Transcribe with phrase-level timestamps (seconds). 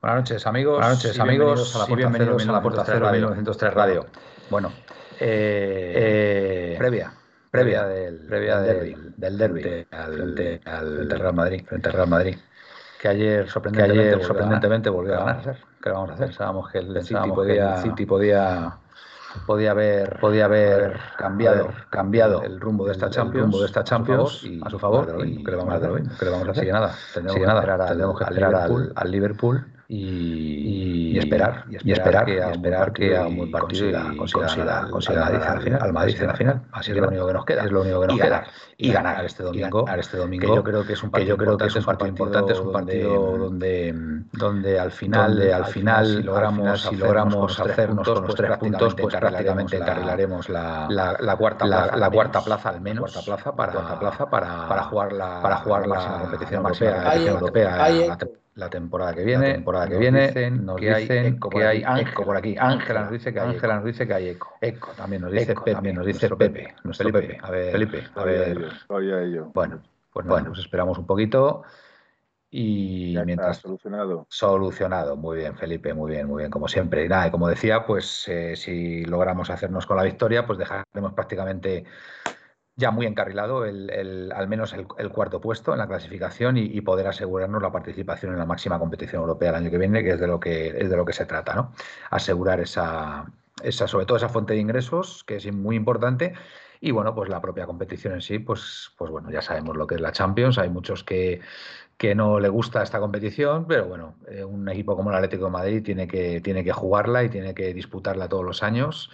[0.00, 0.78] Buenas noches, amigos.
[0.78, 1.76] Buenas noches, amigos.
[1.76, 3.28] A la bienvenidos a la Puerta Cero Radio.
[3.28, 4.06] 1903 Radio.
[4.48, 4.72] Bueno,
[5.20, 7.12] eh, eh, previa,
[7.50, 11.64] previa del, previa del del- derbi, del frente al- al Real Madrid.
[11.66, 12.36] frente al Real Madrid,
[13.00, 15.56] que ayer Que sorprendentemente, ayer volvió, sorprendentemente a volvió a ganar.
[15.82, 16.26] ¿Qué le vamos a hacer?
[16.28, 18.76] Pensábamos que el, Pensábamos City que podía, el City podía,
[19.46, 23.66] podía haber, podía haber cambiado, haber cambiado el rumbo de esta el Champions rumbo de
[23.66, 25.26] esta Champions y- a su favor.
[25.26, 26.02] Y ¿qué le vamos a hacer?
[26.18, 26.64] ¿qué le vamos a Así hacer?
[26.64, 29.66] que nada, Así tendremos que que nada, esperar al- que esperar al, Liverpool al Liverpool
[29.92, 32.24] y, y- y esperar y esperar
[32.92, 36.62] que haga un partido, y consiga- consiga, al final, al Madrid en la final.
[36.70, 38.28] Así que Es lo único que nos queda es lo único que nos y queda.
[38.30, 41.12] ganar y ganar este domingo, ganar este domingo, que yo creo que es un que
[41.12, 43.94] partido yo creo que es un importante, partido importante, es un partido donde
[44.32, 48.56] donde al final donde al final si logramos si si logramos hacernos con los tres
[48.58, 50.86] puntos, pues prácticamente encarrilaremos la-
[51.20, 53.98] la, cuarta la- plaza, la al cuarta plaza al menos, cuarta plaza la para cuarta
[53.98, 56.62] plaza para- para jugar la para jugar la competición
[57.26, 60.76] europea, la hay la la temporada que la viene, temporada que nos viene, dicen nos
[60.76, 63.32] que hay dicen eco que por hay aquí, Ángela eco por aquí, Ángela nos dice
[63.32, 64.48] que hay Ángela nos dice que hay eco.
[64.60, 67.46] Eco también nos dice Eco Pepe, también nos dice nuestro Pepe, Pepe, nuestro Felipe, Pepe.
[67.46, 68.58] a ver, Felipe, a ver,
[69.22, 69.50] ello.
[69.54, 69.82] bueno,
[70.12, 71.62] pues Bueno, nada, pues esperamos un poquito
[72.52, 74.26] y ya mientras está solucionado.
[74.28, 77.04] Solucionado, muy bien, Felipe, muy bien, muy bien, como siempre.
[77.04, 81.12] Y nada, y como decía, pues eh, si logramos hacernos con la victoria, pues dejaremos
[81.12, 81.84] prácticamente
[82.80, 86.62] ya muy encarrilado el, el- al menos el, el cuarto puesto en la clasificación y,
[86.64, 90.12] y poder asegurarnos la participación en la máxima competición europea el año que viene, que
[90.12, 91.72] es de lo que es de lo que se trata, ¿no?
[92.10, 93.26] Asegurar esa,
[93.62, 96.34] esa, sobre todo esa fuente de ingresos, que es muy importante.
[96.82, 99.96] Y bueno, pues la propia competición en sí, pues, pues bueno, ya sabemos lo que
[99.96, 100.58] es la Champions.
[100.58, 101.40] Hay muchos que,
[101.98, 105.50] que no le gusta esta competición, pero bueno, eh, un equipo como el Atlético de
[105.50, 109.10] Madrid tiene que, tiene que jugarla y tiene que disputarla todos los años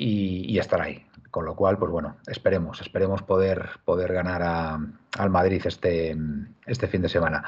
[0.00, 1.06] y, y estar ahí.
[1.30, 4.78] Con lo cual, pues bueno, esperemos, esperemos poder, poder ganar a-
[5.18, 6.16] al Madrid este,
[6.66, 7.44] este fin de semana.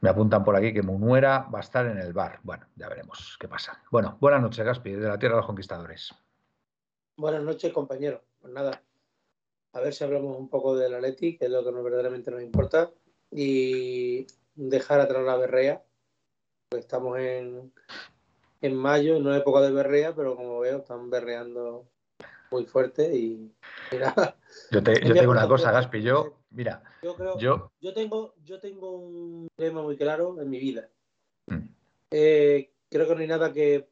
[0.00, 2.38] Me apuntan por aquí que Munuera va a estar en el bar.
[2.44, 3.82] Bueno, ya veremos qué pasa.
[3.90, 6.14] Bueno, buenas noches, Gaspi, desde la Tierra de los Conquistadores.
[7.16, 8.20] Buenas noches, compañeros.
[8.40, 8.80] Pues nada,
[9.72, 12.90] a ver si hablamos un poco del Atleti, que es lo que verdaderamente nos importa,
[13.30, 15.82] y dejar atrás la berrea.
[16.70, 17.72] Estamos en,
[18.60, 21.88] en mayo, no es época de berrea, pero como veo, están berreando
[22.50, 23.52] muy fuerte y,
[23.98, 24.36] nada.
[24.70, 26.02] Yo te, yo Envía te digo una cosa, Gaspi.
[26.02, 27.70] Yo, mira, Yo creo, yo.
[27.80, 30.88] yo tengo, yo tengo un tema muy claro en mi vida.
[31.46, 31.68] Mm.
[32.10, 33.88] Eh, creo que no hay nada que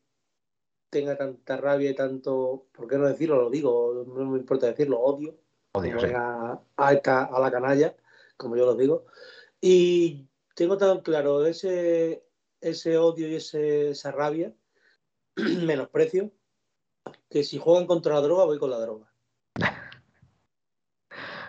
[0.91, 3.37] tenga tanta rabia y tanto, ¿por qué no decirlo?
[3.37, 5.37] Lo digo, no me importa decirlo, odio,
[5.72, 6.06] Odio, sí.
[6.15, 7.94] a esta- a la canalla,
[8.37, 9.05] como yo lo digo.
[9.60, 12.25] Y tengo tan claro ese,
[12.71, 14.53] ese odio y ese, esa rabia,
[15.37, 16.31] menosprecio,
[17.31, 19.06] que si juegan contra la droga, voy con la droga.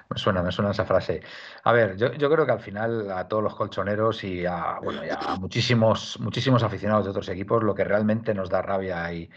[0.09, 1.21] Me suena, me suena esa frase.
[1.63, 5.05] A ver, yo, yo creo que al final a todos los colchoneros y a, bueno,
[5.05, 9.29] y a muchísimos, muchísimos aficionados de otros equipos, lo que realmente nos da rabia y,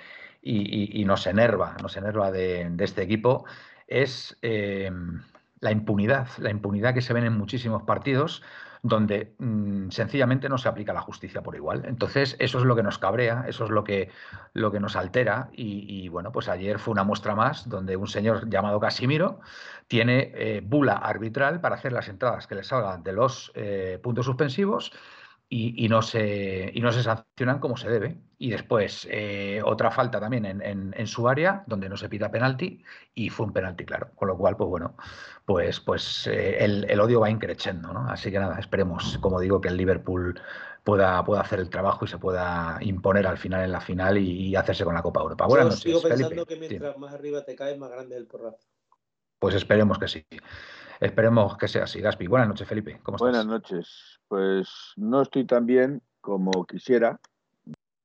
[0.42, 3.44] y- y- y nos enerva, nos enerva de, de este equipo
[3.88, 4.92] es eh,
[5.58, 8.40] la impunidad, la impunidad que se ven en muchísimos partidos
[8.82, 11.84] donde mm, sencillamente no se aplica la justicia por igual.
[11.86, 14.10] Entonces, eso es lo que nos cabrea, eso es lo que,
[14.54, 15.48] lo que nos altera.
[15.52, 19.40] Y, bueno, pues ayer fue una muestra más donde un señor llamado Casimiro
[19.88, 24.26] tiene eh, bula arbitral para hacer las entradas que le salgan de los eh, puntos
[24.26, 24.92] suspensivos
[25.52, 28.16] y, y no se, y no se sancionan como se debe.
[28.38, 32.30] Y después eh, otra falta también en, en- en su área donde no se pita
[32.30, 32.82] penalti
[33.14, 34.12] y fue un penalti claro.
[34.14, 34.96] Con lo cual, pues bueno,
[35.44, 38.08] pues, pues eh, el, el odio va increciendo, ¿no?
[38.08, 40.40] Así que nada, esperemos, como digo, que el Liverpool
[40.84, 44.30] pueda, pueda hacer el trabajo y se pueda imponer al final en la final y,
[44.48, 45.46] y hacerse con la Copa Europa.
[45.46, 46.48] Buenas Yo noches, sigo pensando Felipe.
[46.48, 46.60] que Sí.
[46.60, 48.58] mientras más arriba te caes, más grande es el porrazo.
[49.38, 50.24] Pues esperemos que sí.
[51.00, 52.00] Esperemos que sea así.
[52.00, 53.00] Gaspi, buenas noches, Felipe.
[53.02, 53.28] ¿Cómo estás?
[53.30, 54.18] Buenas noches.
[54.28, 57.18] Pues no estoy tan bien como quisiera,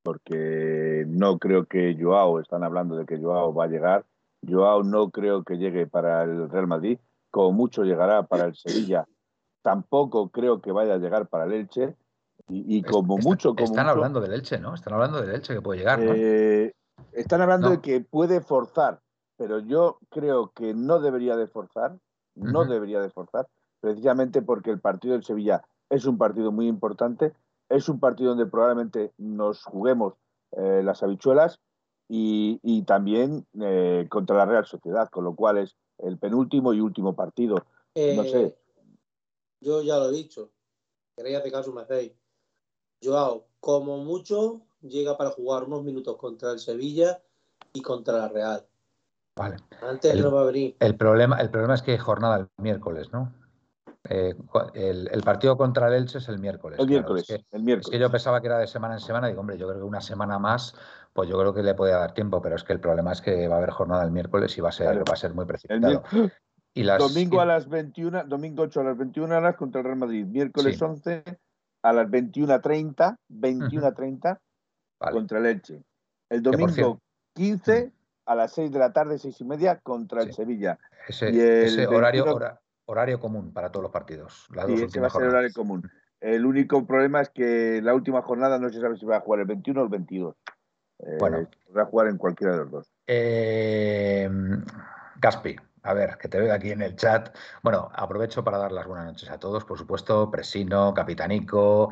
[0.01, 4.05] porque no creo que Joao, están hablando de que Joao va a llegar.
[4.47, 6.97] Joao no creo que llegue para el Real Madrid,
[7.31, 9.05] como mucho llegará para el Sevilla.
[9.61, 11.95] Tampoco creo que vaya a llegar para el Elche.
[12.47, 14.75] Y, y como mucho, como Están mucho, hablando del Elche, ¿no?
[14.75, 16.13] Están hablando del Elche que puede llegar, ¿no?
[16.15, 16.73] eh,
[17.11, 17.75] están hablando No.
[17.75, 19.01] de que puede forzar,
[19.35, 21.97] pero yo creo que no debería de forzar,
[22.35, 23.47] no debería de forzar,
[23.79, 27.33] precisamente porque el partido del Sevilla es un partido muy importante,
[27.69, 30.13] es un partido donde probablemente nos juguemos
[30.51, 31.59] eh, las habichuelas
[32.07, 36.81] y, y también eh, contra la Real Sociedad, con lo cual es el penúltimo y
[36.81, 37.55] último partido.
[37.55, 37.63] No
[37.95, 38.57] Eh, sé.
[39.61, 40.51] Yo ya lo he dicho.
[41.15, 42.11] Queréis hacer caso, me hacéis.
[43.03, 47.21] Joao, como mucho, llega para jugar unos minutos contra el Sevilla
[47.73, 48.67] y contra la Real.
[49.35, 49.57] Vale.
[49.81, 50.75] Antes El- no va a venir.
[50.79, 53.33] El problema, el problema es que hay jornada el miércoles, ¿no?
[54.07, 54.35] Eh,
[54.75, 56.79] el, partido contra el Elche es el miércoles.
[56.79, 57.87] El miércoles, es, que, el miércoles.
[57.87, 59.27] es que yo pensaba que era de semana en semana.
[59.27, 60.75] Digo, hombre, yo creo que una semana más,
[61.11, 63.47] pues yo creo que le puede dar tiempo, pero es que el problema es que
[63.47, 66.03] va a haber jornada el miércoles y va a ser, va a ser muy precipitado.
[66.77, 69.97] Y las, domingo a las 21, domingo 8 a las 21 horas contra el Real
[69.97, 70.25] Madrid.
[70.25, 71.23] Miércoles 11
[71.83, 74.39] a las 21.30, 21.30
[75.11, 75.83] contra el Elche.
[76.29, 76.99] El domingo
[77.33, 77.91] 15
[78.25, 80.79] a las 6 de la tarde, 6 y media, contra el Sevilla.
[81.07, 82.25] Ese, horario,
[82.85, 84.47] horario común para todos los partidos.
[84.67, 85.89] sí, ese va a ser horario común.
[86.19, 89.41] El único problema es que la última jornada no se sabe si va a jugar
[89.41, 90.35] el 21 o el 22.
[90.99, 91.47] Eh, bueno.
[91.75, 92.91] Va a jugar en cualquiera de los dos.
[93.05, 94.29] Eh,
[95.21, 97.35] Gaspi, a ver, que te veo aquí en el chat.
[97.61, 100.31] Bueno, aprovecho para dar las buenas noches a todos, por supuesto.
[100.31, 101.91] Presino, Capitanico,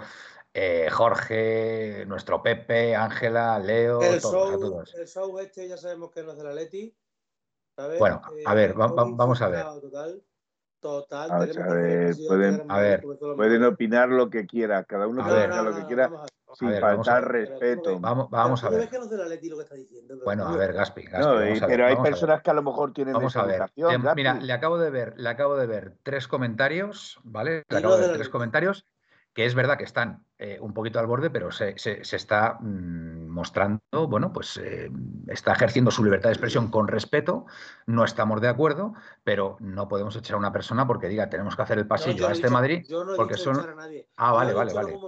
[0.54, 6.22] eh, Jorge, nuestro Pepe, Ángela, Leo, el todos, show, El show este ya sabemos que
[6.22, 6.96] no es de la Leti.
[7.98, 9.66] Bueno, a ver, vamos a ver.
[10.80, 13.04] Total, a ver, pueden, a ver,
[13.38, 16.12] pueden opinar lo que quiera, cada uno puede opinar lo que quiera
[16.54, 18.00] sin faltar respeto.
[18.00, 18.90] Vamos, vamos a ver.
[20.26, 21.06] Bueno, a ver, Gaspi.
[21.66, 23.64] pero hay personas que a lo mejor tienen vamos a ver.
[24.16, 27.64] Mira, le acabo de ver, le acabo de ver tres comentarios, ¿vale?
[27.70, 28.86] Le acabo de ver tres comentarios
[29.34, 34.08] que es verdad que están eh, un poquito al borde, pero se, está mm, mostrando,
[34.08, 34.92] bueno, pues eh,
[35.28, 37.46] está ejerciendo su libertad de expresión con respeto,
[37.88, 38.94] no estamos de acuerdo,
[39.24, 42.32] pero no podemos echar a una persona porque diga tenemos que hacer el pasillo a
[42.32, 42.86] este Madrid,
[43.16, 43.58] porque son...
[44.18, 45.00] Ah, vale, vale, vale.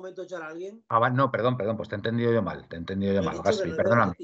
[0.89, 3.41] Ah, no, perdón, perdón, pues te he entendido yo mal, te he entendido yo mal,
[3.41, 4.15] Gaspi, perdóname.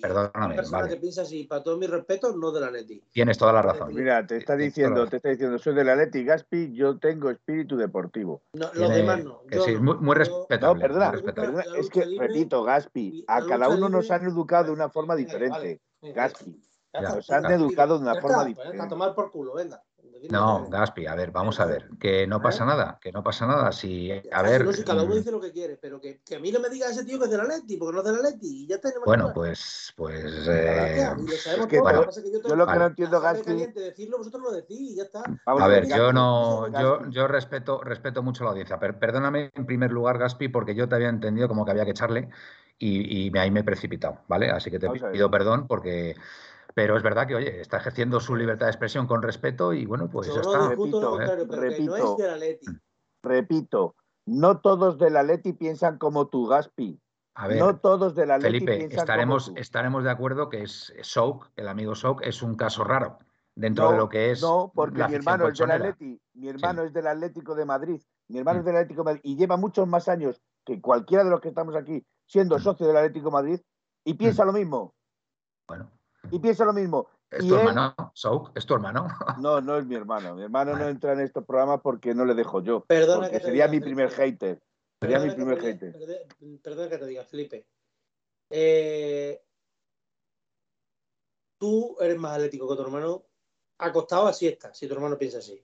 [0.00, 0.88] Perdóname, vale.
[0.88, 3.02] que piensa así, para todo mi respeto, no de la Leti.
[3.12, 3.94] Tienes toda la razón.
[3.94, 7.76] Mira, te está diciendo, te está diciendo, soy de la Leti, Gaspi, yo tengo espíritu
[7.76, 8.42] deportivo.
[8.52, 9.42] No, los demás no.
[9.64, 10.88] sí, muy, muy, respetable.
[10.88, 15.16] No, perdona, es que, repito, Gaspi, a cada uno nos han educado de una forma
[15.16, 15.80] diferente.
[16.02, 16.62] Gaspi.
[17.00, 18.82] Nos han educado de una forma pues, diferente.
[18.82, 19.82] A tomar por culo, venga.
[20.30, 23.72] No, Gaspi, a ver, vamos a ver, que no pasa nada, que no pasa nada.
[23.72, 24.64] Si, a ver.
[24.64, 25.18] No, si cada uno mm.
[25.18, 27.24] dice lo que quiere, pero que, que, a mí no me diga ese tío que
[27.24, 29.04] es de la Leti, porque no es de la Leti, y ya tenemos.
[29.04, 29.92] Bueno, pues.
[29.96, 33.66] pues eh, yo, lo que no entiendo, Gaspi.
[33.66, 35.22] decirlo, vosotros lo decís, y ya está.
[35.44, 36.68] a ver, yo no.
[36.68, 40.88] Yo, yo respeto, respeto mucho la audiencia, pero perdóname en primer lugar, Gaspi, porque yo
[40.88, 42.28] te había entendido como que había que echarle
[42.78, 44.50] y, y ahí me he precipitado, ¿vale?
[44.50, 46.14] Así que te pido perdón porque
[46.76, 50.10] pero es verdad que, oye, está ejerciendo su libertad de expresión con respeto y bueno,
[50.10, 50.68] pues ya está.
[50.68, 51.18] Repito,
[51.48, 52.60] repito, no es
[53.22, 53.96] repito,
[54.26, 57.00] no todos de la Leti piensan como tú, Gaspi.
[57.34, 61.48] A ver, no todos de la Leti Felipe, estaremos, estaremos de acuerdo que es Souk,
[61.56, 63.20] el amigo Souk, es un caso raro
[63.54, 64.42] dentro de lo que es.
[64.42, 68.38] No, porque mi hermano es del Atleti, mi hermano es del Atlético de Madrid, mi
[68.38, 68.66] hermano es mm.
[68.66, 71.74] del Atlético de Madrid y lleva muchos más años que cualquiera de los que estamos
[71.74, 72.60] aquí siendo mm.
[72.60, 73.60] socio del Atlético de Madrid
[74.04, 74.46] y piensa mm.
[74.46, 74.94] lo mismo.
[75.66, 75.90] Bueno,
[76.30, 77.08] y piensa lo mismo.
[77.30, 78.52] ¿Es tu hermano, Souk?
[78.54, 79.08] ¿Es tu hermano?
[79.40, 80.34] No, no es mi hermano.
[80.34, 82.84] Mi hermano no entra en estos programas porque no le dejo yo.
[82.84, 84.62] Perdona que sería mi primer hater.
[85.00, 85.94] Sería mi primer hater.
[86.62, 87.66] Perdona que te diga, Felipe.
[88.48, 89.42] Eh,
[91.58, 93.24] tú eres más atlético que tu hermano
[93.78, 95.62] acostado a siesta, si tu hermano piensa así.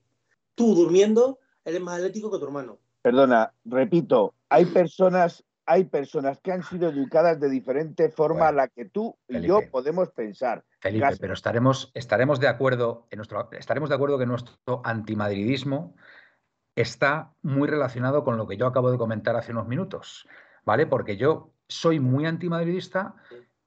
[0.54, 2.78] Tú durmiendo eres más atlético que tu hermano.
[3.02, 8.68] Perdona, repito, hay personas hay personas que han sido educadas de diferente forma a la
[8.68, 10.64] que tú y yo podemos pensar.
[10.80, 15.94] Felipe, pero estaremos, estaremos de acuerdo en nuestro, estaremos de acuerdo que nuestro antimadridismo
[16.74, 20.26] está muy relacionado con lo que yo acabo de comentar hace unos minutos,
[20.64, 20.86] ¿vale?
[20.86, 23.14] Porque yo soy muy antimadridista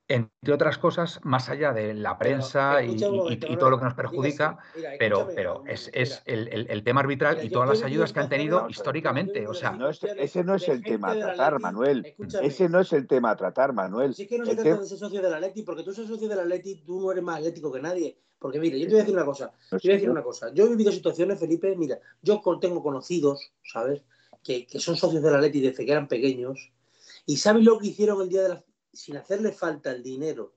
[0.08, 4.60] entre otras cosas, más allá de la prensa y, todo lo que nos perjudica,
[5.00, 5.90] pero, pero es,
[6.26, 9.48] el, tema arbitral y todas las ayudas que han tenido históricamente.
[9.48, 9.78] O sea,
[10.18, 12.16] ese no es el tema a tratar, Manuel.
[12.42, 14.14] Ese no es el tema a tratar, Manuel.
[14.14, 16.28] Sí que no se trata de ser socio de la Leti, porque tú ser socio
[16.28, 18.18] de la Leti, tú no eres más atlético que nadie.
[18.38, 19.52] Porque mire, yo te voy a decir una cosa.
[19.72, 20.54] Yo voy a decir una cosa.
[20.54, 24.04] Yo he vivido situaciones, Felipe, mira, yo tengo conocidos, ¿sabes?
[24.44, 26.72] Que, que son socios de la Leti desde que eran pequeños.
[27.26, 28.64] ¿Y sabes lo que hicieron el día de la
[28.96, 30.56] sin hacerle falta el dinero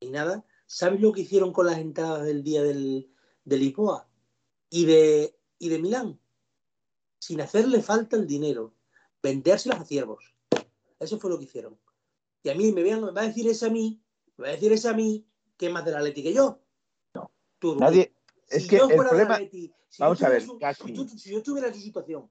[0.00, 3.10] ni nada, ¿sabes lo que hicieron con las entradas del día del,
[3.44, 4.08] del IPOA
[4.70, 6.20] y de, y de Milán?
[7.18, 8.74] Sin hacerle falta el dinero,
[9.22, 10.34] vendérselas a ciervos.
[11.00, 11.78] Eso fue lo que hicieron.
[12.42, 14.00] Y a mí me, va a decir ese a mí,
[14.36, 15.26] me va a decir ese a mí,
[15.56, 16.60] que es más de la Leti que yo.
[17.14, 17.30] No.
[17.76, 18.14] Nadie.
[18.46, 19.40] Es que el problema.
[19.98, 22.30] vamos a ver, si, si yo estuviera en su situación,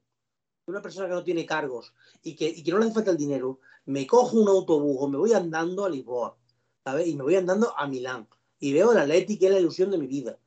[0.68, 3.18] una persona que no tiene cargos y que, y que no le hace falta el
[3.18, 6.38] dinero, me cojo un autobús o me voy andando a Lisboa,
[6.84, 7.08] ¿sabes?
[7.08, 8.28] Y me voy andando a Milán
[8.60, 10.38] y veo el Atlético, que es la ilusión de mi vida.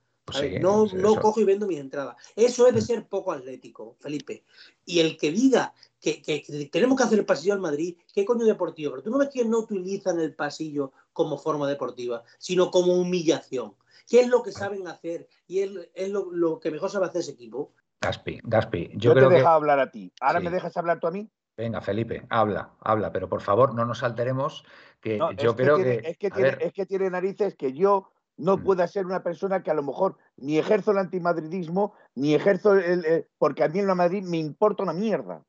[0.61, 2.17] no, no cojo y vendo mis entradas.
[2.37, 4.45] Eso es de ser poco atlético, Felipe.
[4.85, 8.45] Y el que diga que, que, tenemos que hacer el pasillo al Madrid, ¿qué coño
[8.45, 8.91] deportivo?
[8.91, 13.75] Pero tú no ves que no utilizan el pasillo como forma deportiva, sino como humillación.
[14.07, 15.29] ¿Qué es lo que saben hacer?
[15.47, 17.73] Y es, es lo, lo, que mejor sabe hacer ese equipo.
[18.01, 20.13] Gaspi, Gaspi, yo, te he dejado hablar a ti.
[20.21, 21.31] ¿Ahora me dejas hablar tú a mí?
[21.57, 24.65] Venga, Felipe, habla, habla, pero por favor no nos alteremos,
[25.01, 26.01] que yo creo que...
[26.05, 28.65] Es que, tiene, es que tiene narices que yo no mm.
[28.65, 33.27] pueda ser una persona que a lo mejor ni ejerzo el antimadridismo, ni ejerzo el,
[33.37, 35.45] porque a mí en la Madrid me importa una mierda.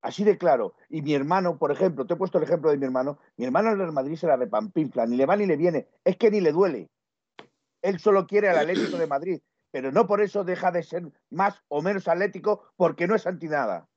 [0.00, 0.74] Así de claro.
[0.88, 3.70] Y mi hermano, por ejemplo, te he puesto el ejemplo de mi hermano, mi hermano
[3.70, 6.40] en el Madrid se la repampinfla, ni le va ni le viene, es que ni
[6.40, 6.88] le duele.
[7.82, 9.40] Él solo quiere al Atlético de Madrid,
[9.72, 13.48] pero no por eso deja de ser más o menos atlético porque no es anti
[13.48, 13.88] nada.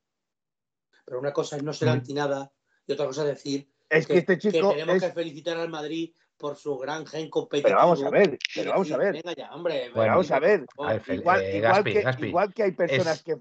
[1.05, 1.91] Pero una cosa es no ser mm.
[1.91, 2.51] anti nada
[2.88, 6.55] y otra cosa es decir es que, este chico tenemos que felicitar al Madrid por
[6.55, 7.67] su gran gen competitivo.
[7.67, 9.13] Pero vamos a ver, pero vamos a ver.
[9.13, 9.91] Venga ya, hombre.
[9.94, 10.65] Bueno, vamos a ver.
[11.08, 11.58] igual, eh,
[12.20, 13.38] igual, que, hay personas que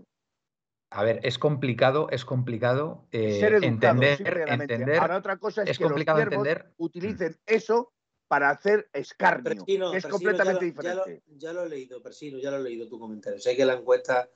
[0.91, 4.99] a ver, es complicado, es complicado eh, entender, entender.
[4.99, 6.73] Ahora otra cosa es, que complicado los entender.
[6.77, 7.93] utilicen eso
[8.35, 11.23] para hacer escarnio, que es completamente diferente.
[11.37, 13.39] Ya lo, he leído, Persino, ya lo he leído tu comentario.
[13.39, 14.29] Sé que la encuesta,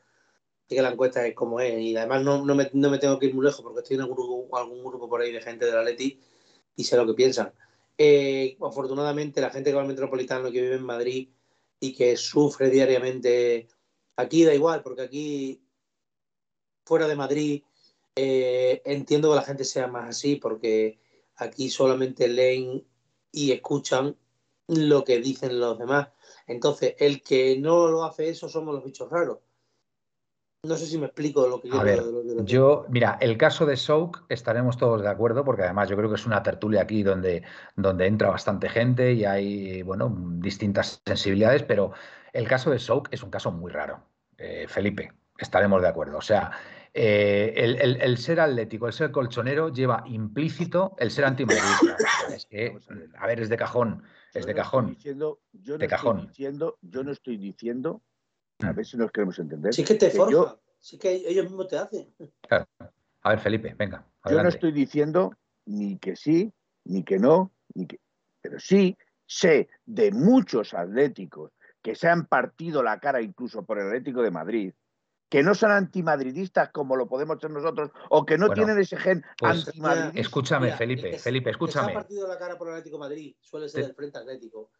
[0.68, 3.18] sé que la encuesta es como es y además no, no, me, no me tengo
[3.18, 5.66] que ir muy lejos porque estoy en algún grupo, algún grupo por ahí de gente
[5.66, 6.20] de la Leti
[6.76, 7.52] y sé lo que piensan.
[7.96, 11.30] Eh, afortunadamente, la gente que va al metropolitano, que vive en Madrid
[11.80, 13.66] y que sufre diariamente,
[14.14, 15.60] aquí da igual, porque aquí,
[16.84, 17.64] fuera de Madrid,
[18.14, 21.00] eh, entiendo que la gente sea más así, porque
[21.34, 22.86] aquí solamente leen
[23.32, 24.16] y escuchan
[24.68, 26.08] lo que dicen los demás.
[26.46, 29.38] Entonces, el que no lo hace eso somos los bichos raros.
[30.64, 32.02] No sé si me explico lo que a ver,
[32.42, 36.16] yo, mira, el caso de Soak estaremos todos de acuerdo, porque además yo creo que
[36.16, 37.44] es una tertulia aquí donde,
[37.76, 41.92] donde entra bastante gente y hay, bueno, distintas sensibilidades, pero
[42.32, 44.00] el caso de Soak es un caso muy raro.
[44.36, 46.18] Eh, Felipe, estaremos de acuerdo.
[46.18, 46.50] O sea,
[47.00, 47.52] eh,
[48.00, 51.96] el, ser atlético, el ser colchonero lleva implícito el ser antimadridista.
[52.34, 52.76] es que,
[53.16, 54.02] a ver, es de cajón,
[54.34, 54.96] es de cajón.
[55.52, 56.26] yo de cajón.
[56.26, 58.02] Diciendo, yo no estoy diciendo
[58.60, 59.72] a ver si nos queremos entender.
[59.72, 62.12] Sí que te forja, sí que ellos mismos te hacen.
[63.22, 64.04] A ver, Felipe, venga.
[64.28, 65.32] Yo no estoy diciendo
[65.66, 66.52] ni que sí,
[66.84, 68.00] ni que no, ni que...
[68.40, 73.86] pero sí sé de muchos atléticos que se han partido la cara incluso por el
[73.86, 74.74] Atlético de Madrid,
[75.28, 79.24] que no son antimadridistas como lo podemos ser nosotros, o que no tienen ese gen
[79.38, 80.20] pues, antimadridista.
[80.20, 81.88] Escúchame, Felipe, Felipe, escúchame.
[81.88, 84.18] Que se ha partido la cara por el Atlético de Madrid, suele ser el Frente
[84.18, 84.70] Atlético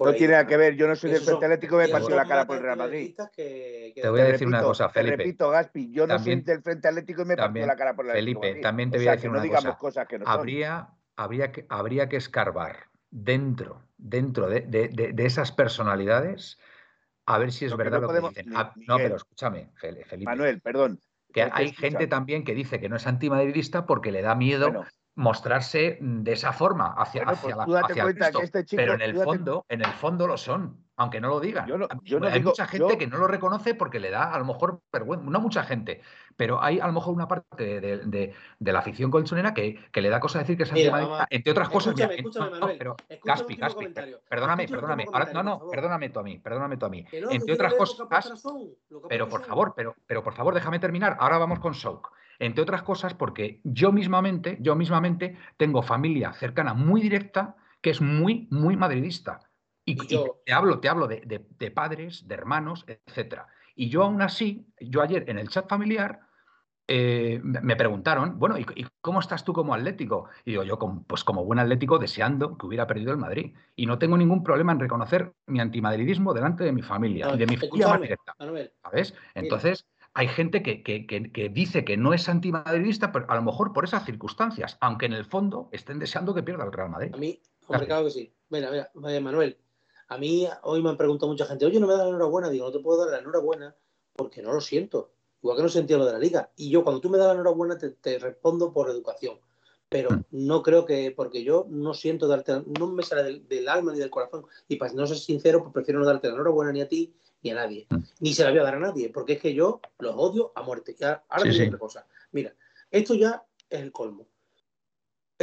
[0.00, 2.46] no tiene nada que ver, yo no soy del Frente Atlético, me partido la cara
[2.46, 3.14] por el Real Madrid.
[3.34, 5.16] te voy a decir una cosa, Felipe.
[5.16, 8.06] Te repito, Gaspi, yo no soy del Frente Atlético y me partido la cara por
[8.06, 10.06] el Felipe, Felipe, también te voy a decir una cosa.
[10.24, 16.58] habría, habría, que, habría que escarbar dentro, dentro de, de, esas personalidades
[17.26, 18.56] a ver si es verdad lo que dicen.
[18.56, 20.18] Ah, no, pero escúchame, Felipe.
[20.18, 21.00] Manuel, perdón.
[21.32, 24.84] Que hay gente también que dice que no es antimadridista porque le da miedo
[25.16, 29.80] mostrarse de esa forma hacia, hacia, pues la, hacia este pero en el fondo, en
[29.80, 31.68] el fondo lo son, aunque no lo digan.
[32.30, 35.40] hay mucha gente que no lo reconoce porque le da a lo mejor vergüenza, no
[35.40, 36.00] mucha gente,
[36.36, 40.20] pero hay a lo mejor una parte de, la afición colchonera que, que, le da
[40.20, 41.94] cosa decir que es antimadridista, entre otras cosas.
[42.78, 43.88] pero Gaspi, Gaspi,
[44.28, 47.04] perdóname, perdóname, no, no, perdóname tú a mí, perdóname tú a mí.
[47.12, 48.06] entre otras cosas,
[49.08, 51.16] pero por favor, pero, pero por favor, déjame terminar.
[51.18, 52.12] Ahora vamos con Souk.
[52.38, 58.00] Entre otras cosas porque yo mismamente, yo mismamente tengo familia cercana muy directa que es
[58.00, 59.40] muy, muy madridista.
[59.84, 63.46] Y, te hablo, te hablo de, padres, de hermanos, etcétera.
[63.76, 66.20] Y yo aún así, yo ayer en el chat familiar
[66.86, 68.66] eh, me preguntaron, bueno, ¿y,
[69.00, 70.28] cómo estás tú como atlético?
[70.44, 73.54] Y digo, yo pues como buen atlético deseando que hubiera perdido el Madrid.
[73.76, 77.46] Y no tengo ningún problema en reconocer mi antimadridismo delante de mi familia, y de
[77.46, 78.34] mi familia más directa.
[78.82, 79.14] ¿Sabes?
[79.34, 84.04] Entonces, hay gente que, dice que no es antimadridista, pero a lo mejor por esas
[84.04, 87.10] circunstancias, aunque en el fondo estén deseando que pierda el Real Madrid.
[87.12, 88.34] A mí, hombre, claro que sí.
[88.48, 89.58] Mira, mira, Manuel.
[90.08, 92.50] A mí hoy me han preguntado mucha gente, oye, no me da la enhorabuena.
[92.50, 93.74] Digo, no te puedo dar la enhorabuena
[94.14, 95.10] porque no lo siento.
[95.42, 96.50] Igual que no sentía lo de la liga.
[96.56, 99.38] Y yo, cuando tú me das la enhorabuena, te, respondo por educación.
[99.88, 100.24] Pero mm.
[100.30, 104.10] no creo que, porque yo no siento darte, no me sale del, alma ni del
[104.10, 104.46] corazón.
[104.68, 107.50] Y para no ser sincero, pues prefiero no darte la enhorabuena ni a ti ni
[107.50, 107.86] a nadie.
[107.90, 107.96] Mm.
[108.20, 110.62] Ni se la voy a dar a nadie, porque es que yo los odio a
[110.62, 110.96] muerte.
[110.98, 112.06] Ya, ahora sí, otra cosa.
[112.32, 112.54] Mira,
[112.90, 114.26] esto ya es el colmo.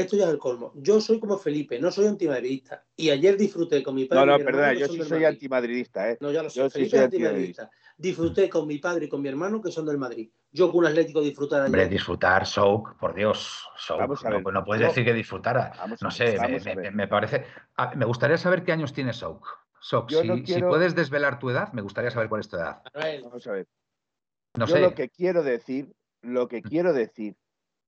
[0.02, 0.72] Esto ya es el colmo.
[0.76, 2.84] Yo soy como Felipe, no soy antimadridista.
[2.96, 4.26] Y ayer disfruté con mi padre.
[4.26, 6.18] No, no, perdona, yo sí soy antimadridista, ¿eh?
[6.20, 6.60] No, ya lo sé.
[6.60, 7.70] Yo Felipe sí soy antimadridista.
[7.98, 10.30] Disfruté con mi padre y con mi hermano que son del Madrid.
[10.52, 14.24] Yo con un Atlético disfrutar Hombre, disfrutar, Souk, por Dios, Souk.
[14.24, 15.72] No, no, puedes decir que disfrutara.
[16.02, 16.38] no sé,
[16.92, 17.46] me, parece.
[17.78, 19.48] Ah, me gustaría saber qué años tiene Souk
[19.82, 22.82] si, puedes desvelar tu edad, me gustaría saber cuál es tu edad.
[22.94, 23.68] Vamos a ver.
[24.58, 26.64] No Yo lo que quiero decir, lo que mm.
[26.64, 27.36] quiero decir,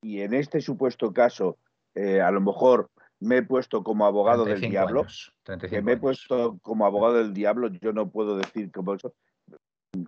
[0.01, 1.57] y en este supuesto caso,
[1.95, 5.05] eh, a lo mejor me he puesto como abogado del diablo,
[5.69, 9.13] que me he puesto como abogado del diablo, yo no puedo decir como eso.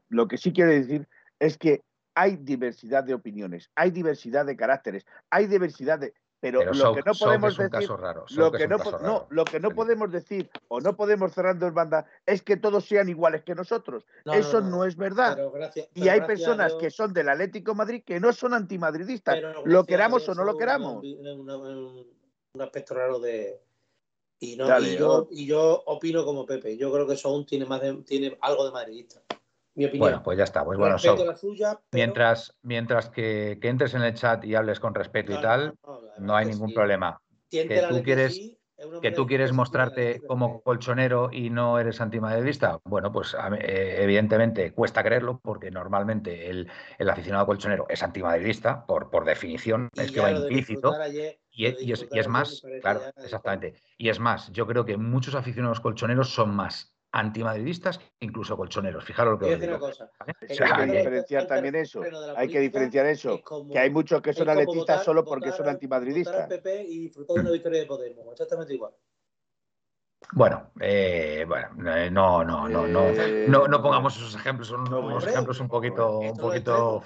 [0.10, 1.08] Lo que sí quiero decir
[1.40, 1.82] es que
[2.16, 6.14] hay diversidad de opiniones, hay diversidad de caracteres, hay diversidad de
[6.52, 7.90] pero, lo que no podemos decir,
[8.36, 12.44] lo que, no, lo que no podemos decir o no podemos cerrar dos bandas es
[12.44, 14.06] que todos sean iguales que nosotros.
[14.32, 15.40] Eso no, es verdad.
[15.96, 20.36] y hay personas que son del Atlético Madrid que no son antimadridistas, lo queramos o
[20.36, 21.04] no lo queramos.
[21.04, 23.60] Un, aspecto raro de
[24.40, 26.78] y, no, y, yo, y yo opino como Pepe.
[26.78, 29.20] Yo creo que Son tiene más tiene algo de madridista.
[29.76, 30.64] Bueno, pues ya está.
[30.64, 30.96] Pues bueno,
[31.92, 35.76] mientras, mientras que, entres en el chat y hables con respeto y tal,
[36.18, 37.22] no, hay ningún problema.
[37.50, 38.40] Que tú quieres,
[39.02, 45.04] que tú quieres mostrarte como colchonero y no eres antimadridista, bueno, pues eh, evidentemente cuesta
[45.04, 46.70] creerlo porque normalmente el,
[47.10, 50.94] aficionado colchonero es antimadridista por, por definición, es que va implícito.
[51.52, 53.76] y, es, y es más, claro, exactamente.
[53.98, 59.04] Y es más, yo creo que muchos aficionados colchoneros son más antimadridistas, incluso colchoneros.
[59.04, 59.90] Fijaros lo que os digo.
[60.20, 62.02] Hay que diferenciar también eso.
[62.36, 63.42] Hay que diferenciar eso.
[63.72, 66.50] Que hay muchos que son atletistas solo porque son antimadridistas.
[66.88, 68.32] y de una victoria de Podemos.
[68.32, 68.94] Exactamente igual.
[70.34, 73.12] Bueno, eh, bueno, eh, no, no, no, no,
[73.48, 77.04] no, no pongamos esos ejemplos, son unos ejemplos un poquito, un poquito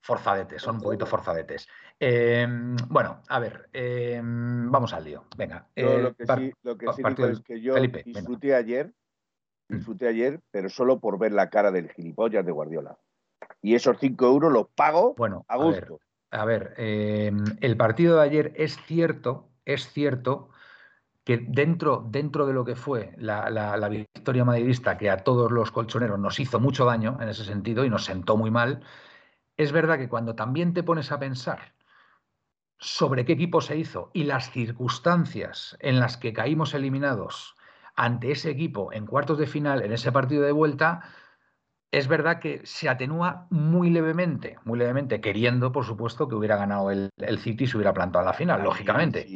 [0.00, 1.68] forzadetes, son un poquito forzadetes.
[1.98, 5.26] Em, bueno, a ver, em, vamos al lío.
[5.36, 5.68] Venga.
[5.76, 9.05] lo que sí, lo que sí es que yo disfruté ayer Mm.
[9.68, 12.98] Disfruté ayer, pero solo por ver la cara del gilipollas de Guardiola.
[13.62, 16.00] Y esos 5 euros los pago bueno, a gusto.
[16.30, 20.50] A ver, em, el partido de ayer es cierto, es cierto
[21.24, 25.72] que dentro, dentro de lo que fue la, la, victoria madridista, que a todos los
[25.72, 28.82] colchoneros nos hizo mucho daño en ese sentido y nos sentó muy mal,
[29.56, 31.74] es verdad que cuando también te pones a pensar
[32.78, 37.55] sobre qué equipo se hizo y las circunstancias en las que caímos eliminados
[37.96, 41.00] ante ese equipo en cuartos de final, en ese partido de vuelta,
[41.90, 46.90] es verdad que se atenúa muy levemente, muy levemente, queriendo, por supuesto, que hubiera ganado
[46.90, 49.26] el, el City y se hubiera plantado la final, lógicamente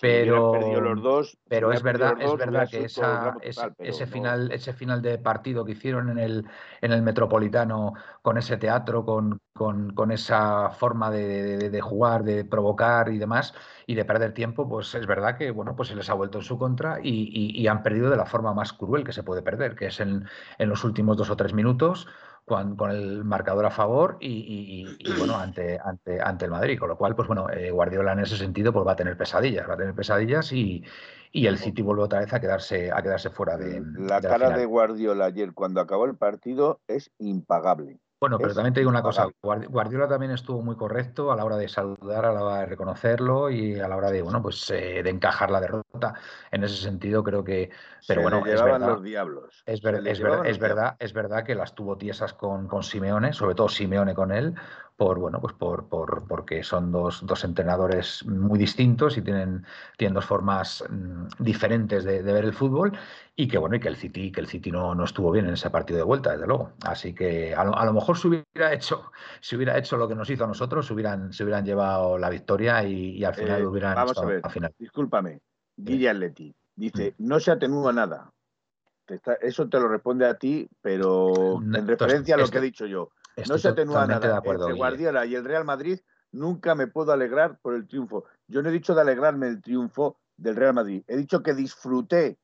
[0.00, 5.64] pero, los dos, pero es verdad, es verdad que ese, final, ese final de partido
[5.64, 6.46] que hicieron en el,
[6.82, 13.18] en el Metropolitano con ese teatro, con, con, esa forma de, jugar, de provocar y
[13.18, 13.54] demás,
[13.86, 16.44] y de perder tiempo, pues es verdad que bueno, pues se les ha vuelto en
[16.44, 19.86] su contra y, han perdido de la forma más cruel que se puede perder, que
[19.86, 20.28] es en,
[20.58, 22.06] en los últimos dos o tres minutos
[22.46, 24.86] con, el marcador a favor y,
[25.18, 26.78] bueno, ante, ante, ante el Madrid.
[26.78, 29.68] Con lo cual, pues bueno, eh, Guardiola en ese sentido pues va a tener pesadillas,
[29.68, 30.82] va a tener pesadillas y,
[31.32, 33.82] el City vuelve otra vez a quedarse, a quedarse fuera de.
[33.98, 37.98] La cara de Guardiola ayer cuando acabó el partido es impagable.
[38.18, 41.58] Bueno, pero también te digo una cosa, Guardiola también estuvo muy correcto a la hora
[41.58, 45.02] de saludar, a la hora de reconocerlo y a la hora de, bueno, pues eh,
[45.02, 46.14] de encajar la derrota.
[46.50, 47.68] En ese sentido creo que,
[48.08, 49.62] pero bueno, es verdad, los diablos.
[49.66, 54.14] Es, es, verdad, es verdad que las tuvo tiesas con, con Simeone, sobre todo Simeone
[54.14, 54.54] con él,
[54.96, 59.64] por bueno pues por, por porque son dos, dos, entrenadores muy distintos y tienen,
[59.96, 62.92] tienen dos formas mm, diferentes de, ver el fútbol
[63.34, 65.54] y que bueno y que el City que el City no, no estuvo bien en
[65.54, 69.56] ese partido de vuelta desde luego así que a lo, mejor se hubiera hecho si
[69.56, 72.82] hubiera hecho lo que nos hizo a nosotros se hubieran se hubieran llevado la victoria
[72.84, 74.72] y, al final eh, hubieran vamos a ver, final.
[74.78, 75.40] discúlpame
[75.76, 77.26] Guille Atleti dice mm.
[77.26, 78.32] no se atenúa nada
[79.40, 83.10] eso te lo responde a ti, pero en referencia a lo que he dicho yo
[83.48, 84.28] no se atenúa nada.
[84.28, 86.00] De acuerdo, Entre Guardiola y el Real Madrid
[86.32, 88.24] nunca me puedo alegrar por el triunfo.
[88.46, 91.02] Yo no he dicho de alegrarme el triunfo del Real Madrid.
[91.06, 92.38] He dicho que disfruté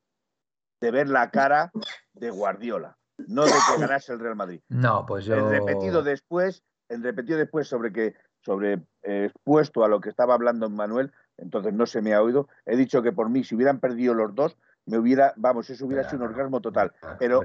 [0.81, 1.71] de ver la cara
[2.13, 4.61] de Guardiola, no de que ganase el Real Madrid.
[4.69, 5.35] No, pues yo.
[5.35, 10.35] El repetido después, el repetido después sobre que sobre eh, expuesto a lo que estaba
[10.35, 12.49] hablando Manuel, entonces no se me ha oído.
[12.67, 16.09] He dicho que por mí, si hubieran perdido los dos, me hubiera, vamos, eso hubiera
[16.09, 16.93] sido un orgasmo total.
[17.19, 17.43] Pero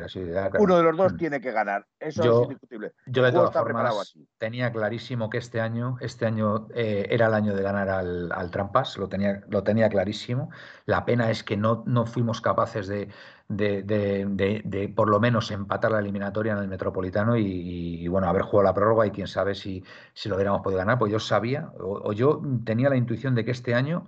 [0.59, 1.17] uno de los dos mm.
[1.17, 1.85] tiene que ganar.
[1.99, 2.93] Eso es indiscutible.
[3.05, 7.53] Yo de todas formas tenía clarísimo que este año, este año eh, era el año
[7.53, 10.49] de ganar al, Trampas, lo tenía, lo tenía clarísimo.
[10.85, 13.09] La pena es que no, no fuimos capaces de,
[13.49, 18.73] de, por lo menos empatar la eliminatoria en el Metropolitano y, bueno, haber jugado la
[18.73, 20.97] prórroga y quién sabe si, si lo hubiéramos podido ganar.
[20.97, 24.07] Pues yo sabía, o yo tenía la intuición de que este año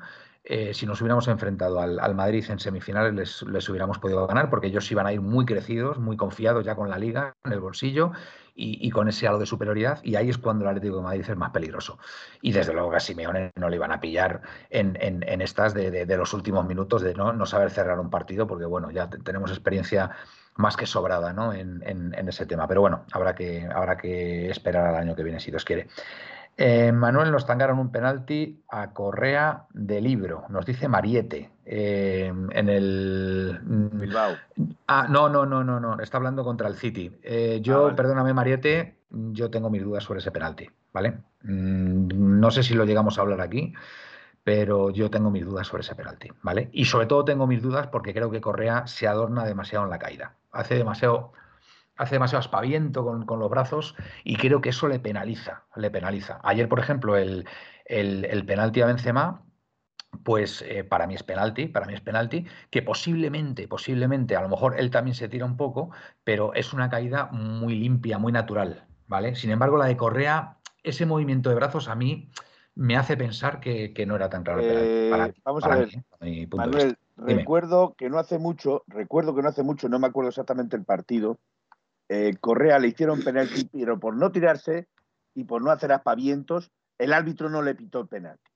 [0.52, 4.92] eh, si nos hubiéramos enfrentado al, Madrid en semifinales les, hubiéramos podido ganar porque ellos
[4.92, 8.14] iban a ir muy crecidos, muy confiados ya con la liga en el bolsillo
[8.56, 11.38] y, con ese halo de superioridad y ahí es cuando el Atlético de Madrid es
[11.38, 12.00] más peligroso.
[12.42, 16.34] Y desde luego que a Simeone no le iban a pillar en, estas de, los
[16.34, 20.10] últimos minutos de no, saber cerrar un partido porque bueno, ya tenemos experiencia
[20.56, 21.54] más que sobrada ¿no?
[21.54, 22.68] en, ese tema.
[22.68, 25.88] Pero bueno, habrá que, habrá que esperar al año que viene si Dios quiere.
[26.62, 31.52] Eh, Manuel nos tangaron un penalti a Correa de libro, nos dice Mariete.
[31.64, 33.60] Eh, en el.
[33.64, 34.34] Bilbao.
[34.88, 35.98] Ah, no, no, no, no, no.
[36.02, 37.16] Está hablando contra el City.
[37.24, 37.96] Eh, yo, Ah, vale.
[37.96, 41.20] perdóname, Mariete, yo tengo mis dudas sobre ese penalti, ¿vale?
[41.44, 43.74] Mm, No sé si lo llegamos a hablar aquí,
[44.44, 46.70] pero yo tengo mis dudas sobre ese penalti, ¿vale?
[46.74, 50.00] Y sobre todo tengo mis dudas porque creo que Correa se adorna demasiado en la
[50.00, 50.36] caída.
[50.52, 51.32] Hace demasiado
[52.00, 56.40] hace demasiado aspaviento con, con los brazos y creo que eso le penaliza, le penaliza.
[56.44, 57.46] Ayer, por ejemplo, el,
[57.86, 59.44] el, el penalti a Benzema,
[60.24, 64.50] pues eh, para mí es penalti, para mí es penalti, que posiblemente, posiblemente, a lo
[64.50, 65.92] mejor él también se tira un poco,
[66.24, 69.36] pero es una caída muy limpia, muy natural, ¿vale?
[69.36, 72.32] Sin embargo, la de Correa, ese movimiento de brazos a mí
[72.76, 74.68] me hace pensar que, que no era tan penalti.
[74.72, 75.90] Eh, Para, vamos para a ver,
[76.22, 76.48] mí, ¿eh?
[76.56, 80.78] Manuel, recuerdo que no hace mucho, recuerdo que no hace mucho, no me acuerdo exactamente
[80.78, 81.38] el partido,
[82.10, 84.88] eh, Correa le hicieron penalti, pero por no tirarse
[85.36, 88.52] y por no hacer aspavientos, el árbitro no le pitó el penalti.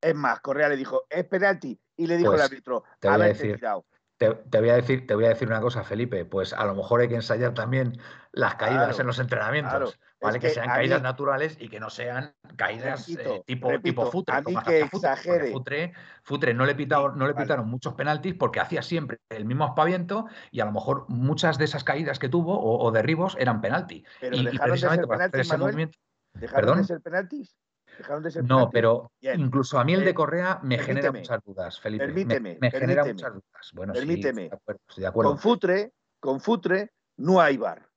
[0.00, 3.56] Es más, Correa le dijo, es penalti, y le dijo Pues, el árbitro, haberte decir,
[3.56, 3.86] tirado.
[4.18, 6.24] Te, te voy a decir, te voy a decir una cosa, Felipe.
[6.24, 7.98] Pues a lo mejor hay que ensayar también
[8.32, 9.90] las caídas Claro, en los entrenamientos, claro.
[10.20, 10.38] ¿vale?
[10.38, 13.68] Es Que, que sean caídas mí- naturales y que no sean caídas Repito, eh, tipo,
[13.70, 14.34] repito, tipo futre.
[14.34, 15.52] a mí como que hacía Futre, exagere.
[15.52, 17.44] Futre, Futre no le pitaron, no le vale.
[17.44, 21.66] pitaron muchos penaltis porque hacía siempre el mismo aspaviento y a lo mejor muchas de
[21.66, 24.04] esas caídas que tuvo o, o derribos eran penalti.
[24.20, 25.90] Pero y, y dejaron de precisamente ser penaltis, Manuel.
[26.32, 26.78] ¿Dejaron ¿Perdón?
[26.78, 27.56] de ser penaltis?
[27.98, 29.40] ¿Dejaron de ser No, pero Bien.
[29.40, 32.06] incluso a mí el de Eh, Correa me genera muchas dudas, Felipe.
[32.06, 33.70] Me- permíteme, me, genera permíteme, muchas dudas.
[33.74, 34.42] Bueno, sí, permíteme.
[34.44, 34.80] estoy de acuerdo.
[34.88, 35.30] Estoy de acuerdo.
[35.30, 37.88] Con Futre, con Futre no hay bar.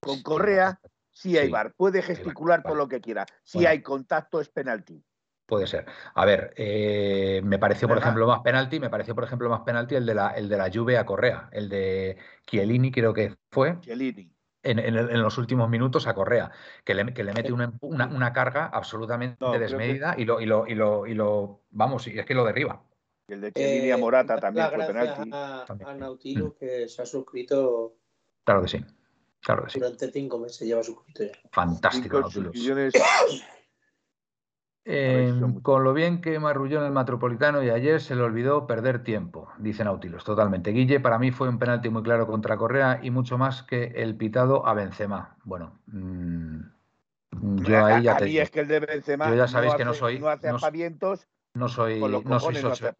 [0.00, 1.72] Con Correa sí hay Sí, bar.
[1.76, 2.84] Puede gesticular todo vale.
[2.84, 3.26] lo que quiera.
[3.42, 3.70] Si Bueno.
[3.70, 5.04] hay contacto es penalti.
[5.46, 5.86] Puede ser.
[6.14, 9.94] A ver, eh, me pareció, por ejemplo, más penalti, me pareció, por ejemplo, más penalti
[9.94, 13.80] el de la, el de la Juve a Correa, el de Chiellini, creo que fue,
[13.80, 14.30] Chiellini.
[14.62, 16.50] En, en en los últimos minutos a Correa,
[16.84, 20.24] que le, que le mete una, una, una carga absolutamente No, creo que- desmedida y
[20.24, 22.82] lo, y lo, y lo, y lo, vamos, y es que lo derriba.
[23.28, 25.30] Y el de Chiellini a Eh, Morata también fue penalti.
[25.32, 25.98] A, a Mm.
[25.98, 27.94] Nautilus que se ha suscrito
[28.44, 28.84] Claro que sí.
[29.40, 29.78] Claro que sí.
[29.78, 31.32] durante cinco meses, lleva suscrito ya.
[31.52, 32.92] Fantástico, Cinco Nautilus.
[34.90, 35.62] Eh, muchos.
[35.62, 39.48] con lo bien que marrulló en el Metropolitano y ayer se le olvidó perder tiempo,
[39.58, 40.70] dice Nautilus, totalmente.
[40.70, 44.16] Guille, para mí fue un penalti muy claro contra Correa y mucho más que el
[44.16, 45.36] pitado a Benzema.
[45.44, 46.60] Bueno, mm,
[47.56, 49.84] yo ahí ya a te mí es que el de Benzema Yo ya sabéis que
[49.84, 50.58] no soy- no hace no-.
[51.54, 52.56] No soy, no soy,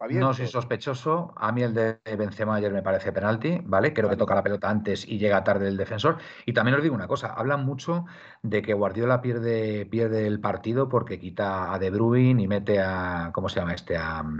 [0.09, 1.33] no sospechoso.
[1.37, 3.93] A mí el de Benzema ayer me parece penalti, ¿vale?
[3.93, 6.17] Creo que toca la pelota antes y llega tarde el defensor.
[6.45, 8.05] Y también os digo una cosa, hablan mucho
[8.41, 13.31] de que Guardiola pierde, pierde el partido porque quita a De Bruyne y mete a,
[13.33, 13.95] ¿cómo se llama este?
[13.97, 14.39] A, mm,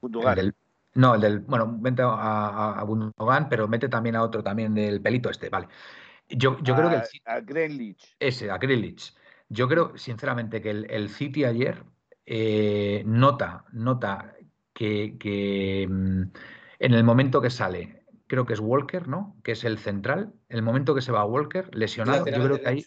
[0.00, 0.38] Gundogan.
[0.38, 0.54] el del-
[0.94, 4.74] no, el del, bueno, mete a, a, a Gundogan, pero mete también a otro también
[4.74, 5.68] del pelito este, vale.
[6.28, 7.40] Yo, yo creo que el a, a
[8.20, 9.14] ese, a Grealish.
[9.48, 11.84] Yo creo, sinceramente, que el, el City ayer
[12.26, 14.34] eh, nota, nota
[14.72, 16.22] que, que, mm,
[16.78, 19.36] en el momento que sale, creo que es Walker, ¿no?
[19.44, 20.32] Que es el central.
[20.48, 22.86] El momento que se va Walker, lesionado, yo creo que ahí.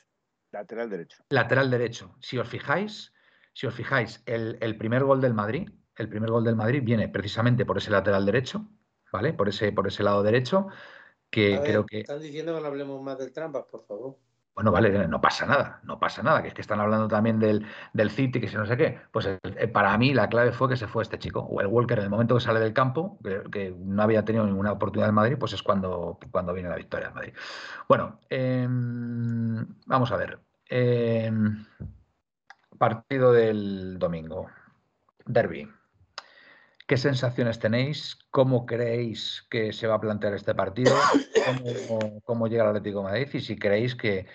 [0.52, 1.24] Lateral derecho.
[1.30, 2.16] lateral derecho.
[2.22, 3.14] Si os fijáis,
[3.54, 7.10] si os fijáis, el, el primer gol del Madrid, el primer gol del Madrid viene
[7.10, 8.70] precisamente por ese lateral derecho,
[9.12, 9.34] ¿vale?
[9.34, 10.68] Por ese, por ese lado derecho,
[11.30, 12.00] que ver, creo que.
[12.00, 14.18] Están diciendo que no hablemos más del trampas, por favor.
[14.56, 17.66] Bueno, vale, no pasa nada, no pasa nada, que es que están hablando también del,
[17.92, 19.02] del City, que si no sé qué.
[19.12, 21.68] Pues eh, eh, para mí la clave fue que se fue este chico, o el
[21.68, 25.10] Walker, en el momento que sale del campo, que, que no había tenido ninguna oportunidad
[25.10, 27.34] en Madrid, pues es cuando, cuando viene la victoria en Madrid.
[27.90, 30.40] Bueno, em, vamos a ver.
[30.70, 31.66] Em,
[32.78, 34.48] partido del domingo,
[35.26, 35.70] Derby.
[36.88, 38.20] ¿Qué sensaciones tenéis?
[38.30, 40.96] ¿Cómo creéis que se va a plantear este partido?
[41.88, 43.30] ¿Cómo, cómo llega el Atlético de Madrid?
[43.34, 44.28] Y si creéis que,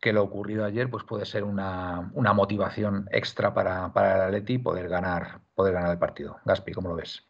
[0.00, 4.56] que lo ocurrido ayer pues puede ser una, una motivación extra para, para el Atleti
[4.58, 6.40] poder ganar, poder ganar el partido.
[6.46, 7.28] Gaspi, ¿cómo lo ves?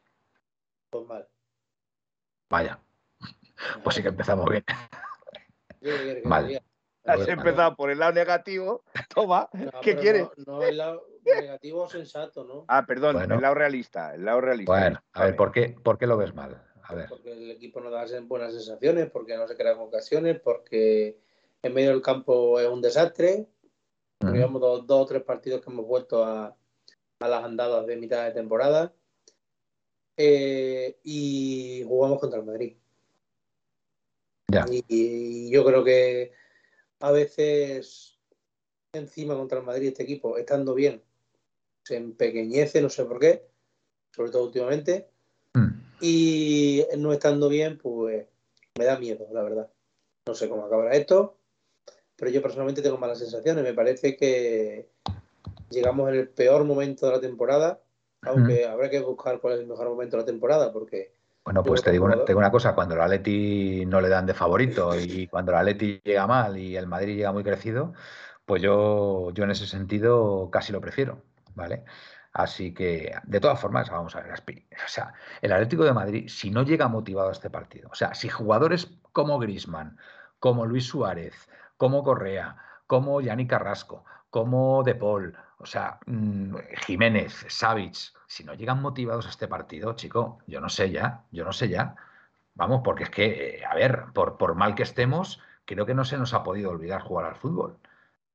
[0.91, 1.27] Pues mal.
[2.49, 2.79] Vaya,
[3.83, 4.65] pues sí que empezamos bien.
[5.81, 6.63] Debería.
[7.05, 8.85] Has Pues, empezado por el lado negativo.
[9.13, 9.49] Toma.
[9.55, 10.29] No, ¿Qué quieres?
[10.47, 12.65] No, no el lado negativo sensato, ¿no?
[12.69, 13.35] Ah, perdón, Bueno.
[13.37, 14.15] el lado realista.
[14.15, 14.73] El lado realista.
[14.73, 15.37] Bueno, a ver.
[15.37, 16.63] ¿por qué, ¿por qué lo ves mal?
[16.85, 21.19] A ver, Porque el equipo no da buenas sensaciones, porque no se crean ocasiones, porque
[21.63, 23.47] en medio del campo es un desastre.
[24.21, 26.57] Llevamos dos, dos o tres partidos que hemos vuelto a,
[27.21, 28.93] a las andadas de mitad de temporada.
[30.17, 32.77] Eh, y jugamos contra el Madrid.
[34.49, 34.65] Ya.
[34.71, 36.33] Y, y yo creo que
[37.01, 38.19] a veces
[38.93, 41.03] encima contra el Madrid este equipo, estando bien,
[41.85, 43.47] se empequeñece, no sé por qué,
[44.15, 45.09] sobre todo últimamente.
[45.55, 45.69] Mm.
[46.01, 48.27] Y no estando bien, pues
[48.79, 49.71] me da miedo, la verdad.
[50.27, 51.37] No sé cómo acabará esto.
[52.17, 53.65] pero yo personalmente tengo malas sensaciones.
[53.65, 54.89] Me parece que
[55.71, 57.81] llegamos en el peor momento de la temporada,
[58.23, 61.13] aunque habrá que buscar cuál es el mejor momento de la temporada, porque...
[61.45, 64.93] Bueno, pues te digo, una, una cosa, cuando el Atleti no le dan de favorito
[64.95, 67.95] y cuando el Atleti llega mal y el Madrid llega muy crecido,
[68.45, 71.23] pues yo, yo en ese sentido casi lo prefiero,
[71.55, 71.85] ¿vale?
[72.33, 75.13] Así que, de todas formas, vamos a ver, o sea,
[75.43, 78.91] el Atlético de Madrid, si no llega motivado a este partido, o sea, si jugadores
[79.13, 79.99] como Grisman,
[80.39, 87.45] como Luis Suárez, como Correa, como Yanni Carrasco, como De Paul, o sea, mm, Jiménez,
[87.49, 87.95] Savic,
[88.27, 91.69] si no llegan motivados a este partido, chico, yo no sé ya, yo no sé
[91.69, 91.95] ya.
[92.55, 96.05] Vamos, porque es que, eh, a ver, por, por mal que estemos, creo que no
[96.05, 97.79] se nos ha podido olvidar jugar al fútbol.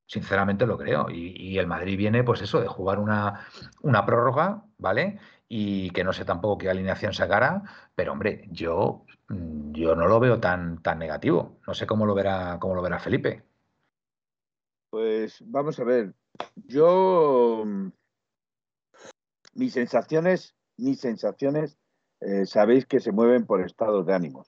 [0.07, 1.09] Sinceramente lo creo.
[1.09, 3.45] Y, el Madrid viene, pues eso, de jugar una,
[3.81, 5.19] una, prórroga, ¿vale?
[5.49, 10.19] Y que no sé tampoco qué alineación sacará, pero hombre, yo, mm, yo no lo
[10.19, 11.59] veo tan, tan negativo.
[11.67, 13.43] No sé cómo lo verá, cómo lo verá Felipe.
[14.89, 16.13] Pues vamos a ver.
[16.55, 17.89] Yo mm,
[19.55, 21.77] mis sensaciones, mis sensaciones,
[22.21, 24.47] eh, sabéis que se mueven por estados de ánimos.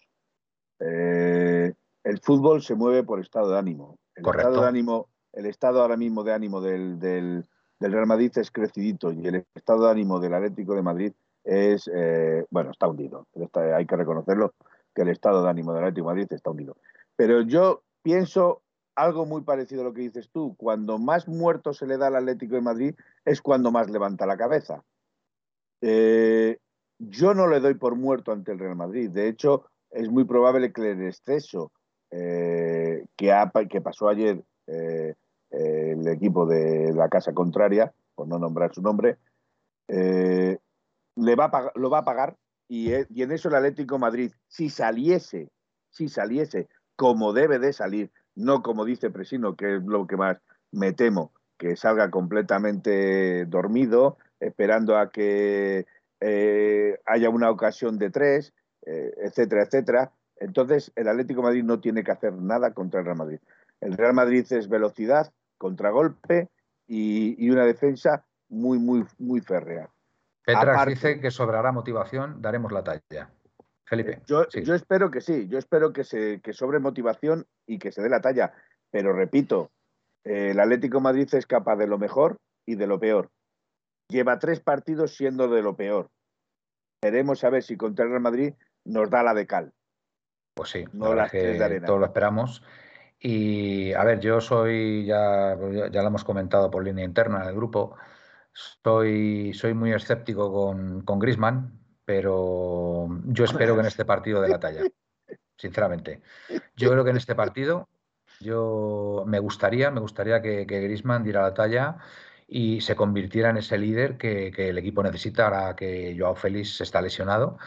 [0.79, 3.99] Eh, el fútbol se mueve por estado de ánimo.
[4.15, 4.49] El Correcto.
[4.49, 7.45] estado de ánimo el estado ahora mismo de ánimo del,
[7.79, 11.13] Real Madrid es crecidito y el estado de ánimo del Atlético de Madrid
[11.43, 13.27] es, eh, bueno, está hundido.
[13.75, 14.53] hay que reconocerlo,
[14.93, 16.75] que el estado de ánimo del Atlético de Madrid está hundido.
[17.15, 18.61] Pero yo pienso
[18.95, 20.55] algo muy parecido a lo que dices tú.
[20.57, 24.37] Cuando más muerto se le da al Atlético de Madrid es cuando más levanta la
[24.37, 24.83] cabeza.
[25.81, 26.57] Eh,
[26.99, 29.09] yo no le doy por muerto ante el Real Madrid.
[29.09, 31.71] De hecho, es muy probable que el exceso
[32.11, 33.33] eh, que,
[33.69, 35.15] que pasó ayer eh,
[35.51, 39.17] el equipo de la casa contraria, por no nombrar su nombre,
[39.87, 40.59] eh,
[41.15, 45.49] le va lo va a pagar y, y, en eso el Atlético Madrid, si saliese,
[45.89, 50.39] si saliese como debe de salir, no como dice Presino, que es lo que más
[50.71, 55.87] me temo, que salga completamente dormido, esperando a que
[56.19, 58.53] eh, haya una ocasión de tres,
[58.85, 60.11] etcétera, etcétera.
[60.37, 63.39] Entonces, el Atlético Madrid no tiene que hacer nada contra el Real Madrid.
[63.81, 66.49] El Real Madrid es velocidad, contragolpe
[66.87, 69.89] y, una defensa muy, muy, muy férrea.
[70.43, 73.29] Petras dice que sobrará motivación, daremos la talla.
[73.85, 74.21] Felipe.
[74.27, 78.01] Yo, yo espero que sí, yo espero que, se, que sobre motivación y que se
[78.01, 78.53] dé la talla.
[78.91, 79.71] Pero repito,
[80.23, 83.29] el Atlético Madrid es capaz de lo mejor y de lo peor.
[84.09, 86.09] Lleva tres partidos siendo de lo peor.
[87.01, 88.53] Queremos saber si contra el Real Madrid
[88.85, 89.71] nos da la de cal.
[90.55, 92.63] Pues sí, no la que todos lo esperamos.
[93.19, 95.57] Y a ver, yo soy, ya,
[95.91, 97.97] ya lo hemos comentado por línea interna en el grupo,
[98.53, 104.49] soy, soy muy escéptico con, con Grisman, pero yo espero que en este partido de
[104.49, 104.83] la talla,
[105.57, 106.21] sinceramente.
[106.75, 107.89] Yo creo que en este partido,
[108.39, 111.97] yo me gustaría, me gustaría que, que Grisman diera la talla
[112.47, 116.81] y se convirtiera en ese líder que, que el equipo necesita ahora que Joao Félix
[116.81, 117.57] está lesionado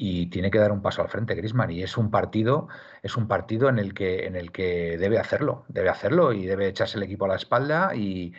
[0.00, 2.68] y tiene que dar un paso al frente Grisman y es un partido
[3.02, 6.68] es un partido en el que en el que debe hacerlo debe hacerlo y debe
[6.68, 8.32] echarse el equipo a la espalda y,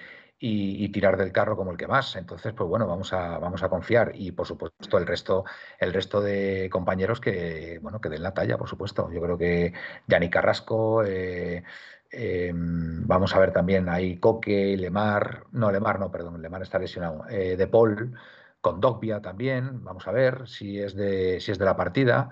[0.94, 2.16] tirar del carro como el que más.
[2.16, 5.44] Entonces pues bueno vamos a vamos a confiar y por supuesto el resto
[5.80, 9.12] el resto de compañeros que bueno que den la talla por supuesto.
[9.12, 9.74] Yo creo que
[10.08, 11.64] Yanni Carrasco eh,
[12.10, 17.26] em, vamos a ver también ahí Coque Lemar no Lemar no perdón Lemar está lesionado
[17.30, 18.16] eh, De Paul
[18.62, 22.30] con Dogbia también, vamos a ver si es de, si es de la partida.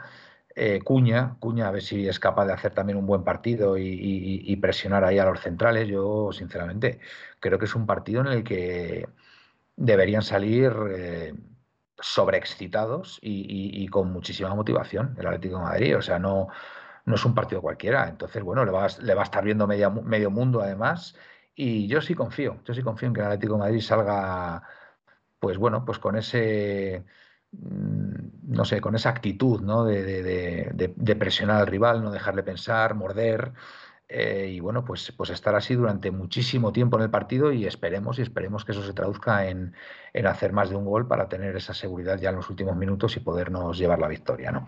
[0.56, 4.56] Eh, Cuña, Cuña, a ver si es capaz de hacer también un buen partido y,
[4.62, 5.88] presionar ahí a los centrales.
[5.88, 7.00] Yo, sinceramente,
[7.40, 9.08] creo que es un partido en el que
[9.76, 11.36] deberían salir eh,
[12.00, 15.98] sobreexcitados y, con muchísima motivación el Atlético de Madrid.
[15.98, 16.48] O sea, no,
[17.06, 18.10] no es un partido cualquiera.
[18.10, 21.16] Entonces, bueno, le va, le va a estar viendo medio mundo además.
[21.56, 24.63] Y yo sí confío, yo sí confío en que el Atlético de Madrid salga
[25.39, 27.04] pues bueno, pues con ese,
[27.52, 29.86] mm, no sé, con esa actitud ¿no?
[29.86, 33.54] de, presionar al rival, no dejarle pensar, morder.
[34.10, 38.19] Eh, y bueno, pues, pues estar así durante muchísimo tiempo en el partido y esperemos
[38.19, 39.73] y esperemos que eso se traduzca en,
[40.26, 43.19] hacer más de un gol para tener esa seguridad ya en los últimos minutos y
[43.19, 44.52] podernos llevar la victoria.
[44.52, 44.67] ¿no?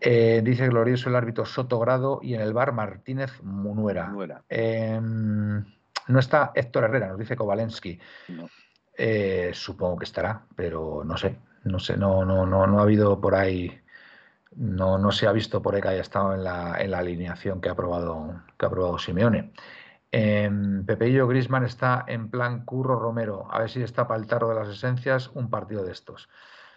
[0.00, 4.08] Eh, dice glorioso el árbitro Sotogrado y en el bar Martínez Munuera.
[4.48, 5.64] Em,
[6.08, 7.98] no está Héctor Herrera, nos dice Kovalensky.
[9.02, 13.18] Eh, supongo que estará, pero no sé, no sé, no, no, no, no ha habido
[13.18, 13.80] por ahí,
[14.56, 17.62] no, no se ha visto por ahí que haya estado en la, en la alineación
[17.62, 19.54] que ha aprobado, que ha aprobado Simeone.
[20.12, 20.50] Eh,
[20.86, 24.56] Pepeillo Grisman está en plan Curro Romero, a ver si está para el tarro de
[24.56, 26.28] las esencias un partido de estos.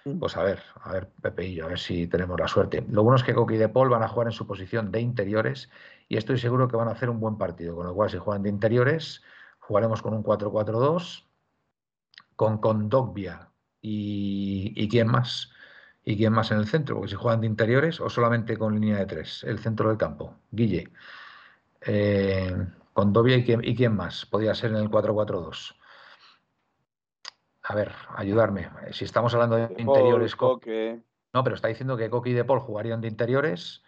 [0.06, 0.20] Mm.
[0.20, 2.86] Pues a ver, a ver, Pepe y yo, a ver si tenemos la suerte.
[2.90, 5.02] Lo bueno es que Coqui y De Paul van a jugar en su posición de
[5.02, 5.70] interiores
[6.08, 7.76] y estoy seguro que van a hacer un buen partido.
[7.76, 9.24] Con lo cual, si juegan de interiores,
[9.60, 11.26] jugaremos con un 4-4-2,
[12.36, 13.50] con Condogbia
[13.82, 15.52] y, y quién más.
[16.06, 16.96] ¿Y quién más en el centro?
[16.96, 20.36] Porque si juegan de interiores o solamente con línea de tres, el centro del campo.
[20.52, 20.92] Guille.
[21.82, 22.54] Eh,
[22.94, 24.26] Condovia y quién, y quién más.
[24.26, 25.76] Podría ser en el 4-4-2
[27.64, 28.70] a ver, ayudarme.
[28.92, 30.36] Si estamos hablando de, interiores.
[31.34, 33.84] No, pero está diciendo que Coqui y De Paul jugarían de interiores.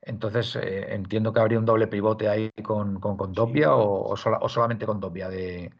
[0.00, 5.28] Entonces eh, entiendo que habría un doble pivote ahí con, con, o, solamente con Dobia
[5.28, 5.72] de,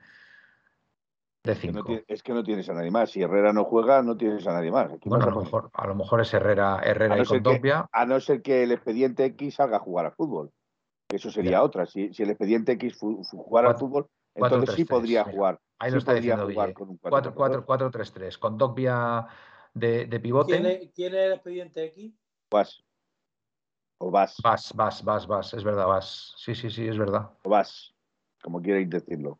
[1.48, 1.84] de cinco.
[2.06, 3.11] Es que, no tienes a nadie más.
[3.11, 4.90] Si Herrera no juega, no tienes a nadie más.
[5.04, 7.42] bueno, a, lo mejor, a lo mejor es Herrera, Herrera y con
[7.92, 10.50] A no ser que el expediente X salga a jugar al fútbol.
[11.08, 11.87] Eso sería otra.
[11.87, 15.58] Si, el expediente X jugara al fútbol, entonces sí podría jugar.
[15.78, 19.26] Ahí lo está diciendo 4-4-3-3, con Dogbia
[19.72, 20.52] de, de, pivote.
[20.52, 20.66] ¿Quién
[21.14, 22.12] es, el expediente X?
[22.50, 22.84] Vas.
[23.98, 24.37] O Vas.
[24.42, 26.34] Vas, Vas, Vas, Vas, es verdad, Vas.
[26.37, 27.30] Sí, sí, sí, es verdad.
[27.44, 27.94] O Vas,
[28.42, 29.38] como quierais decirlo.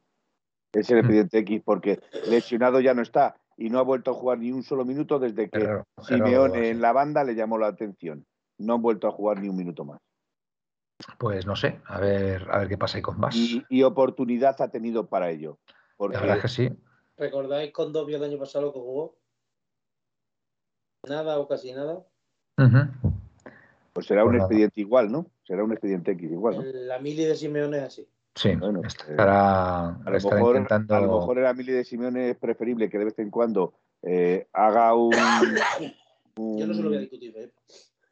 [0.73, 1.01] Es el mm.
[1.01, 4.63] expediente X porque lesionado ya no está y no ha vuelto a jugar ni un
[4.63, 8.25] solo minuto desde que Simeone en la banda le llamó la atención.
[8.59, 10.01] No han vuelto a jugar ni un minuto más.
[11.19, 13.37] Pues no sé, a ver, a ver qué pasa ahí con Vas.
[13.37, 15.59] Y, oportunidad ha tenido para ello.
[15.99, 16.71] La verdad es que sí.
[17.17, 19.17] ¿Recordáis con Dobio el año pasado lo que jugó?
[21.09, 22.05] Nada o casi nada.
[23.93, 25.27] Pues será un pues expediente igual, ¿no?
[25.45, 26.63] Será un expediente X igual, ¿no?
[26.63, 28.09] La mili de Simeone es así.
[28.39, 30.95] Sí, bueno, estará, a, lo mejor, intentando...
[30.95, 34.47] a lo mejor la mili de Simeone es preferible que de vez en cuando eh,
[34.53, 35.11] haga un,
[36.37, 37.53] Yo no se lo voy a discutir, ¿eh?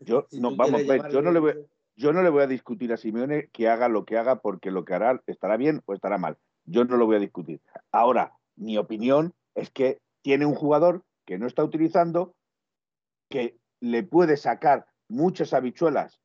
[0.00, 1.54] Yo, no, vamos a ver, yo no le voy...
[1.98, 4.84] Yo no le voy a discutir a Simeone que haga lo que haga porque lo
[4.84, 6.36] que hará estará bien o estará mal.
[6.66, 7.62] Yo no lo voy a discutir.
[7.90, 12.34] Ahora, mi opinión es que tiene un jugador que no está utilizando,
[13.30, 16.20] que le puede sacar muchas habichuelas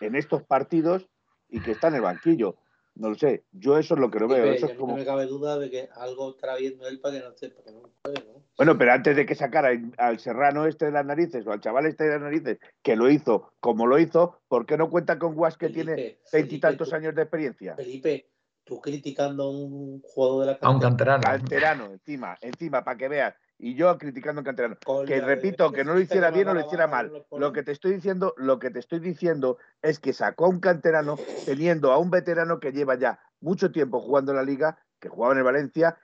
[0.00, 1.08] en estos partidos
[1.48, 2.56] y que está en el banquillo.
[2.94, 4.44] No lo sé, yo eso es lo que lo veo.
[4.52, 7.64] Eso No me cabe duda de que algo estará viendo él para que no, para
[7.64, 8.42] que no puede, ¿no?
[8.56, 11.86] Bueno, pero antes de que sacara al serrano este de las narices o al chaval
[11.86, 15.34] este de las narices, que lo hizo como lo hizo, ¿por qué no cuenta con
[15.34, 17.74] Guas que tiene veintitantos años de experiencia?
[17.76, 18.30] Felipe,
[18.62, 20.70] tú criticando a un jugador de la cantera.
[20.70, 21.22] A un canterano.
[21.22, 23.34] Canterano, encima, encima, para que veas.
[23.64, 24.76] Y yo criticando a un canterano.
[25.06, 27.24] que repito, que no lo hiciera bien o lo hiciera mal.
[27.30, 30.58] Lo que te estoy diciendo, lo que te estoy diciendo es que sacó a un
[30.58, 35.08] canterano teniendo a un veterano que lleva ya mucho tiempo jugando en la liga, que
[35.08, 35.96] jugaba en el Valencia,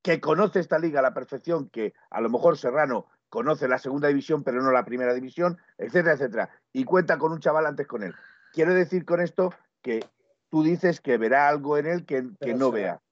[0.00, 4.08] que conoce esta liga a la perfección, que a lo mejor Serrano conoce la segunda
[4.08, 6.50] división, pero no la primera división, etcétera, etcétera.
[6.72, 8.14] Y cuenta con un chaval antes con él.
[8.54, 10.00] Quiero decir con esto que
[10.48, 12.22] tú dices que verá algo en él que,
[12.54, 13.02] no vea.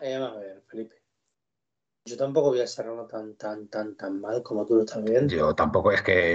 [0.00, 1.01] Eh, vamos a ver, Felipe.
[2.04, 5.32] Yo tampoco voy a Serrano tan, tan, tan, tan mal como tú lo estás viendo.
[5.32, 6.34] Yo tampoco, es que,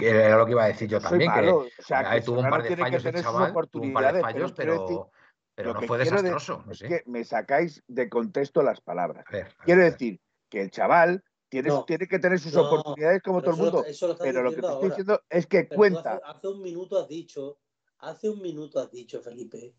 [0.00, 1.32] era lo que iba a decir yo también.
[1.32, 4.52] que, o sea, tuvo un par de fallos el chaval, tuvo un par de fallos,
[4.52, 5.10] pero,
[5.54, 6.64] pero, no fue desastroso.
[6.70, 9.24] es que me sacáis de contexto las palabras.
[9.64, 13.84] quiero decir que el chaval tiene, tiene que tener sus oportunidades como todo el mundo.
[14.18, 16.20] pero lo que te estoy diciendo es que cuenta.
[16.24, 17.58] hace, un minuto has dicho
[17.98, 19.74] hace un minuto has dicho, Felipe,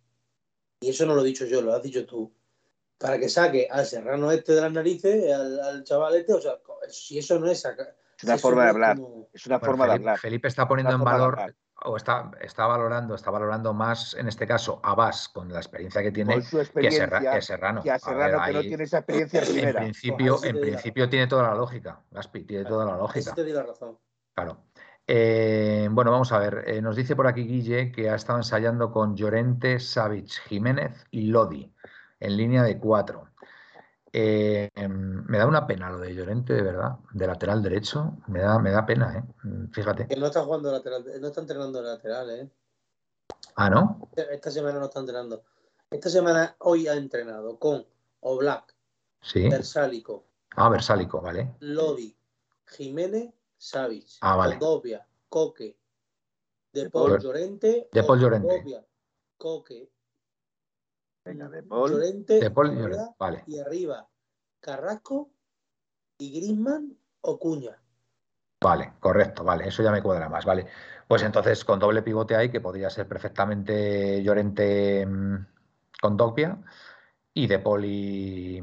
[0.82, 2.34] y eso no lo he dicho yo, lo has dicho tú,
[2.98, 6.54] para que saque al serrano este de las narices, al, chaval este, o sea,
[6.90, 7.96] si eso no es sacar.
[8.18, 8.98] Es una forma de hablar.
[9.32, 10.20] Es una forma de hablar.
[10.20, 11.54] Felipe está poniendo en valor
[11.86, 16.02] o está, está valorando, está valorando más en este caso a Bas con la experiencia
[16.02, 17.84] que tiene que, Serrano.
[17.84, 19.70] Que a Serrano que no tiene esa experiencia primera.
[19.70, 23.36] En principio, en principio tiene toda la lógica, Gaspi, tiene toda la lógica.
[23.36, 24.00] te la razón.
[24.34, 24.64] Claro.
[25.06, 26.64] Eh, bueno, vamos a ver.
[26.68, 31.28] Eh, nos dice por aquí Guille que ha estado ensayando con Llorente, Savic, Jiménez y
[31.28, 31.72] Lodi
[32.20, 33.30] en línea de cuatro.
[34.14, 38.18] Eh, me da una pena lo de Llorente, de verdad, de lateral derecho.
[38.28, 39.26] Me da, me da pena,
[39.72, 40.08] Fíjate.
[40.18, 42.50] no está jugando lateral, no está entrenando lateral, ¿eh?
[43.56, 44.10] Ah, ¿no?
[44.16, 45.44] Esta semana no está entrenando.
[45.90, 47.86] Esta semana hoy ha entrenado con
[48.22, 48.76] Oblak,
[49.22, 49.48] sí.
[49.50, 50.26] Versálico.
[50.56, 51.56] Ah, Versálico, vale.
[51.60, 52.16] Lodi,
[52.66, 54.60] Jiménez Savic, ah, vale.
[55.30, 55.78] Coque,
[56.74, 58.86] De Paul Llorente, De Paul Llorente,
[59.38, 59.90] Coque,
[61.28, 63.44] Venga, De Paul, Llorente, de Paul Llorente, vale.
[63.48, 64.08] Y arriba,
[64.62, 65.30] Carrasco
[66.18, 67.82] y Grisman o Cuña.
[68.62, 70.68] Vale, correcto, vale, eso ya me cuadra más, vale.
[71.08, 75.46] Pues entonces con doble pivote ahí, que podría ser perfectamente Llorente mm,
[76.02, 76.60] con Dogbia
[77.34, 78.62] y De Paul y,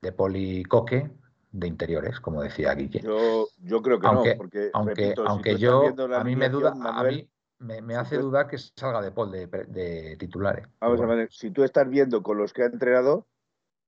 [0.00, 1.10] de Paul y Coque
[1.50, 3.00] de interiores, como decía Guille.
[3.00, 7.04] Yo, yo creo que aunque, no, porque aunque, aunque yo a mí me duda, a
[7.04, 7.28] mí
[7.62, 10.66] me, hace dudar que salga de Paul de, de titulares.
[10.80, 13.26] Vamos a ver, si tú estás viendo con los que ha entrenado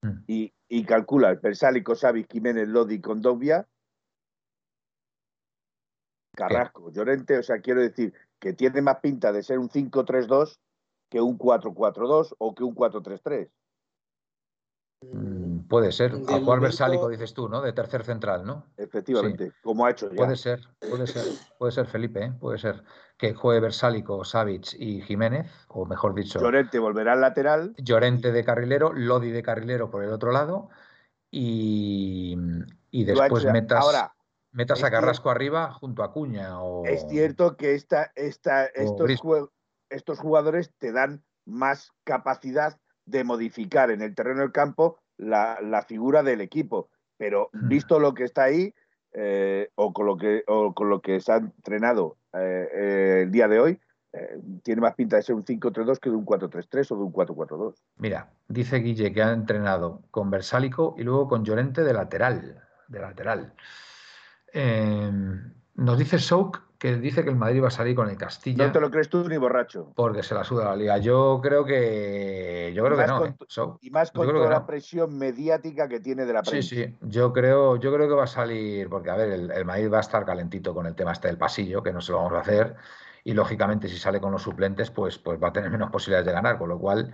[0.01, 0.23] mm.
[0.27, 3.67] y, y calculas Persálico, Xavi, Jiménez, Lodi, Condovia,
[6.35, 10.59] Carrasco, Llorente, o sea, quiero decir que tiene más pinta de ser un 5-3-2
[11.09, 13.49] que un 4-4-2 o que un 4-3-3.
[15.01, 16.11] Mm, puede ser.
[16.13, 17.61] De A jugar momento- Versálico, dices tú, ¿no?
[17.61, 18.65] De tercer central, ¿no?
[18.77, 20.15] Efectivamente, como ha hecho ya.
[20.15, 21.23] Puede ser, puede ser,
[21.57, 22.33] puede ser Felipe, ¿eh?
[22.39, 22.83] puede ser
[23.17, 27.73] que juegue Versálico, Savic y Jiménez, o mejor dicho, Llorente volverá al lateral.
[27.77, 30.69] Llorente de carrilero, Lodi de carrilero por el otro lado
[31.31, 32.35] y,
[32.91, 34.15] y después metas, Ahora,
[34.51, 36.61] metas a Carrasco arriba junto a Cuña.
[36.61, 36.85] O...
[36.85, 39.49] es cierto que esta, esta, estos, jue-
[39.89, 45.81] estos jugadores te dan más capacidad de modificar en el terreno del campo la, la
[45.83, 46.89] figura del equipo.
[47.17, 48.73] Pero visto lo que está ahí,
[49.13, 53.31] eh, o, con lo que, o con lo que se ha entrenado eh, eh, el
[53.31, 53.79] día de hoy,
[54.15, 57.13] eh, tiene más pinta de ser un 5-3-2 que de un 4-3-3 o de un
[57.13, 57.75] 4-4-2.
[57.97, 62.61] Mira, dice Guille que ha entrenado con Versálico y luego con Llorente de lateral.
[62.87, 63.53] De lateral.
[64.53, 65.11] Eh,
[65.75, 68.71] nos dice Souk que dice que el Madrid va a salir con el Castilla No
[68.71, 69.91] te lo crees tú ni borracho.
[69.95, 70.97] porque se la suda la liga.
[70.99, 73.19] Yo creo que yo creo que no.
[73.19, 73.77] con ¿eh?
[73.81, 74.65] Y más con toda la no.
[74.67, 76.69] presión mediática que tiene de la Sí, prensa.
[76.75, 79.91] sí, yo creo, yo creo que va a salir, porque a ver, el, el Madrid
[79.91, 82.33] va a estar calentito con el tema este del pasillo, que no se lo vamos
[82.33, 82.75] a hacer,
[83.23, 86.31] y lógicamente si sale con los suplentes, pues, pues va a tener menos posibilidades de
[86.33, 87.13] ganar, con lo cual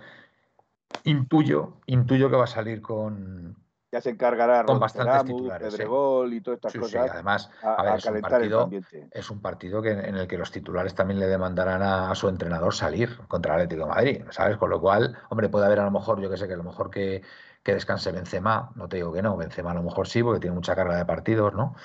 [1.03, 3.55] intuyo, intuyo que va a salir con,
[3.92, 5.78] Ya se encargará Con bastantes titulares, sí.
[5.78, 8.70] Pedregol y todas estas sí, sí, cosas además, a, a ver, a es un partido,
[9.12, 12.30] es un partido que, en el que los titulares también le demandarán a, a su
[12.30, 14.56] entrenador salir contra el Atlético de Madrid, ¿sabes?
[14.56, 16.64] Con lo cual, hombre, puede haber a lo mejor, yo que sé, que a lo
[16.64, 17.22] mejor que,
[17.64, 20.56] que descanse Benzema, no te digo que no, Benzema a lo mejor sí, porque tiene
[20.56, 21.76] mucha carga de partidos, ¿no?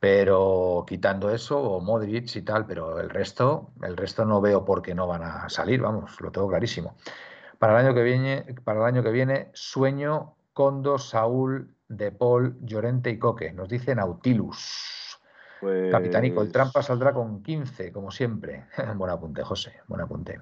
[0.00, 4.82] Pero quitando eso, o Modric y tal, pero el resto, el resto no veo por
[4.82, 6.96] qué no van a salir, vamos, lo tengo clarísimo.
[7.60, 12.56] Para el año que viene, para el año que viene, sueño Condo, Saúl, De Paul,
[12.62, 13.52] Llorente y Coque.
[13.52, 15.18] Nos dice Nautilus.
[15.60, 18.66] Pues, Capitanico, el trampa saldrá con 15, como siempre.
[18.96, 20.40] buen apunte, José, buen apunte.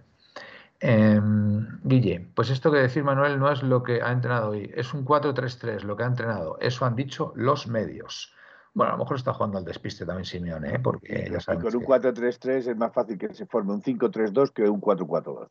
[0.83, 4.95] Em, Guille, pues esto que decir Manuel no es lo que ha entrenado hoy, es
[4.95, 6.59] un 4-3-3 lo que ha entrenado.
[6.61, 8.33] Eso han dicho los medios.
[8.73, 10.79] Bueno, a lo mejor está jugando al despiste también Simeone, ¿eh?
[10.79, 13.83] porque ya y sabemos con un que- 4-3-3 es más fácil que se forme un
[13.83, 15.49] 5-3-2 que un 4-4-2.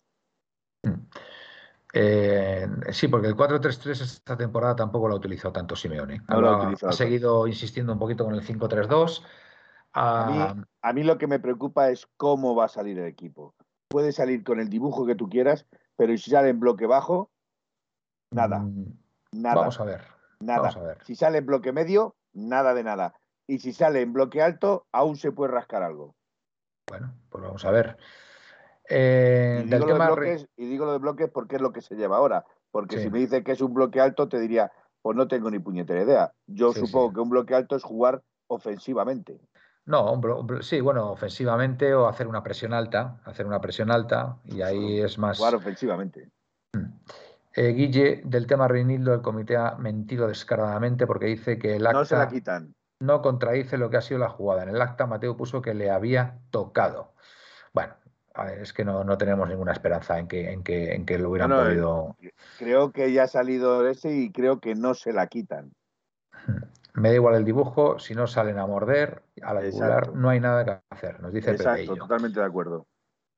[1.94, 6.22] Eh, sí, porque el 4-3-3 esta temporada tampoco lo ha utilizado tanto Simeone.
[6.28, 9.24] No lo ha utilizado seguido insistiendo un poquito con el 5-3-2.
[9.94, 13.08] A Ah, mí, a mí lo que me preocupa es cómo va a salir el
[13.08, 13.56] equipo.
[13.88, 15.66] Puede salir con el dibujo que tú quieras,
[15.96, 17.32] pero si sale en bloque bajo,
[18.32, 18.86] nada, mm,
[19.32, 20.02] nada, Vamos a ver.
[20.40, 20.60] nada.
[20.60, 20.98] Vamos a ver.
[21.06, 23.16] Si sale en bloque medio, nada de nada.
[23.48, 26.16] Y si sale en bloque alto, aún se puede rascar algo.
[26.88, 27.98] Bueno, pues vamos a ver.
[28.90, 31.72] Eh, Y digo, lo de tema bloques, y digo lo de bloques porque es lo
[31.72, 32.46] que se lleva ahora.
[32.72, 33.04] Porque Sí.
[33.04, 34.72] si me dice que es un bloque alto, te diría,
[35.02, 36.34] pues no tengo ni puñetera idea.
[36.48, 37.14] Yo Sí, supongo sí.
[37.16, 39.40] que un bloque alto es jugar ofensivamente.
[39.86, 44.38] No, un blo- sí, bueno, ofensivamente o hacer una presión alta, hacer una presión alta
[44.44, 45.38] y ahí es más.
[45.38, 46.30] Jugar ofensivamente.
[47.56, 52.00] Eh, Guille, del tema Reinildo, el comité ha mentido descaradamente porque dice que el acta
[52.00, 52.76] No se la quitan.
[53.00, 54.64] no contradice lo que ha sido la jugada.
[54.64, 57.14] En el acta Mateo puso que le había tocado.
[58.40, 61.06] Bueno, a ver, es que no, no tenemos ninguna esperanza en que, en que, en
[61.06, 62.16] que lo hubieran No, no, podido.
[62.58, 65.72] Creo que ya ha salido ese y creo que no se la quitan.
[66.94, 69.62] Me da igual el dibujo, si no salen a morder, a la
[70.14, 71.96] no hay nada que hacer, nos dice Exacto, Pepeillo.
[71.96, 72.88] totalmente de acuerdo.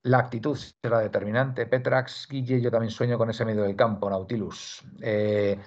[0.03, 1.67] La actitud será determinante.
[1.67, 4.83] Petrax, Guille, yo también sueño con ese medio del campo, Nautilus.
[4.99, 5.59] Eh,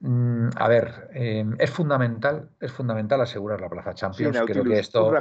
[0.00, 4.32] mm, a ver, eh, es fundamental, es fundamental asegurar la plaza Sí, Champions.
[4.32, 5.12] creo Nautilus, que esto.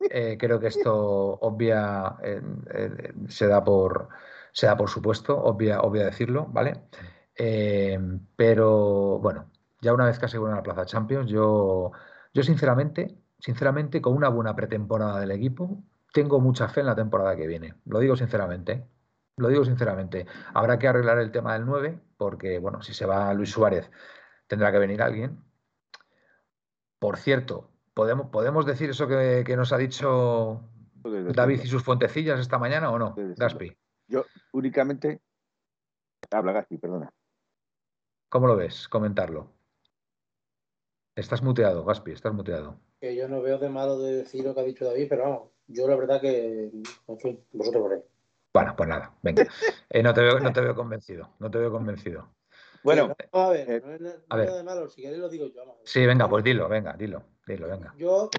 [0.00, 2.16] Eh, creo que esto obvia,
[3.28, 4.08] se da por,
[4.52, 6.82] se da por supuesto, obvia, obvia decirlo, ¿vale?
[7.38, 7.98] Eh,
[8.34, 11.92] pero bueno, ya una vez que aseguran la plaza Champions, yo,
[12.34, 15.82] yo sinceramente, sinceramente, con una buena pretemporada del equipo,
[16.12, 17.74] tengo mucha fe en la temporada que viene.
[17.84, 18.88] Lo digo sinceramente.
[19.36, 20.26] Lo digo sinceramente.
[20.54, 23.90] Habrá que arreglar el tema del 9, porque, bueno, si se va Luis Suárez,
[24.48, 25.44] tendrá que venir alguien.
[26.98, 30.62] Por cierto, ¿podemos, ¿podemos decir eso que, que nos ha dicho
[31.02, 33.16] David y sus fuentecillas esta mañana o no?
[33.36, 33.76] Gaspi,
[34.06, 35.20] Yo únicamente.
[36.30, 37.12] Habla Gaspi, perdona.
[38.28, 38.86] ¿cómo lo ves?
[38.86, 39.50] Comentarlo.
[41.16, 42.78] Estás muteado, Gaspi, estás muteado.
[43.00, 45.50] Que yo no veo de malo de decir lo que ha dicho David, pero vamos,
[45.66, 46.70] yo la verdad que,
[47.08, 48.04] en fin, vosotros veréis.
[48.54, 49.44] Bueno, pues nada, venga.
[49.90, 52.28] Eh, no, te veo, no te veo convencido, no te veo convencido.
[52.82, 54.46] Bueno, no, a ver, eh, no es, na- no a ver.
[54.46, 55.60] nada de malo, si queréis lo digo yo.
[55.60, 55.76] vamos.
[55.84, 57.94] Sí, venga, pues dilo, venga, dilo, dilo, venga.
[57.96, 58.30] Yo,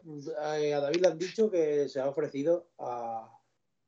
[0.57, 3.29] eh, a David le han dicho que se ha ofrecido a,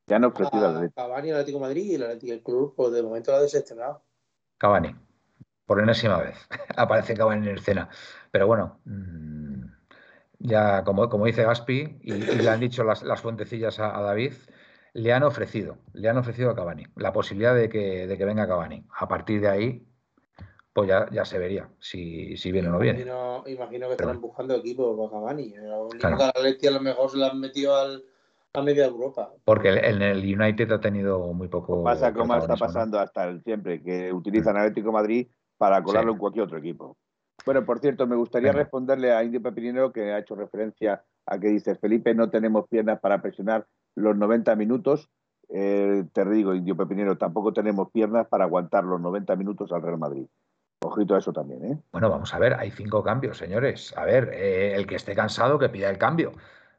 [0.07, 0.95] ya no ofrecido a Atlético.
[0.95, 3.41] Cavani, al Atlético de Madrid y el Atlético del Club, pues de momento lo ha
[3.41, 4.03] desestimado.
[4.57, 4.95] Cavani,
[5.65, 6.35] por enésima vez.
[6.75, 7.89] Aparece Cavani en escena.
[8.29, 9.63] Pero bueno, mm,
[10.39, 14.33] ya como, como dice Gaspi, y, le han dicho las, las fuentecillas a, David,
[14.93, 18.47] le han ofrecido, le han ofrecido a Cavani, la posibilidad de que, de que venga
[18.47, 18.85] Cavani.
[18.97, 19.87] A partir de ahí,
[20.73, 23.01] pues ya, ya se vería si, si viene o no viene.
[23.47, 25.53] Imagino, que estarán buscando equipo para Cavani.
[25.99, 26.17] Claro.
[26.23, 28.03] a lo mejor se lo han metido al,
[28.53, 29.33] a media Europa.
[29.43, 31.83] Porque en el United ha tenido muy poco.
[31.83, 36.45] Pasa como está pasando hasta el, siempre, que utilizan Atlético Madrid para colarlo en cualquier
[36.45, 36.97] otro equipo.
[37.45, 41.47] Bueno, por cierto, me gustaría responderle a Indio Pepinero que ha hecho referencia a que
[41.47, 45.09] dice Felipe, no tenemos piernas para presionar los 90 minutos.
[45.49, 49.97] Eh, te digo, Indio Pepinero, tampoco tenemos piernas para aguantar los 90 minutos al Real
[49.97, 50.27] Madrid.
[50.83, 51.77] Ojito a eso también, ¿eh?
[51.91, 53.95] Bueno, vamos a ver, hay cinco cambios, señores.
[53.95, 56.31] A ver, eh, el que esté cansado que pida el cambio.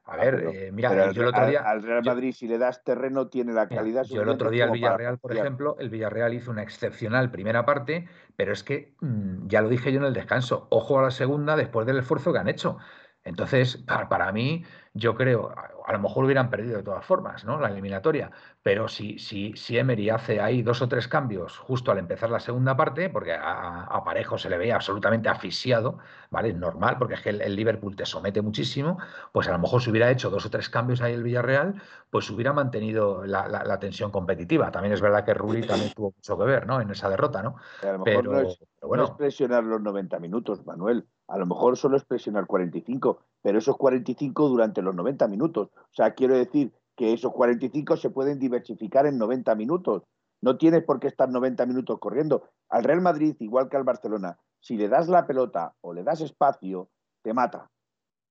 [0.04, 1.62] A ver, eh, mira, yo el otro día.
[1.62, 4.04] Al Real Madrid, si le das terreno, tiene la calidad.
[4.04, 8.08] yo el otro día, el Villarreal, por ejemplo, el Villarreal hizo una excepcional primera parte,
[8.34, 10.66] pero es que mm, ya lo dije yo en el descanso.
[10.70, 12.78] Ojo a la segunda después del esfuerzo que han hecho.
[13.22, 15.54] Entonces, para, para mí, yo creo,
[15.86, 17.58] a lo mejor hubieran perdido de todas formas, ¿no?
[17.58, 18.30] La eliminatoria.
[18.62, 22.40] Pero si, si, si Emery hace ahí dos o tres cambios justo al empezar la
[22.40, 25.98] segunda parte, porque a, Parejo se le veía absolutamente asfixiado,
[26.30, 26.50] ¿vale?
[26.50, 28.98] Es normal, porque es que el, Liverpool te somete muchísimo,
[29.32, 31.80] pues a lo mejor si hubiera hecho dos o tres cambios ahí el Villarreal,
[32.10, 34.70] pues hubiera mantenido la, tensión competitiva.
[34.70, 36.80] También es verdad que Rulli también tuvo mucho que ver, ¿no?
[36.80, 37.56] En esa derrota, ¿no?
[37.82, 39.04] A lo mejor pero, no, es, bueno.
[39.04, 41.06] no es presionar los 90 minutos, Manuel.
[41.32, 45.70] A lo mejor solo es presionar 45, pero esos 45 durante los 90 minutos.
[45.74, 50.02] O sea, quiero decir que esos 45 se pueden diversificar en 90 minutos.
[50.42, 52.50] No tienes por qué estar 90 minutos corriendo.
[52.68, 56.20] Al Real Madrid, igual que al Barcelona, si le das la pelota o le das
[56.20, 56.90] espacio,
[57.22, 57.70] te mata.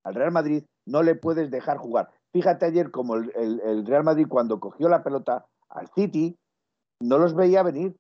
[0.04, 2.12] Al Real Madrid no le puedes dejar jugar.
[2.32, 6.38] Fíjate ayer como el, el Real Madrid cuando cogió la pelota al City,
[7.00, 7.96] no los veía venir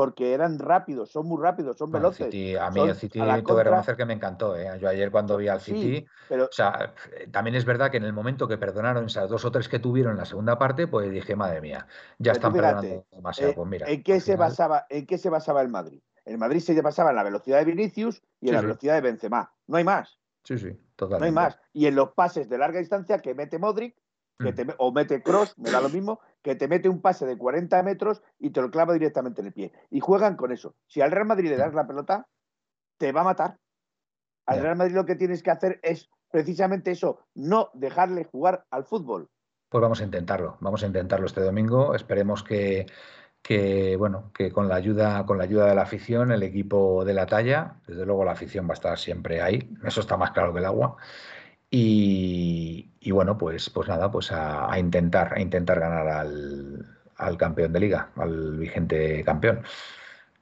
[0.00, 2.28] porque eran rápidos, son muy rápidos, son veloces.
[2.58, 4.56] a mí el City tengo que reconocer que me encantó.
[4.56, 4.66] ¿eh?
[4.80, 6.94] Yo ayer cuando vi al City, o sea,
[7.30, 10.12] también es verdad que en el momento que perdonaron esas dos o tres que tuvieron
[10.12, 11.86] en la segunda parte, pues dije, madre mía,
[12.18, 13.50] ya están perdonando demasiado.
[13.50, 16.00] Eh, pues mira, ¿en qué, se basaba, ¿En qué se basaba el Madrid?
[16.24, 19.52] El Madrid se basaba en la velocidad de Vinicius y en la velocidad de Benzema.
[19.66, 20.18] No hay más.
[20.44, 21.20] Sí, sí, totalmente.
[21.20, 21.58] No hay más.
[21.74, 23.96] Y en los pases de larga distancia que mete Modric,
[24.40, 24.70] Mm.
[24.78, 28.22] o mete cross, me da lo mismo, que te mete un pase de 40 metros
[28.38, 29.72] y te lo clava directamente en el pie.
[29.90, 30.74] Y juegan con eso.
[30.86, 32.26] Si al Real Madrid le das la pelota,
[32.98, 33.58] te va a matar.
[34.46, 38.84] Al Real Madrid lo que tienes que hacer es precisamente eso, no dejarle jugar al
[38.84, 39.28] fútbol.
[39.68, 41.94] Pues vamos a intentarlo, vamos a intentarlo este domingo.
[41.94, 42.86] Esperemos que,
[43.42, 47.14] que bueno, que con la ayuda, con la ayuda de la afición, el equipo de
[47.14, 50.52] la talla, desde luego la afición va a estar siempre ahí, eso está más claro
[50.52, 50.96] que el agua.
[51.70, 58.10] Y, bueno, pues, pues nada, pues a, intentar, a intentar ganar al, campeón de liga,
[58.16, 59.62] al vigente campeón.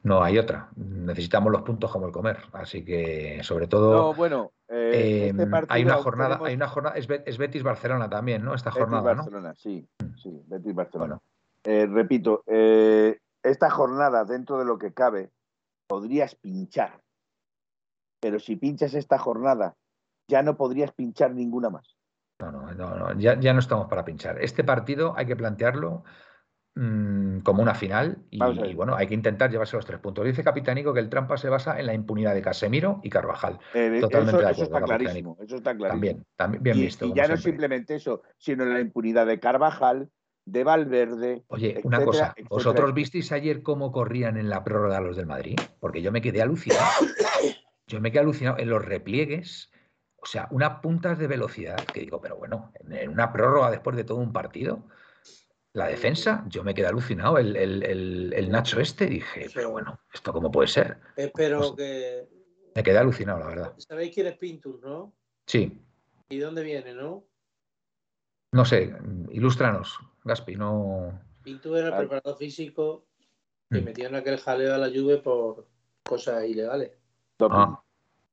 [0.02, 0.70] No hay otra.
[0.76, 2.38] Necesitamos los puntos como el comer.
[2.52, 3.92] Así que, sobre todo.
[3.94, 8.44] No, bueno, eh, este em, hay una jornada, hay una jornada, es, Betis Barcelona también,
[8.44, 8.54] ¿no?
[8.54, 9.02] Esta jornada.
[9.02, 9.86] Barcelona, sí,
[10.22, 11.18] sí, Betis Barcelona.
[11.64, 15.30] Eh, repito, eh, esta jornada, dentro de lo que cabe,
[15.88, 17.02] podrías pinchar.
[18.20, 19.76] Pero si pinchas esta jornada
[20.28, 21.96] ya no podrías pinchar ninguna más.
[22.38, 24.40] No, no, no, Ya, ya, no estamos para pinchar.
[24.40, 26.04] Este partido hay que plantearlo
[26.76, 28.38] mm, como una final y,
[28.74, 30.24] bueno, hay que intentar llevarse los tres puntos.
[30.24, 33.58] Dice Capitánico que el trampa se basa en la impunidad de Casemiro y Carvajal.
[33.74, 35.88] Eh, Totalmente eso, está clarísimo, eso está clarísimo.
[35.88, 37.06] También, también bien visto.
[37.06, 40.08] Y ya no simplemente eso, sino en la impunidad de Carvajal,
[40.44, 41.44] de Valverde.
[41.48, 45.58] Oye, una cosa, ¿vosotros visteis ayer cómo corrían en la prórroga los del Madrid?
[45.80, 46.88] Porque yo me quedé alucinado.
[47.88, 49.72] Yo me quedé alucinado en los repliegues
[50.20, 54.04] o sea, unas puntas de velocidad que digo, pero bueno, en una prórroga después de
[54.04, 54.84] todo un partido,
[55.72, 57.38] la defensa, yo me quedé alucinado.
[57.38, 60.98] El, Nacho este, dije, pero bueno, ¿esto cómo puede ser?
[61.16, 62.28] Espero pues que.
[62.74, 63.74] Me quedé alucinado, la verdad.
[63.78, 65.14] ¿Sabéis quién es Pintus, no?
[65.46, 65.80] Sí.
[66.28, 67.24] ¿Y dónde viene, no?
[68.52, 68.94] No sé,
[69.30, 71.20] ilústranos, Gaspi, no.
[71.42, 73.06] Pintus era el preparador físico
[73.70, 73.84] que mm.
[73.84, 75.68] metió en aquel jaleo a la lluvia por
[76.02, 76.92] cosas ilegales.
[77.40, 77.82] Ah.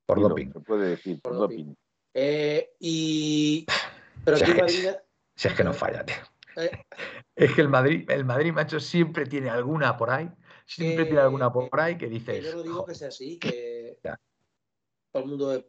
[0.05, 0.51] Por doping.
[0.51, 1.73] Se puede decir, por, doping.
[2.13, 3.65] Eh, y.
[4.25, 4.97] Pero si, es,
[5.35, 6.15] si es que no falla, tío.
[6.57, 6.71] Eh.
[7.35, 10.29] es que el Madrid, el Madrid, macho, siempre tiene alguna por ahí.
[10.65, 12.43] Siempre tiene alguna por ahí que dices.
[12.43, 13.99] yo no digo que sea así, que
[15.11, 15.65] todo el mundo.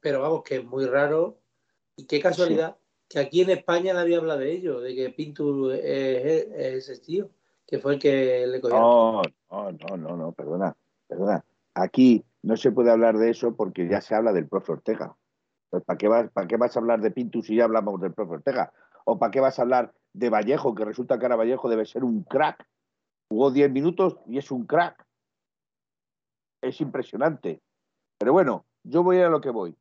[0.00, 1.40] Pero vamos, que es muy raro.
[1.96, 2.76] Y qué casualidad
[3.08, 7.30] que aquí en España nadie habla de ello, de que Pintur es, ese tío,
[7.66, 8.78] que fue el que le cogió.
[8.78, 11.44] No, no, no, no, no, perdona, perdona.
[11.74, 15.16] Aquí no se puede hablar de eso porque ya se habla del profe Ortega.
[15.70, 18.14] Pues, ¿para, qué vas, ¿Para qué vas a hablar de Pintus si ya hablamos del
[18.14, 18.72] profe Ortega?
[19.04, 22.04] ¿O para qué vas a hablar de Vallejo, que resulta que ahora Vallejo debe ser
[22.04, 22.66] un crack?
[23.30, 25.06] Jugó 10 minutos y es un crack.
[26.62, 27.60] Es impresionante.
[28.18, 29.76] Pero bueno, yo voy a lo que voy.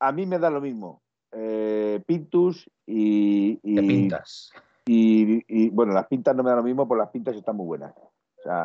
[0.00, 1.02] a mí me da lo mismo.
[1.32, 4.52] Eh, Pintus y, y, pintas.
[4.84, 7.94] Y, bueno, las pintas no me da lo mismo, porque las pintas están muy buenas.
[7.96, 8.64] O sea,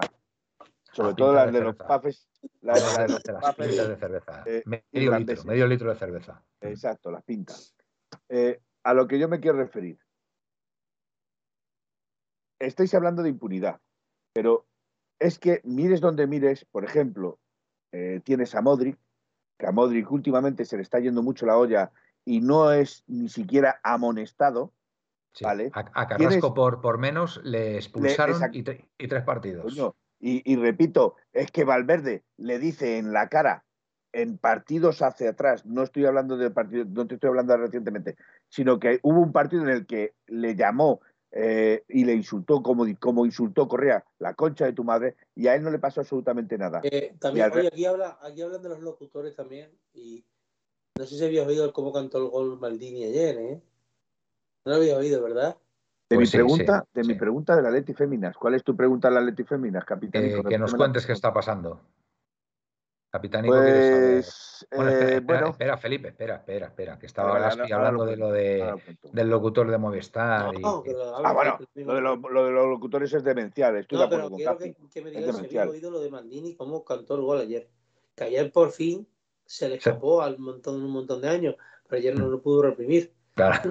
[0.98, 2.28] sobre todo las de, los pafes.
[2.62, 4.44] Las, de los pintas de cerveza.
[4.48, 6.44] Eh, medio, litro, medio litro de cerveza.
[6.62, 7.76] Exacto, las pintas.
[8.30, 10.00] Eh, a lo que yo me quiero referir.
[12.60, 13.80] Estáis hablando de impunidad,
[14.34, 14.66] pero
[15.20, 17.40] es que mires donde mires, por ejemplo,
[17.92, 18.98] eh, tienes a Modric,
[19.60, 21.92] que a Modric últimamente se le está yendo mucho la olla
[22.26, 24.74] y no es ni siquiera amonestado.
[25.42, 25.70] ¿vale?
[25.74, 29.78] A, Carrasco por, por menos le expulsaron y, tres partidos.
[30.20, 33.66] Y, repito, es que Valverde le dice en la cara
[34.14, 38.16] en partidos hacia atrás, no estoy hablando de partido, no te estoy hablando recientemente,
[38.50, 41.02] sino que hubo un partido en el que le llamó
[41.32, 45.56] eh, y le insultó como, como insultó Correa, la concha de tu madre, y a
[45.56, 46.82] él no le pasó absolutamente nada.
[46.84, 50.26] Eh, también, aquí, habla, aquí hablan de los locutores también, y
[50.98, 53.62] no sé si habías oído cómo cantó el gol Maldini ayer, ¿eh?
[54.66, 55.58] No lo había oído, ¿verdad?
[56.10, 58.38] De mi pues pregunta, de mi pregunta de la Leti Féminas.
[58.38, 60.24] ¿Cuál es tu pregunta de la Leti Féminas, capitán?
[60.24, 61.82] Eh, que nos cuentes qué está pasando.
[63.10, 68.74] Capitán pues, eh, bueno, espera, Felipe, espera, espera, espera, que estaba hablando de lo de,
[69.14, 70.60] del locutor de Movistar.
[70.60, 70.84] No,
[71.24, 75.12] ah, bueno, lo de, los locutores es demencial, estoy no, pero quiero que, que, me
[75.12, 77.70] digas si había oído lo de Maldini, cómo cantó el gol ayer.
[78.14, 79.08] Que ayer por fin
[79.46, 81.56] se le escapó al montón, un montón de años,
[81.88, 83.14] pero ayer no lo pudo reprimir.
[83.36, 83.70] Claro.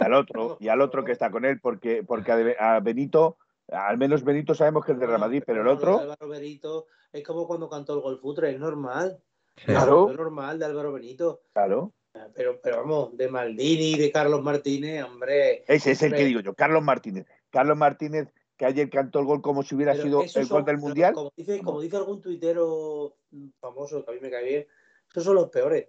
[0.00, 4.22] Al otro, y al otro que está con él, porque, porque a Benito al menos
[4.22, 5.98] Benito sabemos que es de Real Madrid, pero el otro.
[5.98, 9.20] Álvaro Benito es como cuando cantó el gol futre, es normal.
[9.64, 10.10] Claro.
[10.10, 11.42] Es normal de Álvaro Benito.
[11.52, 11.92] Claro.
[12.34, 15.64] Pero, pero vamos, de Maldini, de Carlos Martínez, hombre.
[15.66, 17.26] Ese es el que digo yo, Carlos Martínez.
[17.50, 21.12] Carlos Martínez, que ayer cantó el gol como si hubiera sido el gol del Mundial.
[21.12, 23.16] Como dice, como dice algún tuitero
[23.60, 24.66] famoso, que a mí me cae bien,
[25.10, 25.88] esos son los peores.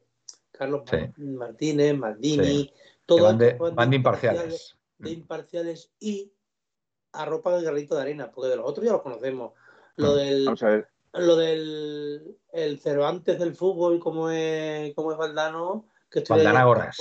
[0.51, 0.83] Carlos
[1.17, 2.71] Martínez, Maldini,
[3.05, 4.77] todos van de, imparciales.
[4.97, 6.31] De imparciales y
[7.11, 9.53] arropa el garrito de arena, porque de los otros ya los conocemos.
[9.95, 10.45] Lo del.
[10.45, 10.87] Vamos a ver.
[11.13, 16.97] Lo del el Cervantes del fútbol, como es, como es Valdano, que Valdanágoras.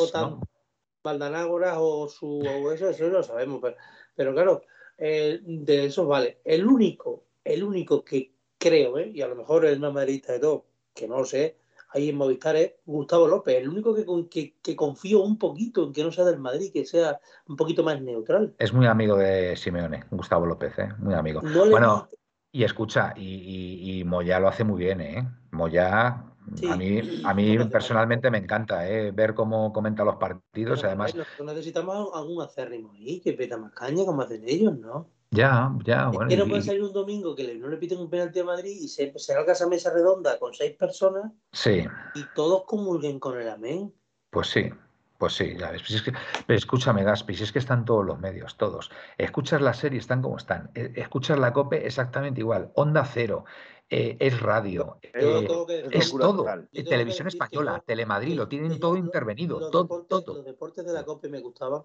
[1.03, 3.77] Valdanágoras o su o eso, eso lo sabemos, pero,
[4.15, 4.63] pero claro,
[4.99, 6.41] eh, de eso vale.
[6.45, 9.11] El único, el único que creo, ¿eh?
[9.15, 11.57] y a lo mejor es más madridista de todo, que no lo sé,
[11.97, 13.95] ahí en Movistar es Gustavo López, el único
[14.29, 17.19] que, que, confío un poquito en que no sea del Madrid, que sea
[17.49, 18.55] un poquito más neutral.
[18.59, 20.89] Es muy amigo de Simeone, Gustavo López, ¿eh?
[20.99, 21.41] muy amigo.
[21.71, 22.09] bueno,
[22.53, 25.29] y escucha, y, Moya lo hace muy bien, ¿eh?
[25.51, 29.11] Moya, a mí, a mí personalmente me encanta ¿eh?
[29.11, 30.85] ver cómo comenta los partidos.
[30.85, 35.09] además, necesitamos algún acérrimo ahí que peta más caña como hacen ellos, ¿no?
[35.37, 36.29] Ya, ya, bueno.
[36.29, 38.77] Es que no puede salir un domingo que no le piten un penalti a Madrid
[38.81, 41.85] y se, se haga esa mesa redonda con seis personas sí.
[42.15, 43.93] y todos comulguen con el amén.
[44.31, 44.71] Pues sí,
[45.19, 45.83] pues sí, ya ves.
[45.83, 46.13] Pues es que,
[46.55, 48.91] escúchame, Gaspi, si es que están todos los medios, todos.
[49.19, 50.71] Escuchas la serie, están como están.
[50.75, 52.71] E, escuchas la COPE, exactamente igual.
[52.75, 53.45] Onda cero,
[53.89, 55.47] eh, es radio, eh,
[55.93, 56.45] es todo.
[56.73, 60.35] Televisión española, Telemadrid, lo tienen todo intervenido, todo, todo.
[60.35, 61.83] Los deportes de la COPE me gustaban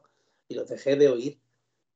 [0.48, 1.40] y los dejé de oír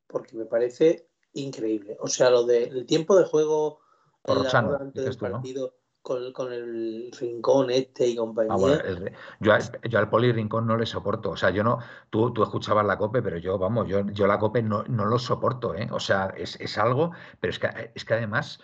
[0.08, 1.98] porque me parece increíble.
[2.00, 3.80] O sea, lo del tiempo de juego
[4.26, 5.76] antes del partido
[6.06, 8.54] con, el rincón este y compañía.
[8.54, 9.54] Ah, yo,
[9.90, 11.32] yo, al poli rincón no le soporto.
[11.32, 11.80] O sea, yo no,
[12.12, 15.18] tú, tú escuchabas la cope, pero yo, vamos, yo, yo la cope no, no lo
[15.18, 15.90] soporto, ¿eh?
[15.92, 18.60] O sea, es, es algo, pero es que, es que además.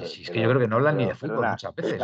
[0.00, 2.00] Es, que yo creo que no hablan ni de fútbol muchas veces.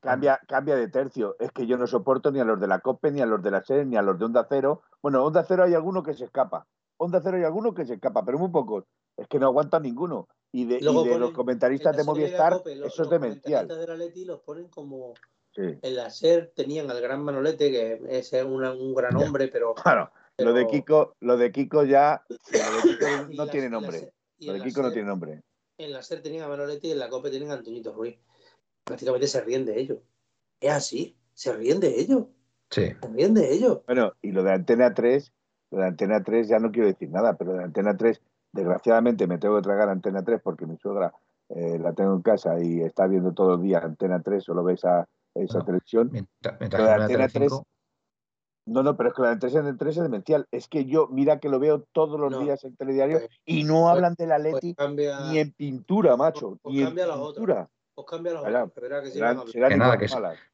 [0.00, 1.36] Cambia, cambia, de tercio.
[1.38, 3.50] Es que yo no soporto ni a los de la COPE, ni a los de
[3.50, 4.82] la SER, ni a los de Onda Cero.
[5.02, 6.66] Bueno, Onda Cero hay alguno que se escapa.
[6.96, 8.84] Onda Cero hay alguno que se escapa, pero muy pocos
[9.18, 10.28] es que no aguantan ninguno.
[10.52, 13.68] Y de, los comentaristas de Movistar, eso es demencial.
[13.68, 15.12] Los de la Leti los ponen como.
[15.56, 19.74] En la SER tenían al gran Manolete, que es un gran hombre, pero.
[19.74, 22.24] Claro, lo de Kiko, lo de Kiko ya.
[23.34, 24.12] no tiene nombre.
[24.38, 25.42] lo de Kiko no tiene nombre.
[25.78, 28.16] En la SER tenían a Manolete y en la COPE tienen a Antonito Ruiz.
[28.84, 29.98] Prácticamente se ríen de ellos.
[30.60, 32.26] Es así, se ríen de ellos.
[32.70, 32.92] Sí.
[33.00, 33.80] Se ríen de ellos.
[33.86, 35.32] Bueno, y lo de Antena 3,
[35.72, 38.20] lo de Antena 3 ya no quiero decir nada, pero de Antena 3
[38.58, 41.12] Desgraciadamente me tengo que tragar Antena 3 porque mi suegra
[41.48, 44.74] eh, la tengo en casa y está viendo todo el día Antena 3, solo ve
[44.74, 46.10] esa, esa televisión.
[46.42, 47.52] Antena 3,
[48.66, 50.46] no, no, pero es que la Antena 3 es demencial.
[50.50, 53.82] Es que yo, mira que lo veo todos los días en telediario pues, y no
[53.82, 54.76] pues, hablan de la pues Leti
[55.30, 56.58] ni en pintura, macho.
[56.64, 57.68] ni en pintura.
[57.94, 59.96] Pues cambia la otra, que, que, nada,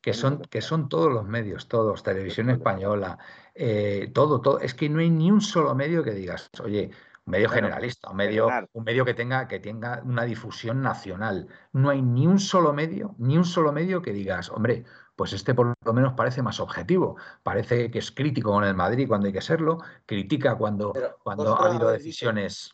[0.00, 3.18] que, son, que son todos los medios, todos, televisión española,
[3.54, 4.60] eh, todo, todo.
[4.60, 6.90] Es que no hay ni un solo medio que digas, oye,
[7.26, 11.48] un medio generalista, un medio, un medio que tenga, que tenga una difusión nacional.
[11.72, 14.84] No hay ni un solo medio, ni un solo medio que digas, hombre,
[15.16, 17.16] pues este por lo menos parece más objetivo.
[17.42, 21.68] Parece que es crítico con el Madrid cuando hay que serlo, critica cuando, cuando ha
[21.68, 22.72] habido decisiones.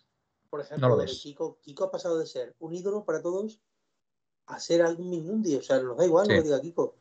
[0.49, 3.61] Por ejemplo, no lo Kiko, Kiko, ha pasado de ser un ídolo para todos
[4.47, 5.55] a ser algún Mingundi.
[5.57, 6.97] O sea, nos da igual lo que diga Kiko.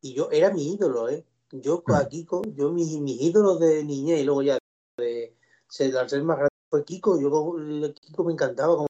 [0.00, 1.24] Y yo era mi ídolo, ¿eh?
[1.52, 2.08] Yo a mm.
[2.08, 4.58] Kiko, yo mis, ídolos de niñez y luego ya
[4.96, 5.36] de,
[5.96, 7.20] al ser más grande fue Kiko.
[7.20, 8.88] Yo Kiko me encantaba como,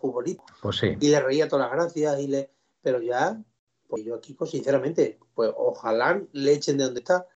[0.00, 0.42] futbolista.
[0.60, 0.96] Pues sí.
[0.98, 2.50] Y le reía todas las gracias y le.
[2.82, 3.40] Pero ya
[3.88, 7.26] pues yo aquí, pues sinceramente, pues ojalá le echen de donde está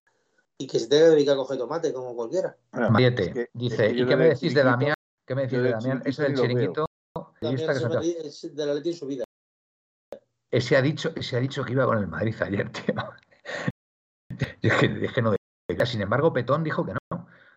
[0.57, 2.57] y que se tenga que dedicar a coger tomate como cualquiera.
[2.72, 4.95] Mariete, dice, ¿y qué me decís de Damián?
[5.26, 6.03] ¿Qué me decís de Damián?
[6.05, 6.86] Ese del chiringuito.
[7.40, 9.24] Es de la Leti en su vida.
[10.51, 12.95] Ese ha, dicho, ese ha dicho que iba con el Madrid ayer, tío.
[14.62, 15.34] es que, no
[15.84, 16.99] Sin embargo, Petón dijo que no.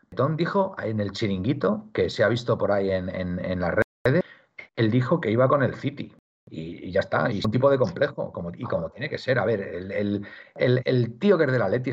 [0.10, 4.24] Petón dijo en el chiringuito, que se ha visto por ahí en, en las redes,
[4.76, 6.14] él dijo que iba con el City.
[6.50, 9.38] Y, ya está, y es un tipo de complejo, como, y como tiene que ser.
[9.38, 9.92] A ver, el,
[10.56, 11.92] el, el, tío que es de la Leti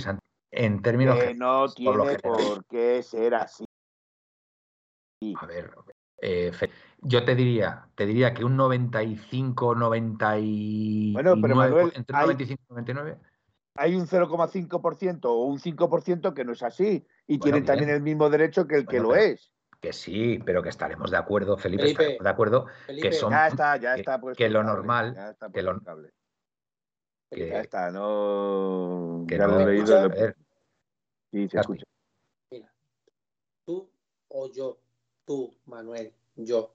[0.53, 1.19] en términos...
[1.19, 3.65] Que no tiene por, qué ser así.
[5.37, 5.75] A ver,
[6.19, 6.53] eh,
[7.01, 12.73] yo te diría, te diría que un 95, 99, bueno, pero Manuel, entre 95 y
[12.73, 13.19] 99
[13.77, 18.31] hay un 0,5% o un 5% que no es así y tienen también el mismo
[18.31, 19.53] derecho que el que lo es.
[19.81, 23.95] que sí, pero que estaremos de acuerdo, Felipe, de acuerdo que son ya está, ya
[23.97, 25.81] está que, lo normal, ya está que lo
[27.31, 30.35] que, ya está, no que no, leído de...
[31.33, 31.85] Sí, se escucha.
[32.53, 32.73] Mira,
[33.65, 33.91] tú
[34.29, 34.79] o yo,
[35.25, 36.75] tú, Manuel, yo,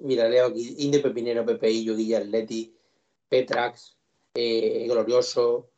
[0.00, 2.76] mira, leo aquí Inde Pepinero, Pepeillo, Guilla Leti,
[3.30, 3.96] Petrax,
[4.34, 5.70] eh, Glorioso.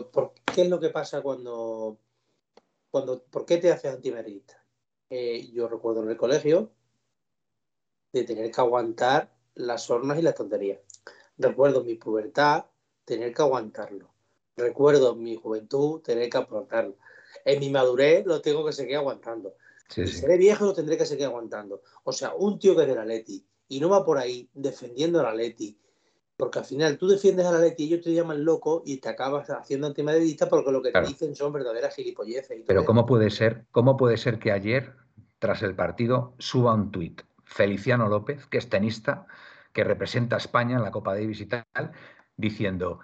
[0.00, 1.98] ¿Por, qué es lo que pasa cuando,
[2.90, 4.64] cuando, por qué te haces antimerista?
[5.10, 6.72] Eh, yo recuerdo en el colegio
[8.10, 10.80] de tener que aguantar las hornas y las tonterías.
[11.36, 12.64] Recuerdo mi pubertad,
[13.04, 14.10] tener que aguantarlo.
[14.56, 16.96] Recuerdo mi juventud, tener que afrontarlo.
[17.44, 19.56] En mi madurez lo tengo que seguir aguantando.
[19.88, 21.82] si seré viejo lo tendré que seguir aguantando.
[22.04, 25.20] O sea, un tío que es de la Leti y no va por ahí defendiendo
[25.20, 25.78] a la Leti,
[26.36, 29.08] porque al final tú defiendes a la Leti y ellos te llaman loco y te
[29.08, 32.62] acabas haciendo antimadridista porque lo que te dicen son verdaderas gilipolleces.
[32.66, 34.92] Pero ¿cómo puede ser, cómo puede ser que ayer
[35.42, 37.22] tras el partido, suba un tuit.
[37.42, 39.26] Feliciano López, que es tenista,
[39.72, 41.64] que representa a España en la Copa Davis y tal,
[42.36, 43.00] diciendo,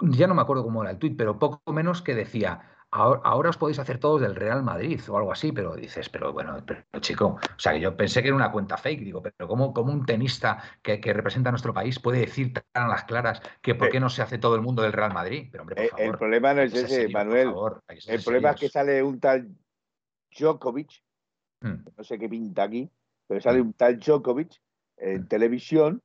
[0.00, 3.56] ya no me acuerdo cómo era el tuit, pero poco menos que decía, ahora, os
[3.56, 7.38] podéis hacer todos del Real Madrid o algo así, pero dices, pero bueno, pero, chico,
[7.40, 10.62] o sea, que yo pensé que era una cuenta fake, digo, pero ¿cómo, un tenista
[10.82, 14.10] que, representa a nuestro país puede decir tan a las claras que por qué no
[14.10, 15.48] se hace todo el mundo del Real Madrid?
[15.50, 17.52] Pero hombre, por favor, el problema no es ese, Manuel.
[18.06, 19.48] el problema es que sale un tal
[20.38, 21.02] Djokovic,
[21.62, 21.84] hmm.
[21.96, 22.90] no sé qué pinta aquí,
[23.26, 23.66] pero sale hmm.
[23.66, 24.52] un tal Djokovic
[24.98, 25.28] en hmm.
[25.28, 26.02] televisión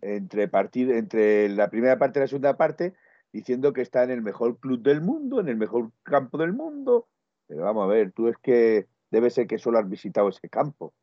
[0.00, 2.94] entre, entre la primera parte y la segunda parte
[3.34, 7.08] diciendo que está en el mejor club del mundo, en el mejor campo del mundo.
[7.48, 10.94] Pero vamos a ver, tú es que debe ser que solo has visitado ese campo.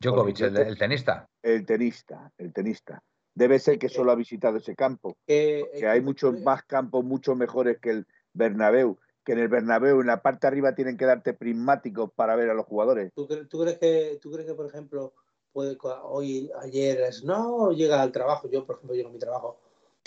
[0.00, 1.28] Djokovic, el, tenista.
[1.42, 3.02] El tenista, el tenista.
[3.34, 5.16] Debe ser que solo ha visitado ese campo.
[5.26, 10.06] Que hay muchos más campos mucho mejores que el Bernabéu que en el Bernabéu, en
[10.06, 13.12] la parte de arriba, tienen que darte prismáticos para ver a los jugadores.
[13.14, 15.12] ¿Tú, crees, que, ¿tú crees que, por ejemplo,
[15.52, 19.60] puede, hoy, ayer, es, no, llega al trabajo, yo, por ejemplo, llego a mi trabajo,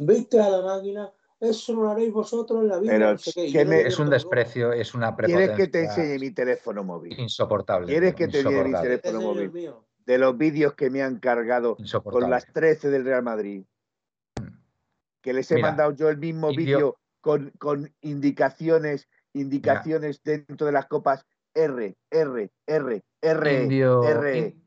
[0.04, 1.14] ¿viste a la máquina?
[1.44, 3.12] Eso no lo haréis vosotros en la vida.
[3.12, 5.56] es un desprecio, es una prepotencia.
[5.56, 7.20] ¿Quieres que te enseñe mi teléfono móvil?
[7.20, 7.88] Insoportable.
[7.88, 9.74] ¿Quieres que te enseñe mi teléfono móvil?
[10.06, 13.66] De los vídeos que me han cargado con las 13 del Real Madrid.
[15.22, 21.26] Que les he mandado yo el mismo vídeo con, indicaciones, indicaciones dentro de las copas
[21.54, 24.63] R, R, R, R, Indio, R.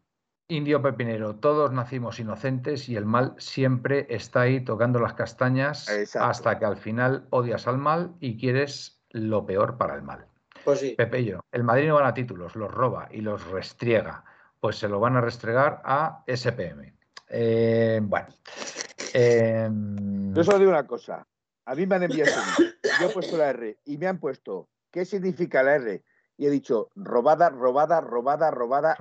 [0.49, 6.59] Indio Pepinero, todos nacimos inocentes y el mal siempre está ahí tocando las castañas hasta
[6.61, 10.27] que al final odias al mal y quieres lo peor para el mal.
[10.65, 10.95] Pues sí.
[10.97, 14.25] Pepello, el Madrid no gana títulos, los roba y los restriega.
[14.61, 16.95] Pues se lo van a restregar a SPM.
[17.29, 18.29] Eh, bueno.
[19.15, 21.27] Em, Yo solo digo una cosa.
[21.65, 22.31] A mí me han enviado,
[23.01, 26.05] yo he puesto la R y me han puesto, ¿qué significa la R?
[26.37, 28.97] Y he dicho, robada, robada, robada, robada,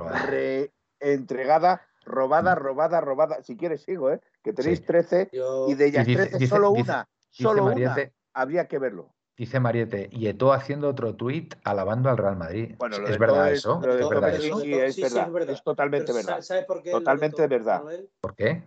[1.05, 3.43] reentregada, robada, robada, robada.
[3.43, 4.21] Si quieres sigo, ¿eh?
[4.43, 5.29] Que tenéis 13
[5.67, 7.95] y de ellas 13 solo una, solo una.
[8.33, 9.11] Habría que verlo.
[9.37, 12.75] Dice Mariette, y Eto haciendo otro tuit alabando al Real Madrid.
[12.77, 13.81] Bueno, ¿Es, verdad eso?
[13.81, 14.59] ¿Es verdad eso?
[14.61, 15.49] Sí, es, verdad.
[15.49, 16.41] es totalmente verdad.
[16.41, 16.91] ¿Sabes por qué?
[16.91, 17.83] Totalmente verdad.
[18.21, 18.65] ¿Por qué?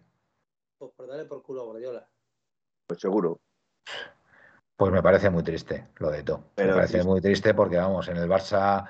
[0.77, 2.09] Pues por darle por culo a Guardiola.
[2.87, 3.41] Pues seguro.
[4.77, 6.45] Pues me parece muy triste lo de todo.
[6.57, 8.87] me parece muy triste porque, vamos, en el Barça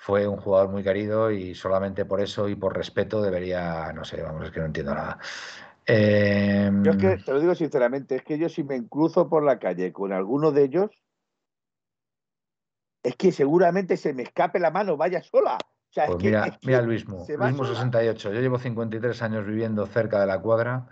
[0.00, 4.22] fue un jugador muy querido y solamente por eso y por respeto debería, no sé,
[4.22, 5.18] vamos, es que no entiendo nada.
[5.84, 9.42] Em, Yo es que, te lo digo sinceramente, es que yo si me cruzo por
[9.42, 10.90] la calle con alguno de ellos,
[13.02, 15.56] es que seguramente se me escape la mano, vaya sola.
[15.56, 17.76] O sea, es Pues que- mira, es que mira Luismo, se va Luismo sola.
[17.76, 18.32] 68.
[18.32, 20.86] Yo llevo 53 años viviendo cerca de la cuadra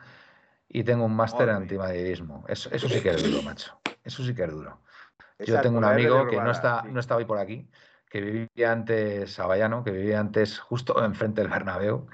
[0.69, 2.45] y tengo un máster en antimadridismo.
[2.49, 3.79] Eso, eso sí que es duro, macho.
[4.03, 4.81] Eso sí que es duro.
[5.19, 6.89] Yo Exacto, tengo un amigo que no está, sí.
[6.93, 7.69] no está hoy por aquí,
[8.09, 12.07] que vivía antes Avallano, que vivía antes justo enfrente del Bernabéu,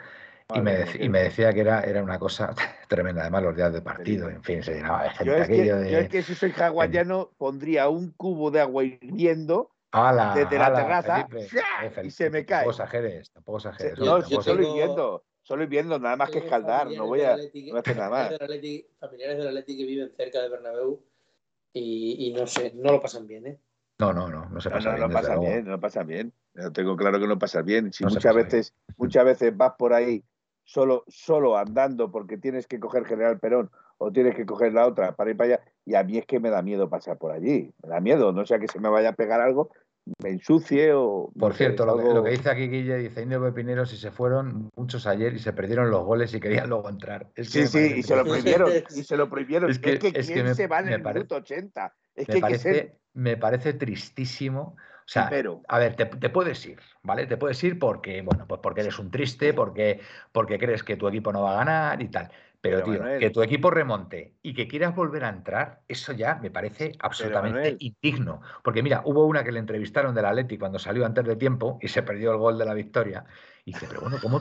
[0.55, 2.55] y me, mía, y me decía que era, era una cosa
[2.89, 3.23] tremenda.
[3.23, 5.25] Además, los días de partido, en fin, se llenaba de gente.
[5.27, 6.01] Yo es, que, aquello yo de.
[6.01, 10.77] es que si soy hawaiano pondría un cubo de agua hirviendo ¡Hala, desde la hala,
[10.77, 11.57] terraza, Felipe!
[11.59, 12.65] Eh, y Felipe, se me cae.
[12.65, 13.99] Tampoco exageres, tampoco Se- exageres.
[13.99, 17.21] No, oye, yo tampoco solo tengo- hirviendo, solo hirviendo, nada más que escaldar, no voy
[17.23, 18.19] a, Atleti- no voy a hacer nada más.
[18.29, 21.03] familiares del Atleti- familiares del Atleti que viven cerca de Bernabéu
[21.75, 23.59] y, y no sé, no lo pasan bien, ¿eh?
[23.99, 25.43] No, no, no, no se pasa no, bien, no pasa luego.
[25.51, 26.33] bien, no pasa bien.
[26.55, 27.93] Yo tengo claro que no pasa bien.
[27.93, 30.25] Si No se muchas veces, muchas veces vas por ahí
[30.65, 35.15] solo, solo andando porque tienes que coger General Perón o tienes que coger la otra
[35.15, 37.73] para ir para allá, y a mí es que me da miedo pasar por allí.
[37.83, 39.71] Me da miedo, no sea que se me vaya a pegar algo,
[40.21, 41.31] me ensucie o.
[41.39, 44.11] Por cierto, lo que, algo- lo que dice aquí Guille, dice Indio Pepinero, si se
[44.11, 47.29] fueron muchos ayer y se perdieron los goles y querían luego entrar.
[47.37, 49.71] Es que Sí, sí, parece y se lo prohibieron, y se lo prohibieron.
[49.71, 51.95] Es que- que, es que ¿quién me- se va en el pare- minuto 80?
[52.15, 54.77] Es que me, hay que ser parece, me parece tristísimo.
[55.05, 57.27] O sea, pero a ver, te, te puedes ir, ¿vale?
[57.27, 60.01] Te puedes ir porque, bueno, pues porque eres un triste, porque,
[60.31, 62.31] porque crees que tu equipo no va a ganar y tal.
[62.61, 63.19] Pero, Pero, tío, Manuel.
[63.19, 67.73] que tu equipo remonte y que quieras volver a entrar, eso ya me parece absolutamente
[67.73, 67.77] Manuel.
[67.81, 68.41] indigno.
[68.63, 71.89] Porque mira, hubo una que le entrevistaron del Atleti cuando salió antes de tiempo y
[71.89, 73.25] se perdió el gol de la victoria.
[73.65, 74.41] Y dice, pero bueno, ¿cómo,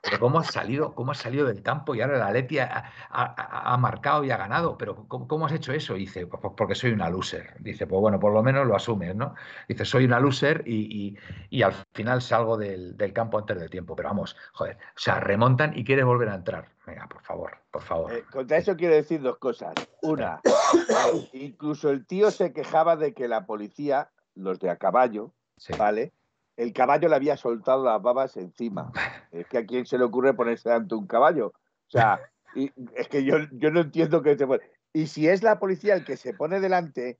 [0.00, 2.66] pero cómo, has, salido, cómo has salido del campo y ahora el Atleti ha,
[3.10, 4.78] ha- ha- ha marcado y ha ganado?
[4.78, 5.96] ¿Pero cómo, cómo has hecho eso?
[5.96, 7.56] Y dice, pues pues porque soy una loser.
[7.58, 9.34] Dice, pues bueno, por lo menos lo asumes, ¿no?
[9.68, 11.16] Dice, soy una loser y, y-
[11.50, 13.96] y al final salgo del, del campo antes del tiempo.
[13.96, 16.68] Pero vamos, joder, o sea, remontan y quieres volver a entrar.
[16.86, 18.12] Venga, por favor, por favor.
[18.12, 19.74] Eh, contra eso quiero decir dos cosas.
[20.02, 20.40] Una,
[21.32, 25.72] incluso el tío se quejaba de que la policía, los de a caballo, Sí.
[25.76, 26.12] ¿vale?
[26.60, 28.92] El caballo le había soltado las babas encima.
[29.32, 31.46] Es que a quién se le ocurre ponerse ante un caballo.
[31.54, 32.20] O sea,
[32.54, 34.62] y es que yo, yo no entiendo que se pone.
[34.92, 37.18] Y si es la policía el que se pone delante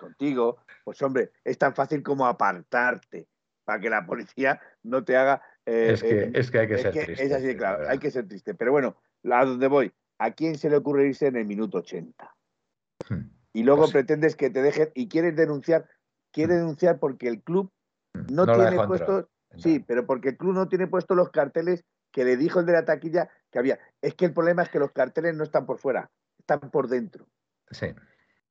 [0.00, 3.28] contigo, pues hombre, es tan fácil como apartarte
[3.64, 5.42] para que la policía no te haga.
[5.66, 7.24] eh, Es que, eh, es que hay que es ser que triste.
[7.24, 8.54] es así, claro, hay que ser triste.
[8.54, 8.96] Pero bueno,
[9.30, 12.34] a donde voy, ¿a quién se le ocurre irse en el minuto 80?
[13.08, 13.28] Hmm.
[13.52, 15.86] Y luego Pues- pretendes que te dejen y quieres denunciar,
[16.32, 17.70] quiere denunciar porque el club
[18.14, 22.24] no, la tiene puesto, sí, pero porque el club no tiene puesto los carteles que
[22.24, 23.78] le dijo el de la taquilla que había.
[24.00, 27.26] Es que el problema es que los carteles no están por fuera, están por dentro,
[27.70, 27.94] Sí.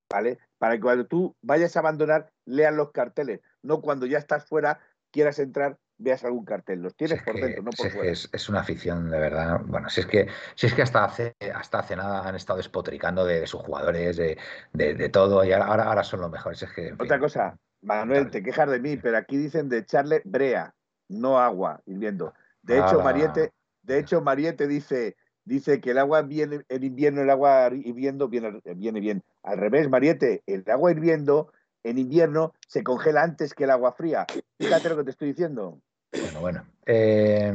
[0.10, 0.40] ¿vale?
[0.58, 4.80] Para que cuando tú vayas a abandonar, leas los carteles, no cuando ya estás fuera,
[5.12, 6.82] quieras entrar, veas algún cartel.
[6.82, 8.10] Los tienes es por que- dentro, no por fuera.
[8.12, 9.62] es, es una afición de verdad.
[9.66, 13.24] Bueno, si es que, si es que hasta hace, hasta hace nada han estado despotricando
[13.26, 14.38] de, sus jugadores, de,
[14.74, 16.64] de- de todo, y ahora, ahora, son los mejores.
[16.64, 20.22] Es que, fin, Otra cosa, Manuel, te quejas de mí, pero aquí dicen de echarle
[20.24, 20.74] brea,
[21.10, 22.34] no agua hirviendo.
[22.62, 23.04] De hecho, Ala.
[23.04, 23.52] Mariette,
[23.82, 25.16] de hecho, Mariette dice,
[25.46, 29.24] dice que el agua viene en invierno, el agua hirviendo viene, viene bien.
[29.44, 31.52] Al revés, Mariette, el agua hirviendo
[31.84, 34.26] en invierno se congela antes que el agua fría.
[34.58, 35.82] Fíjate lo que te estoy diciendo.
[36.12, 36.66] Bueno, bueno.
[36.86, 37.52] Eh,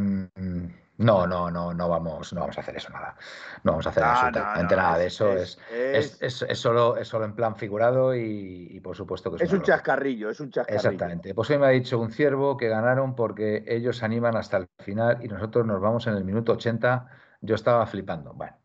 [0.98, 3.16] no, no, no, no vamos, no vamos a hacer eso nada.
[3.64, 5.32] No vamos a hacer No, absolutamente no, no, nada de es- eso.
[5.32, 8.96] es- Es, es- es, es- es solo, es solo en plan figurado y, y por
[8.96, 10.90] supuesto que es, un chascarrillo, es un chascarrillo.
[10.90, 11.34] Exactamente.
[11.34, 15.18] Pues hoy me ha dicho un ciervo que ganaron porque ellos animan hasta el final
[15.22, 17.08] y nosotros nos vamos en el minuto 80.
[17.40, 18.32] Yo estaba flipando.
[18.32, 18.56] Bueno,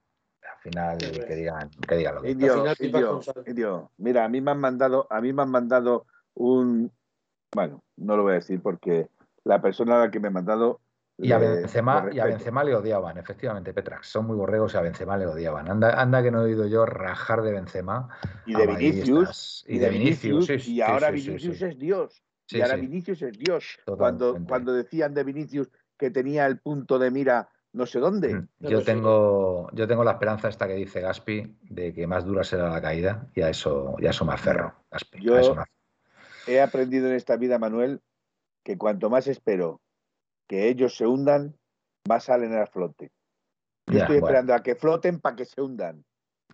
[0.42, 4.30] al final Sí, que digan, que digan lo que Indio, final indio, indio, mira, a
[4.30, 6.06] mí me han mandado, a mí me han mandado
[6.36, 6.92] un,
[7.54, 9.10] bueno, no lo voy a decir porque
[9.44, 10.80] la persona a la que me ha mandado
[11.24, 12.26] Y a Benzema, le y a.
[12.26, 14.08] Benzema le odiaban, efectivamente, Petrax.
[14.08, 15.70] Son muy borregos y a Benzema le odiaban.
[15.70, 18.10] Anda, anda que no he oído yo rajar de Benzema.
[18.46, 19.66] y de Vinicius madridistas.
[19.68, 21.66] y de Vinicius, sí, y ahora sí, Vinicius sí.
[21.66, 22.82] es Dios Sí, y ahora sí.
[22.82, 24.50] Vinicius es Dios cuando Totalmente.
[24.50, 28.48] cuando decían de Vinicius que tenía el punto de mira no sé dónde Mm.
[28.60, 28.86] No Yo sé.
[28.88, 32.82] tengo, yo tengo la esperanza esta que dice Gaspi de que más dura será la
[32.82, 34.74] caída y a eso, y a eso me aferro.
[34.92, 35.78] Gaspi, Yo- a eso me aferro.
[36.48, 38.02] he aprendido en esta vida Manuel
[38.64, 39.80] que cuanto más espero
[40.52, 41.56] que ellos se hundan
[42.10, 43.10] más salen al flote
[43.88, 44.26] yo Ya, estoy bueno.
[44.28, 46.04] esperando a que floten para que se hundan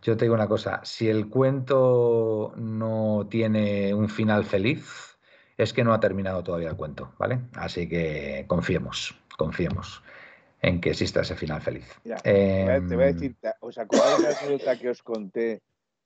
[0.03, 5.17] Yo te digo una cosa, si el cuento no tiene un final feliz,
[5.57, 7.39] es que no ha terminado todavía el cuento, ¿vale?
[7.55, 10.03] Así que confiemos, confiemos
[10.61, 11.87] en que exista ese final feliz.
[12.03, 14.77] Mira, Te voy a- te voy a Em, decir, ¿te- ¿os acordáis de la anécdota
[14.79, 15.61] que os conté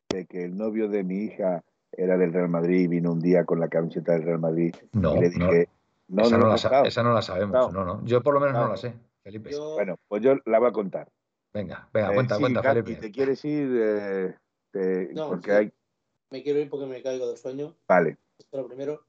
[0.10, 1.62] de que el novio de mi hija
[1.92, 5.16] era del Real Madrid y vino un día con la camiseta del Real Madrid no,
[5.18, 5.81] y le dije, no,
[6.18, 6.88] esa, no, la, sa- claro.
[6.88, 7.72] esa no la sabemos, Claro.
[7.72, 8.06] no, no.
[8.06, 8.94] Yo por lo menos no la sé,
[9.24, 9.52] Felipe.
[9.52, 11.12] Yo, Bueno, pues yo la voy a contar.
[11.54, 13.02] Venga, venga, cuenta, Eh, sí, cuenta, Gaspi, Felipe.
[13.02, 13.70] ¿Te quieres ir?
[13.82, 14.38] eh,
[14.72, 15.58] te- No, porque sí.
[15.58, 15.74] hay.
[16.30, 17.76] Me quiero ir porque me caigo de sueño.
[17.88, 18.18] Vale.
[18.38, 19.06] Esto es lo primero.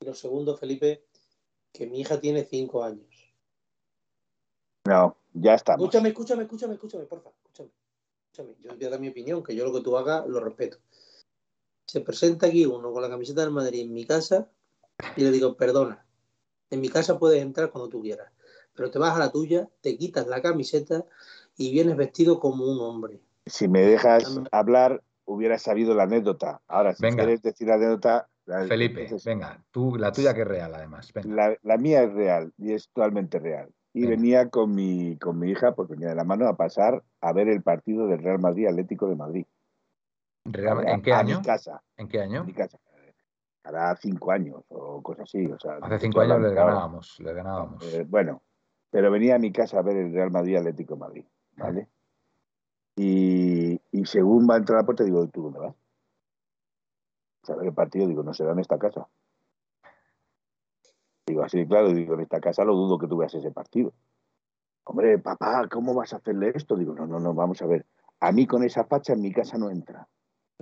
[0.00, 1.04] Y lo segundo, Felipe,
[1.72, 3.06] que mi hija tiene cinco años.
[4.84, 5.80] No, ya estamos.
[5.84, 7.70] Escúchame, escúchame, escúchame, escúchame, porfa, escúchame.
[8.32, 10.78] Escúchame, yo voy a dar mi opinión, que yo lo que tú hagas lo respeto.
[11.86, 14.48] Se presenta aquí uno con la camiseta del Madrid en mi casa
[15.16, 16.04] y le digo, perdona,
[16.72, 18.32] en mi casa puedes entrar cuando tú quieras,
[18.74, 21.04] pero te vas a la tuya, te quitas la camiseta
[21.56, 23.20] y vienes vestido como un hombre.
[23.46, 24.48] Si me dejas Dame.
[24.52, 26.62] hablar, hubiera sabido la anécdota.
[26.66, 27.24] Ahora, si Venga.
[27.24, 28.28] quieres decir la anécdota.
[28.46, 31.12] la- Felipe, entonces, venga, tú, la tuya que es real, además.
[31.24, 33.68] La, la mía es real y es totalmente real.
[33.92, 34.16] Y Venga.
[34.16, 37.48] venía con mi, con mi hija, pues venía de la mano a pasar a ver
[37.48, 39.46] el partido del Real Madrid Atlético de Madrid.
[40.44, 41.38] Real- A- ¿En qué a año?
[41.38, 42.44] mi casa, ¿En qué a año?
[42.44, 42.78] mi casa.
[43.64, 45.46] Hará cinco años o cosas así.
[45.46, 46.50] O sea, Hace cinco años ahora.
[46.50, 47.84] ganábamos, les ganábamos.
[47.94, 48.42] Eh, bueno,
[48.90, 51.24] pero venía a mi casa a ver el Real Madrid Atlético de Madrid,
[51.56, 51.88] ¿vale?
[52.96, 55.74] Y, y según va a entrar a la puerta, digo, ¿tú dónde vas?
[57.62, 59.08] El partido, digo, no será en esta casa.
[61.26, 63.92] Digo, así, claro, digo, en esta casa lo dudo que tú veas ese partido.
[64.84, 66.76] Hombre, papá, ¿cómo vas a hacerle esto?
[66.76, 67.86] Digo, no, no, no, vamos a ver.
[68.20, 70.08] A mí con esa facha en mi casa no entra.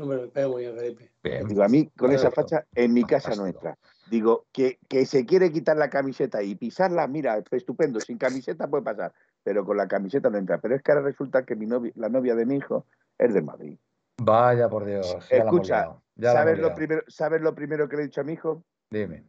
[0.00, 1.10] Hombre, me pego muy bien, Felipe.
[1.22, 1.46] Bien.
[1.46, 3.76] Digo, a mí con esa facha en mi casa no entra.
[4.10, 8.82] Digo, que, que se quiere quitar la camiseta y pisarla, mira, estupendo, sin camiseta puede
[8.82, 10.58] pasar, pero con la camiseta no entra.
[10.58, 12.86] Pero es que ahora resulta que mi novia, la novia de mi hijo
[13.18, 13.78] es de Madrid.
[14.22, 15.16] Vaya por Dios.
[15.30, 18.32] ya Escucha, ya ¿sabes lo, primero, ¿sabes lo primero que le he dicho a mi
[18.32, 18.64] hijo?
[18.90, 19.24] Dime.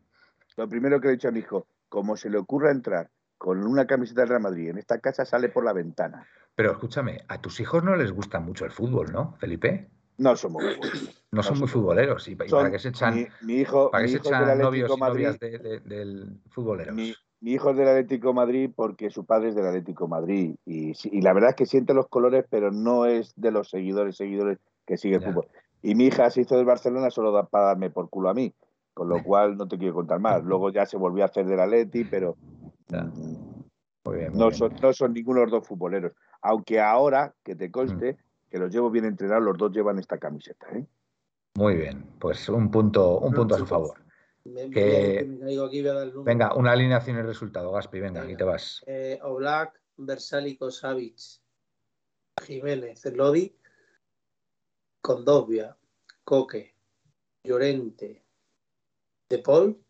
[0.55, 3.65] Lo primero que le he dicho a mi hijo, como se le ocurra entrar con
[3.65, 6.25] una camiseta del Real Madrid en esta casa, sale por la ventana.
[6.55, 9.89] Pero escúchame, a tus hijos no les gusta mucho el fútbol, ¿no, Felipe?
[10.21, 11.23] No somos muy buenos.
[11.31, 12.27] No son son muy futboleros.
[12.27, 14.59] ¿Y, Son- para qué se echan, mi, mi hijo, para mi se es del echan
[14.59, 15.23] novios y Madrid.
[15.25, 16.93] novias de- de- del futboleros?
[16.93, 20.53] Mi, mi hijo es del Atlético Madrid porque su padre es del Atlético Madrid.
[20.63, 24.59] Y, la verdad es que siente los colores, pero no es de los seguidores, seguidores
[24.85, 25.27] que sigue el Ya.
[25.27, 25.47] fútbol.
[25.81, 28.53] Y mi hija se hizo del Barcelona solo da- para darme por culo a mí.
[28.93, 30.43] Con lo cual no te quiero contar más.
[30.43, 32.37] Luego ya se volvió a hacer del Atleti, pero
[32.89, 33.05] Ya.
[33.05, 33.63] mm,
[34.05, 34.53] Muy bien, muy no bien.
[34.53, 36.11] son, no son ninguno de los dos futboleros.
[36.43, 37.71] Aunque ahora, que te Mm.
[38.51, 40.67] Que los llevo bien entrenados, los dos llevan esta camiseta.
[40.77, 40.85] ¿eh?
[41.55, 42.03] Muy bien.
[42.19, 43.97] Pues un punto, un punto a su favor.
[44.43, 46.23] Me, me Que- voy a ir, que me caigo aquí, voy a dar el número.
[46.25, 47.99] Venga, una alineación y resultado, Gaspi.
[48.01, 48.37] Venga, aquí Venga.
[48.39, 48.83] te vas.
[48.87, 51.17] Eh, Oblak, Versálico, Savic,
[52.43, 53.55] Jiménez, Lodi,
[55.01, 55.77] Condovia,
[56.25, 56.75] Coque,
[57.43, 58.25] Llorente,
[59.29, 59.81] De Paul,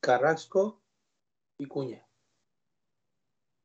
[0.00, 0.80] Carrasco
[1.58, 2.06] y Cuña.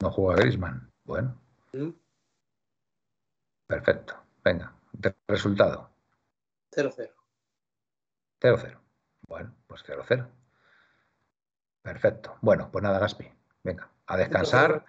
[0.02, 0.92] No juega Grisman.
[1.06, 1.40] Bueno,
[1.74, 1.90] ¿Mm?
[3.68, 4.16] Perfecto.
[4.44, 4.74] Venga,
[5.28, 5.90] resultado.
[6.72, 7.10] 0-0.
[8.42, 8.80] 0-0.
[9.28, 10.28] Bueno, pues 0-0.
[11.82, 12.38] Perfecto.
[12.42, 13.30] Bueno, pues nada, Gaspi.
[13.64, 14.86] Venga, a descansar.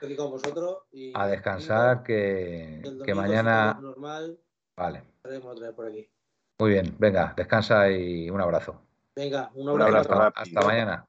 [0.93, 3.75] Y A descansar que, que mañana.
[3.81, 4.39] normal,
[4.77, 5.05] Vale.
[5.16, 6.11] estaremos otra vez por aquí.
[6.59, 6.97] Muy bien.
[6.99, 8.81] Venga, descansa y un abrazo.
[9.14, 10.12] Venga, un Un Venga, abrazo.
[10.12, 10.29] abrazo.
[10.39, 11.07] hasta, hasta mañana.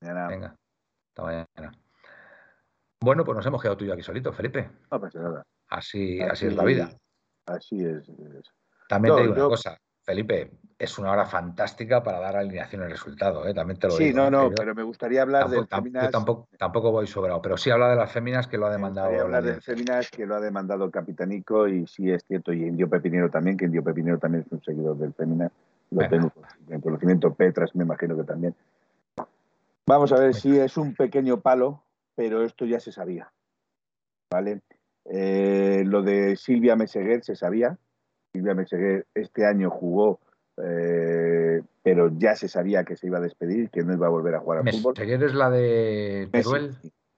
[0.00, 0.56] Mañana- Venga,
[1.08, 1.78] hasta mañana.
[3.00, 4.70] Bueno, pues nos hemos quedado tú y yo aquí solitos, Felipe.
[4.90, 5.42] No pasa nada.
[5.74, 6.90] Así, Así- así es la vida.
[7.46, 8.08] Así es.
[8.08, 8.50] es.
[8.88, 12.82] También No, te digo yo- una cosa, Felipe, es una hora fantástica para dar alineación
[12.82, 13.54] y resultado, ¿eh?
[13.54, 14.18] También te lo Sí, digo.
[14.18, 14.30] no, ¿eh?
[14.30, 16.10] no, yo pero me gustaría hablar tampoco, del tam- yo Féminas.
[16.10, 19.12] tampoco, tampoco voy sobrado, pero sí habla de las féminas que lo ha Me demandado
[19.16, 19.74] la hablar audiencia.
[19.74, 23.64] Féminas que lo ha demandado Capitanico y sí es cierto, y Indio Pepinero también, que
[23.64, 25.50] Indio Pepinero también es un seguidor del Féminas.
[25.90, 26.10] Lo Venga.
[26.10, 26.32] tengo
[26.68, 28.54] en conocimiento, Petras me imagino que también.
[29.86, 31.82] Vamos a ver si es un pequeño palo,
[32.14, 33.30] pero esto ya se sabía.
[34.30, 34.62] ¿Vale?
[35.06, 37.76] Eh, lo de Silvia Meseguer se sabía.
[38.32, 40.18] Silvia Meseguer este año jugó,
[40.62, 44.34] eh, pero ya se sabía que se iba a despedir, que no iba a volver
[44.34, 44.94] a jugar al fútbol.
[44.96, 46.74] Meseguer es la de Teruel,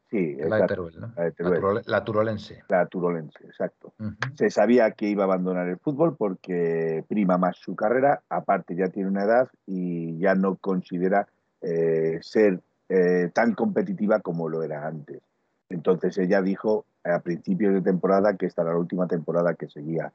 [0.09, 1.13] Sí, la de Teruel, ¿no?
[1.17, 1.61] la de La, Teruel.
[1.61, 2.63] turole- la turolense.
[2.69, 3.93] la turolense, exacto.
[4.35, 8.87] Se sabía que iba a abandonar el fútbol porque prima más su carrera, aparte ya
[8.89, 11.27] tiene una edad y ya no considera
[11.61, 12.61] eh, ser
[13.33, 15.21] tan competitiva como lo era antes.
[15.69, 20.13] Entonces ella dijo a principios de temporada que esta era la última temporada que seguía.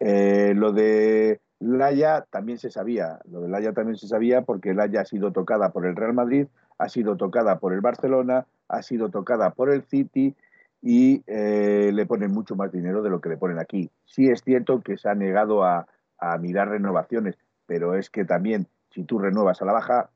[0.00, 5.02] Eh, lo de Laia también se sabía, lo de Laia también se sabía porque Laia
[5.02, 6.46] ha sido tocada por el Real Madrid,
[6.78, 10.34] ha sido tocada por el Barcelona, ha sido tocada por el City
[10.82, 13.90] y eh, le ponen mucho más dinero de lo que le ponen aquí.
[14.04, 15.86] Sí es cierto que se ha negado a,
[16.18, 20.10] a mirar renovaciones, pero es que también si tú renuevas a la baja,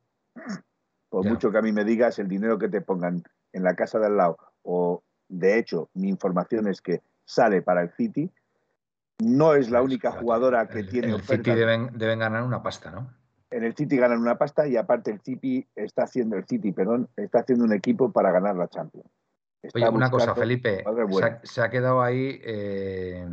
[1.09, 3.99] por mucho que a mí me digas el dinero que te pongan en la casa
[3.99, 8.31] de al lado, o de hecho mi información es que sale para el City,
[9.21, 11.37] no es la Pues, única fíjate, jugadora que el- tiene el ofertas.
[11.37, 13.13] City deben, deben ganar una pasta, ¿no?
[13.51, 17.09] En el City ganan una pasta y aparte el City está haciendo el City, perdón,
[17.17, 19.09] está haciendo un equipo para ganar la Champions.
[19.75, 20.85] Oye, una cosa, Felipe,
[21.43, 23.27] se ha, quedado ahí eh,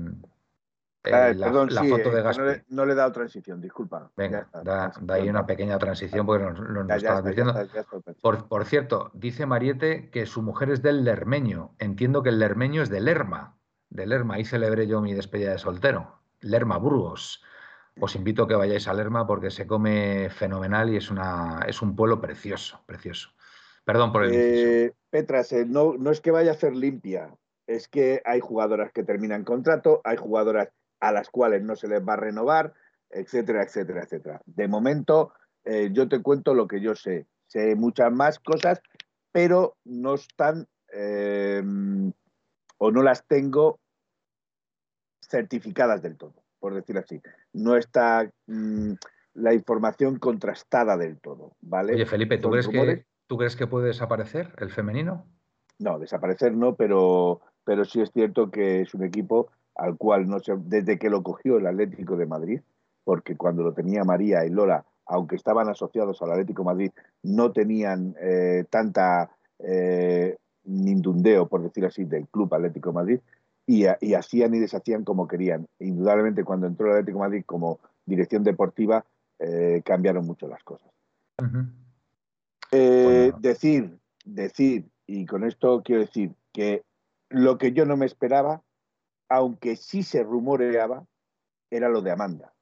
[1.13, 2.43] ah, la, foto de Gaspi.
[2.69, 4.11] No le, he dado transición, disculpa.
[4.15, 7.03] Venga, da, ahí una pequeña transición porque nos, nos,
[8.21, 11.75] Por, por, cierto, dice Mariette que su mujer es del Lermeño.
[11.79, 13.57] Entiendo que el Lermeño es de Lerma.
[13.89, 16.19] De Lerma, ahí celebré yo mi despedida de soltero.
[16.41, 17.43] Lerma, Burgos.
[17.99, 21.81] Os invito a que vayáis a Lerma porque se come fenomenal y es, una, es
[21.81, 23.29] un pueblo precioso, precioso.
[23.85, 27.33] Perdón por el eh, Petras, eh, no, no es que vaya a ser limpia,
[27.67, 30.69] es que hay jugadoras que terminan contrato, hay jugadoras
[30.99, 32.73] a las cuales no se les va a renovar,
[33.09, 34.41] etcétera, etcétera, etcétera.
[34.45, 35.33] De momento,
[35.63, 37.25] eh, yo te cuento lo que yo sé.
[37.47, 38.81] Sé muchas más cosas,
[39.31, 42.11] pero no están em,
[42.77, 43.79] o no las tengo
[45.21, 47.21] certificadas del todo, por decir así.
[47.53, 48.93] No está mm,
[49.33, 51.93] la información contrastada del todo, ¿vale?
[51.93, 55.27] Oye, Felipe, ¿tú crees, que, ¿tú crees que puede desaparecer el femenino?
[55.79, 60.39] No, desaparecer no, pero, pero sí es cierto que es un equipo al cual no
[60.39, 62.61] sé, desde que lo cogió el Atlético de Madrid,
[63.03, 66.91] porque cuando lo tenía María y Lola, aunque estaban asociados al Atlético de Madrid,
[67.23, 73.19] no tenían eh, tanta eh, nindundeo, por decir así, del Club Atlético de Madrid,
[73.67, 75.67] y, hacían y deshacían como querían.
[75.79, 79.05] Indudablemente, cuando entró el Atlético de Madrid como dirección deportiva,
[79.39, 80.89] eh, cambiaron mucho las cosas.
[82.71, 86.83] Decir, decir, y con esto quiero decir que
[87.29, 88.61] lo que yo no me esperaba
[89.29, 91.05] aunque sí se rumoreaba,
[91.69, 92.53] era lo de Amanda.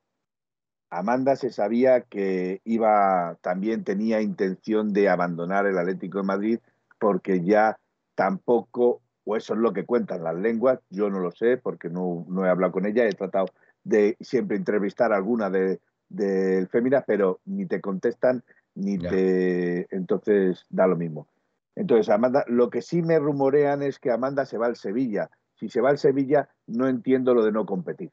[0.89, 6.59] Amanda se sabía que iba, también tenía intención de abandonar el Atlético de Madrid
[6.99, 7.79] porque ya
[8.15, 12.25] tampoco, o eso es lo que cuentan las lenguas, yo no lo sé porque no,
[12.45, 13.47] he hablado con ella, he tratado
[13.83, 18.43] de siempre entrevistar a alguna del de, Fémina, pero ni te contestan
[18.75, 19.87] ni te...
[19.95, 21.27] Entonces da lo mismo.
[21.75, 25.31] Entonces, Amanda, lo que sí me rumorean es que Amanda se va al Sevilla
[25.63, 28.11] si se va al Sevilla, no entiendo lo de no competir,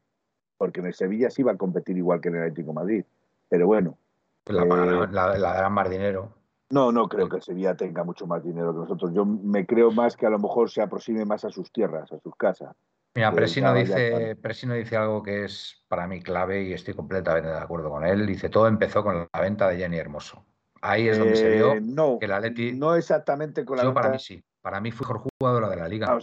[0.57, 3.05] porque en el Sevilla sí va a competir igual que en el Atlético Madrid.
[3.49, 3.99] Pero bueno.
[4.47, 6.33] La, eh, la, darán más dinero.
[6.71, 9.13] No, no creo que el Sevilla tenga mucho más dinero que nosotros.
[9.13, 12.21] Yo me creo más que a lo mejor se aproxime más a sus tierras, a
[12.21, 12.77] sus casas.
[13.17, 17.59] Mira, Presino dice, Presino dice algo que es para mí clave y estoy completamente de
[17.59, 18.25] acuerdo con él.
[18.25, 20.45] Dice, todo empezó con la venta de Jenny Hermoso.
[20.81, 22.73] Ahí es donde se vio eh, que Atleti...
[22.73, 24.01] No exactamente con la venta...
[24.01, 24.41] para mí sí.
[24.63, 26.19] Para mí fue mejor jugadora de la liga,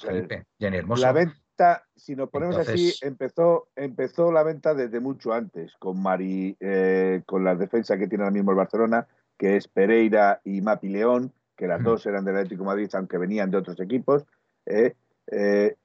[0.59, 1.01] Jenny Hermoso.
[1.01, 6.55] La venta, si nos ponemos así, empezó, empezó la venta desde mucho antes, con Mari,
[6.59, 9.07] eh, con la defensa que tiene ahora mismo el Barcelona,
[9.37, 13.17] que es Pereira y Mapi León, que las dos eran del Atlético de Madrid, aunque
[13.17, 14.25] venían de otros equipos.
[14.67, 14.93] Eh,
[15.31, 15.75] eh,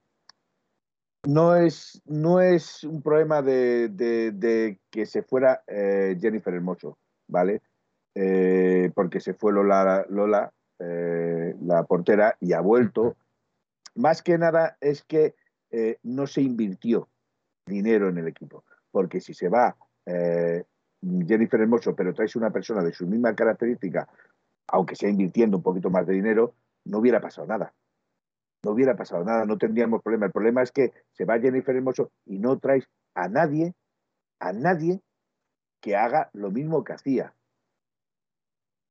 [1.26, 6.98] no, es, no es un problema de, que se fuera Jennifer Hermoso,
[7.28, 7.62] ¿vale?
[8.94, 10.52] porque se fue Lola, Lola
[10.84, 13.16] eh, la portera y ha vuelto.
[13.94, 15.34] Más que nada es que
[15.70, 17.08] eh, no se invirtió
[17.66, 19.76] dinero en el equipo, porque si se va
[20.06, 20.64] eh,
[21.00, 24.08] Jennifer Hermoso, pero traes una persona de su misma característica,
[24.68, 26.54] aunque sea invirtiendo un poquito más de dinero,
[26.84, 27.72] no hubiera pasado nada.
[28.64, 30.26] No hubiera pasado nada, no tendríamos problema.
[30.26, 33.74] El problema es que se va Jennifer Hermoso y no traes a nadie,
[34.40, 35.00] a nadie
[35.80, 37.34] que haga lo mismo que hacía.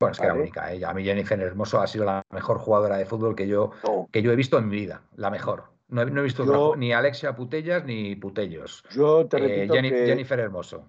[0.02, 0.72] Bueno, es que era única.
[0.72, 0.90] Ella.
[0.90, 3.72] A mí Jennifer Hermoso ha sido la mejor jugadora de fútbol que yo,
[4.12, 5.04] que yo he visto en mi vida.
[5.16, 5.66] La mejor.
[5.90, 8.84] No he, visto ni Alexia Putellas ni Putellos.
[8.92, 10.86] Yo te eh, repito Jennifer Hermoso.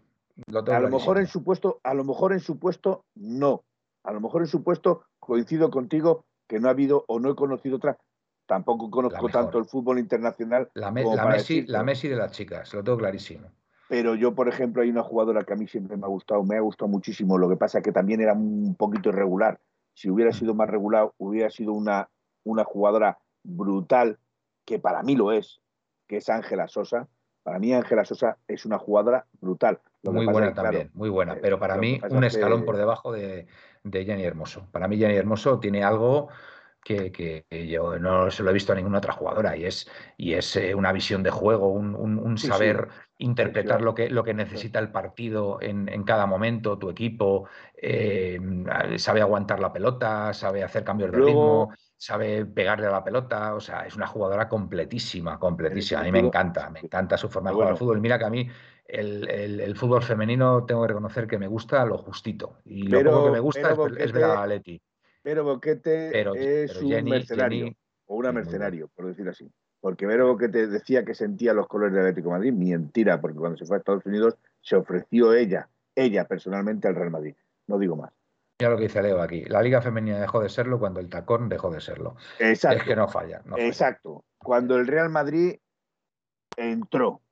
[0.47, 3.64] a lo mejor en su puesto, a lo mejor en su puesto, no.
[4.05, 7.34] A lo mejor en su puesto coincido contigo que no ha habido o no he
[7.34, 7.98] conocido otra.
[8.47, 10.70] Tampoco conozco tanto el fútbol internacional.
[10.74, 13.48] La, Messi, la Messi de las chicas, lo tengo clarísimo.
[13.93, 16.56] Pero yo, por ejemplo, hay una jugadora que a mí siempre me ha gustado, me
[16.56, 17.36] ha gustado muchísimo.
[17.36, 19.60] Lo que pasa es que también era un poquito irregular.
[19.93, 22.09] Si hubiera sido más regular, hubiera sido una,
[22.43, 24.19] una jugadora brutal,
[24.64, 25.60] que para mí lo es,
[26.06, 27.06] que es Ángela Sosa.
[27.43, 29.78] Para mí Ángela Sosa es una jugadora brutal.
[30.05, 31.36] muy buena también, muy buena.
[31.43, 33.47] Pero para mí un escalón por debajo de,
[33.85, 34.69] de Jenny Hermoso.
[34.73, 36.31] Para mí Jenny Hermoso tiene algo
[36.83, 40.57] que, yo no se lo he visto a ninguna otra jugadora y es, y es
[40.57, 42.89] eh, una visión de juego, un, saber
[43.19, 48.39] interpretar lo que, lo que necesita el partido en, cada momento, tu equipo, eh,
[48.97, 53.61] sabe aguantar la pelota, sabe hacer cambios de ritmo, sabe pegarle a la pelota, o
[53.61, 56.01] sea, es una jugadora completísima, completísima.
[56.01, 58.01] A mí me encanta, me encanta su forma de jugar al fútbol.
[58.01, 58.49] Mira que a mí
[58.87, 63.31] el, fútbol femenino tengo que reconocer que me gusta lo justito y lo poco que
[63.31, 64.83] me gusta es, es, ver a Leti.
[65.24, 66.11] Vero Boquete
[66.65, 67.74] es un mercenario,
[68.07, 69.51] o una mercenario, por decir así.
[69.81, 73.59] Porque Vero Boquete decía que sentía los colores del Atlético de Madrid, mentira, porque cuando
[73.59, 77.35] se fue a Estados Unidos se ofreció ella, ella personalmente al Real Madrid.
[77.66, 78.12] No digo más.
[78.61, 79.44] Mira lo que dice Leo aquí.
[79.44, 82.16] La Liga Femenina dejó de serlo cuando el tacón dejó de serlo.
[82.39, 82.78] Exacto.
[82.78, 83.43] Es que no falla.
[83.44, 83.66] no falla.
[83.66, 84.24] Exacto.
[84.39, 85.57] Cuando el Real Madrid
[86.57, 87.23] entró.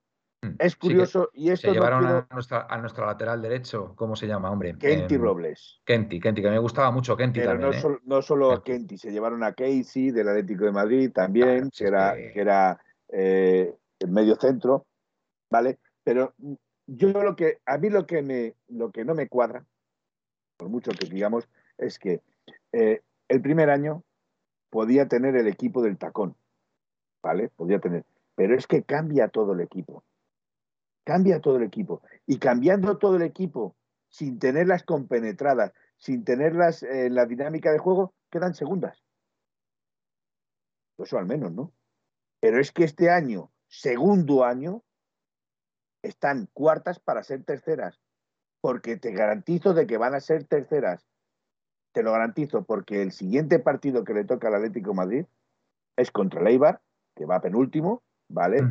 [0.42, 0.54] Mm.
[0.58, 3.94] Es Sí, curioso, y esto Se no llevaron quiero- a, nuestra, a nuestro lateral derecho,
[3.96, 4.76] ¿cómo se llama, hombre?
[4.78, 5.80] Kenty Em, Robles.
[5.84, 7.82] Kenty, Kenty, que me gustaba mucho Kenty Pero también.
[7.82, 7.98] no, ¿eh?
[8.04, 8.96] no solo a Kenty.
[8.96, 12.80] Se llevaron a Casey del Atlético de Madrid también, que era, que- que era
[13.12, 14.86] eh, el medio centro,
[15.50, 15.78] ¿vale?
[16.04, 16.32] Pero
[16.86, 19.66] yo lo que, a mí lo que, me, lo que no me cuadra,
[20.56, 22.22] por mucho que digamos, es que
[22.72, 24.04] eh, el primer año
[24.70, 26.34] podía tener el equipo del tacón,
[27.22, 27.48] ¿vale?
[27.50, 28.04] Podía tener,
[28.36, 30.04] pero es que cambia todo el equipo,
[31.04, 32.02] cambia todo el equipo.
[32.26, 33.76] Y cambiando todo el equipo,
[34.08, 39.02] sin tenerlas compenetradas, sin tenerlas eh, en la dinámica de juego, quedan segundas.
[40.98, 41.72] Eso al menos, ¿no?
[42.40, 44.82] Pero es que este año, segundo año,
[46.02, 48.00] están cuartas para ser terceras.
[48.60, 51.06] Porque te garantizo de que van a ser terceras.
[51.92, 55.26] Te lo garantizo, porque el siguiente partido que le toca al Atlético Madrid
[55.96, 56.82] es contra el Eibar,
[57.16, 58.62] que va penúltimo, ¿vale?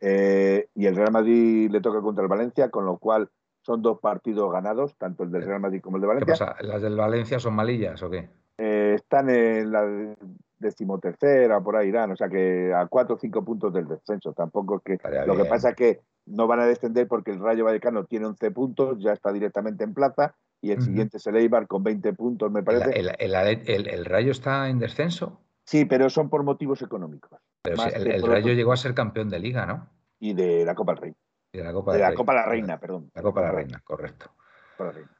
[0.00, 3.28] Eh, y el Real Madrid le toca contra el Valencia, con lo cual
[3.62, 6.46] son dos partidos ganados, tanto el del Real Madrid como el de ¿Qué Valencia.
[6.46, 6.62] pasa?
[6.62, 8.30] ¿Las del Valencia son malillas o qué?
[8.58, 10.14] Eh, están en la
[10.58, 14.32] decimotercera, por ahí irán, o sea que a cuatro o cinco puntos del descenso.
[14.32, 14.92] Tampoco es que.
[14.94, 18.26] Estaría lo que pasa es que no van a descender porque el Rayo Vallecano tiene
[18.26, 22.12] 11 puntos, ya está directamente en plaza, y el siguiente es el Eibar con 20
[22.12, 22.98] puntos, me ¿El, parece.
[23.00, 23.34] el- el-
[23.66, 25.40] el- el Rayo está en descenso?
[25.64, 27.38] Sí, pero son por motivos económicos.
[27.62, 29.88] Pero el, Rayo llegó a ser campeón de liga, ¿no?
[30.18, 31.14] Y de la Copa del Rey.
[31.52, 32.16] Y de la Copa De del la Rey.
[32.16, 33.10] Copa de la Reina, perdón.
[33.14, 34.30] La Copa de la Reina, correcto.
[34.76, 35.16] Copa de la Reina.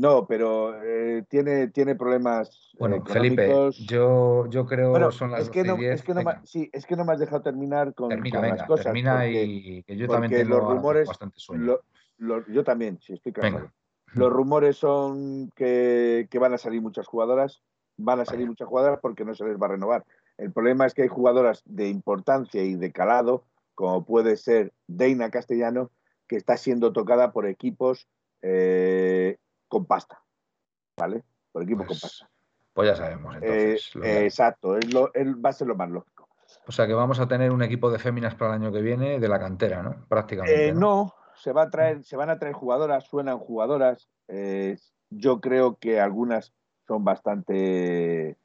[0.00, 5.40] No, pero eh, tiene, tiene problemas eh, Bueno, Felipe, yo, yo creo Bueno, son las
[5.42, 5.94] es que, 12 y no, 10.
[5.94, 8.56] es que no sí, es que no me has dejado terminar con, termina, con venga,
[8.58, 8.84] las cosas.
[8.84, 11.64] termina porque y que yo también tengo los rumores- bastante sueño.
[11.64, 11.82] lo-
[12.18, 13.32] lo- yo también, sí, estoy.
[13.42, 13.72] Venga.
[14.14, 17.60] Los rumores son que, que van a salir muchas jugadoras,
[17.96, 20.04] van a salir muchas jugadoras porque no se les va a renovar.
[20.38, 23.44] El problema es que hay jugadoras de importancia y de calado,
[23.74, 25.90] como puede ser Deina Castellano,
[26.28, 28.06] que está siendo tocada por equipos
[28.42, 29.36] eh,
[29.66, 30.22] con pasta,
[30.96, 31.24] ¿vale?
[31.50, 32.30] Por equipos con Pues, pasta.
[32.72, 34.24] pues ya sabemos, Eh, entonces.
[34.26, 36.28] exacto, es lo, es- va a ser lo más lógico.
[36.66, 39.18] O sea que vamos a tener un equipo de féminas para el año que viene
[39.18, 40.06] de la cantera, ¿no?
[40.08, 40.68] Prácticamente.
[40.68, 44.08] Eh, no, se, va a traer, se van a traer jugadoras, suenan jugadoras.
[45.10, 46.54] yo creo que algunas
[46.86, 48.38] son bastante,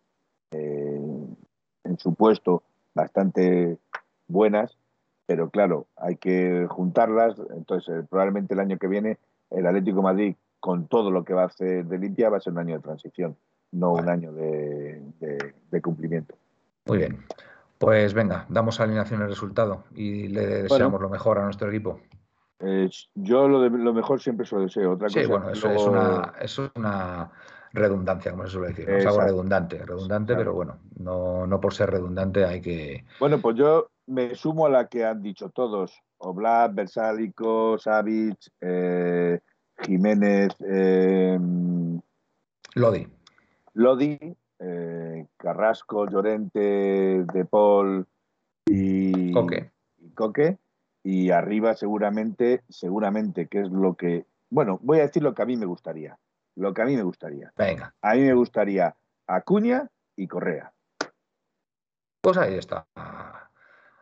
[1.93, 2.63] en su puesto,
[2.95, 3.77] bastante
[4.27, 4.77] buenas,
[5.25, 7.35] pero claro, hay que juntarlas.
[7.55, 9.17] Entonces, eh, probablemente el año que viene,
[9.51, 12.41] el Atlético de Madrid, con todo lo que va a hacer de limpia, va a
[12.41, 13.35] ser un año de transición,
[13.71, 16.35] no un año de, de- de cumplimiento.
[16.85, 17.23] Muy bien.
[17.77, 21.99] Pues venga, damos alineación y resultado y le deseamos lo mejor a nuestro equipo.
[22.59, 24.93] Eh, yo lo, de, lo mejor siempre se lo deseo.
[24.93, 27.29] Otra Sí, cosa bueno, es una, eso es una
[27.73, 28.87] redundancia, como se suele decir.
[28.87, 28.97] ¿no?
[28.97, 33.03] Es algo redundante, redundante, pero bueno, no, no por ser redundante hay que.
[33.19, 35.99] Bueno, pues yo me sumo a la que han dicho todos.
[36.19, 39.39] Oblak, Versálico, Savic, eh,
[39.81, 41.37] Jiménez, eh,
[42.75, 43.07] Lodi.
[43.73, 44.19] Lodi,
[44.59, 48.05] eh, Carrasco, Llorente, De Paul
[48.65, 49.71] y Coque.
[49.97, 50.57] y Coque.
[51.03, 54.25] Y arriba seguramente, seguramente, que es lo que...
[54.49, 56.17] Bueno, voy a decir lo que a mí me gustaría.
[56.55, 57.51] Lo que a mí me gustaría.
[57.57, 58.95] Venga, A mí me gustaría
[59.27, 60.71] Acuña y Correa.
[62.21, 62.85] pues ahí está.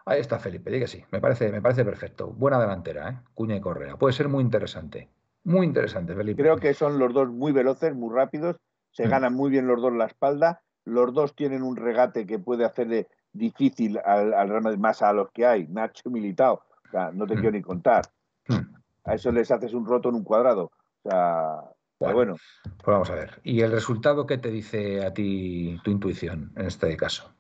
[0.05, 1.03] Ahí está Felipe, diga sí.
[1.11, 2.27] Me parece, me parece perfecto.
[2.27, 3.19] Buena delantera, ¿eh?
[3.33, 3.95] Cuña y Correa.
[3.97, 5.09] Puede ser muy interesante.
[5.43, 6.41] Muy interesante, Felipe.
[6.41, 8.57] Creo que son los dos muy veloces, muy rápidos,
[8.91, 9.09] se Mm.
[9.09, 13.07] ganan muy bien los dos la espalda, los dos tienen un regate que puede hacerle
[13.33, 17.25] difícil al, al Real Madrid, más a los que hay, Nacho Militao, o sea, no
[17.25, 17.39] te Mm.
[17.39, 18.03] quiero ni contar.
[18.47, 18.75] Hmm.
[19.05, 20.71] A eso les haces un roto en un cuadrado.
[21.03, 21.61] O sea,
[22.07, 23.39] pero bueno, Pues vamos a ver.
[23.43, 27.31] ¿Y el resultado qué te dice a ti tu intuición en este caso?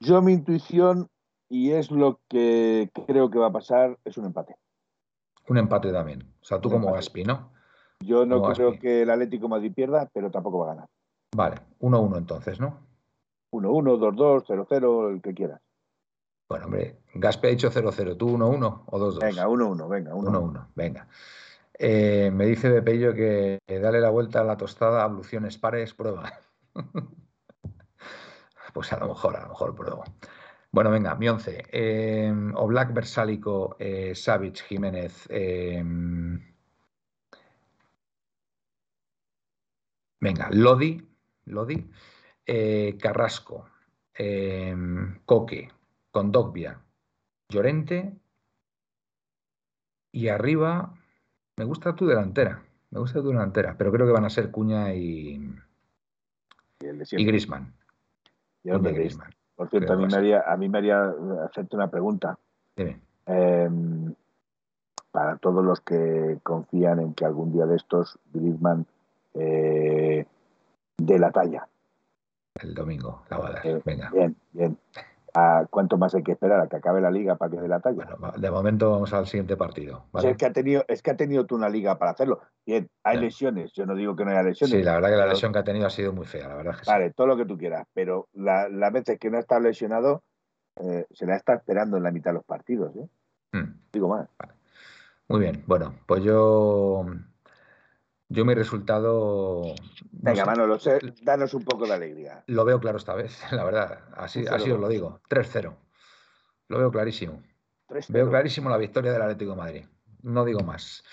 [0.00, 1.08] yo mi intuición,
[1.48, 4.56] y es lo que creo que va a pasar, es un empate.
[5.48, 6.22] Un empate también.
[6.42, 6.98] O sea, tú Un como empate.
[7.06, 7.52] Gaspi, ¿no?
[8.00, 8.80] Yo no Como creo Gaspi.
[8.80, 10.88] que el Atlético Madrid pierda, pero tampoco va a ganar.
[11.34, 12.80] Vale, 1-1 entonces, ¿no?
[13.52, 15.60] 1-1, 2-2, 0-0, el que quieras.
[16.48, 19.20] Bueno, hombre, Gaspi ha dicho 0-0, tú 1-1 o 2-2.
[19.20, 20.52] Venga, 1-1, venga, 1-1.
[20.52, 21.08] 1-1, venga.
[21.78, 26.32] Eh, me dice Bepello que eh, dale la vuelta a la tostada, abluciones pares, prueba.
[28.72, 30.04] pues a lo mejor, a lo mejor pruebo.
[30.70, 31.64] Bueno, venga, mi 11.
[31.72, 35.26] Eh, Oblak, Versálico, eh, Savic, Jiménez.
[35.30, 35.82] eh,
[40.20, 41.00] venga, Lodi,
[41.46, 41.90] Lodi,
[42.44, 43.66] eh, Carrasco,
[44.14, 44.74] eh,
[45.24, 45.70] Coque,
[46.10, 46.82] Condogbia,
[47.48, 48.12] Llorente
[50.12, 50.94] y arriba
[51.56, 54.94] me gusta tu delantera, me gusta tu delantera, pero creo que van a ser Cuña
[54.94, 55.54] y,
[56.80, 57.72] y Grisman.
[58.62, 59.30] Y Grisman.
[59.56, 61.14] Por cierto, a mí, me haría, a mí me haría
[61.48, 62.38] hacerte una pregunta.
[62.76, 63.00] Dime.
[63.24, 64.14] Em,
[65.10, 68.86] para todos los que confían en que algún día de estos Griezmann
[69.32, 70.26] eh,
[70.98, 71.66] de la talla.
[72.60, 73.66] El domingo, la va a dar.
[73.66, 74.10] Eh, Venga.
[74.10, 74.78] Bien, bien.
[75.38, 77.80] ¿A ¿Cuánto más hay que esperar a que acabe la liga para que dé la
[77.80, 78.08] talla?
[78.38, 80.06] de momento vamos al siguiente partido.
[80.22, 82.40] es, que ha tenido, es que ha tenido tú una liga para hacerlo.
[82.64, 83.70] Bien, hay lesiones.
[83.74, 84.78] Yo no digo que no haya lesiones.
[84.78, 86.76] Sí, la verdad que la lesión que ha tenido ha sido muy fea, la verdad.
[86.86, 87.86] vale, todo lo que tú quieras.
[87.92, 90.22] Pero las la veces que no está lesionado,
[90.76, 92.96] eh, se la está esperando en la mitad de los partidos.
[92.96, 93.06] ¿eh?
[93.52, 93.74] Hmm.
[93.92, 94.28] Digo más.
[95.28, 97.04] Muy bien, bueno, pues yo.
[98.28, 99.74] Yo mi resultado.
[100.10, 100.78] Venga, Manolo,
[101.22, 102.42] danos un poco de alegría.
[102.46, 104.00] Lo veo claro esta vez, la verdad.
[104.16, 105.20] Así, así os lo digo.
[105.28, 105.74] 3-0.
[106.68, 107.42] Lo veo clarísimo.
[108.08, 109.84] Veo clarísimo la victoria del Atlético de Madrid.
[110.22, 111.04] No digo más.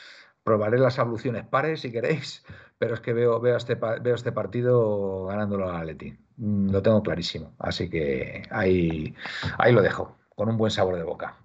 [0.44, 2.44] Probaré las abluciones pares si queréis,
[2.80, 6.18] pero es que veo, veo, este, veo este partido ganándolo al Atleti.
[6.38, 7.54] Mm, lo tengo clarísimo.
[7.60, 9.16] Así que ahí,
[9.60, 11.38] ahí lo dejo, con un buen sabor de boca.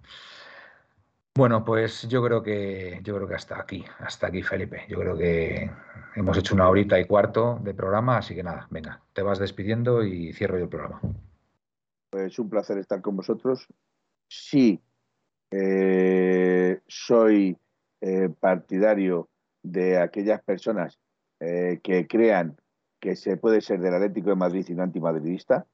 [1.38, 4.84] Bueno, pues yo creo que yo creo que hasta aquí, hasta aquí, Felipe.
[4.88, 5.70] Yo creo que
[6.16, 10.02] hemos hecho una horita y cuarto de programa, así que nada, venga, te vas despidiendo
[10.02, 11.00] y cierro yo el programa.
[12.10, 13.68] Pues un placer estar con vosotros.
[14.28, 14.80] Sí,
[15.52, 17.56] eh, soy
[18.00, 19.28] eh, partidario
[19.62, 20.98] de aquellas personas
[21.38, 22.56] eh, que crean
[22.98, 25.68] que se puede ser del Atlético de Madrid y no antimadridista.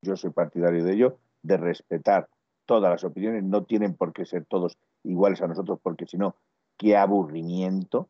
[0.00, 2.28] Yo soy partidario de ello, de respetar
[2.66, 6.36] todas las opiniones, no tienen por qué ser todos iguales a nosotros, porque si no,
[6.76, 8.08] qué aburrimiento,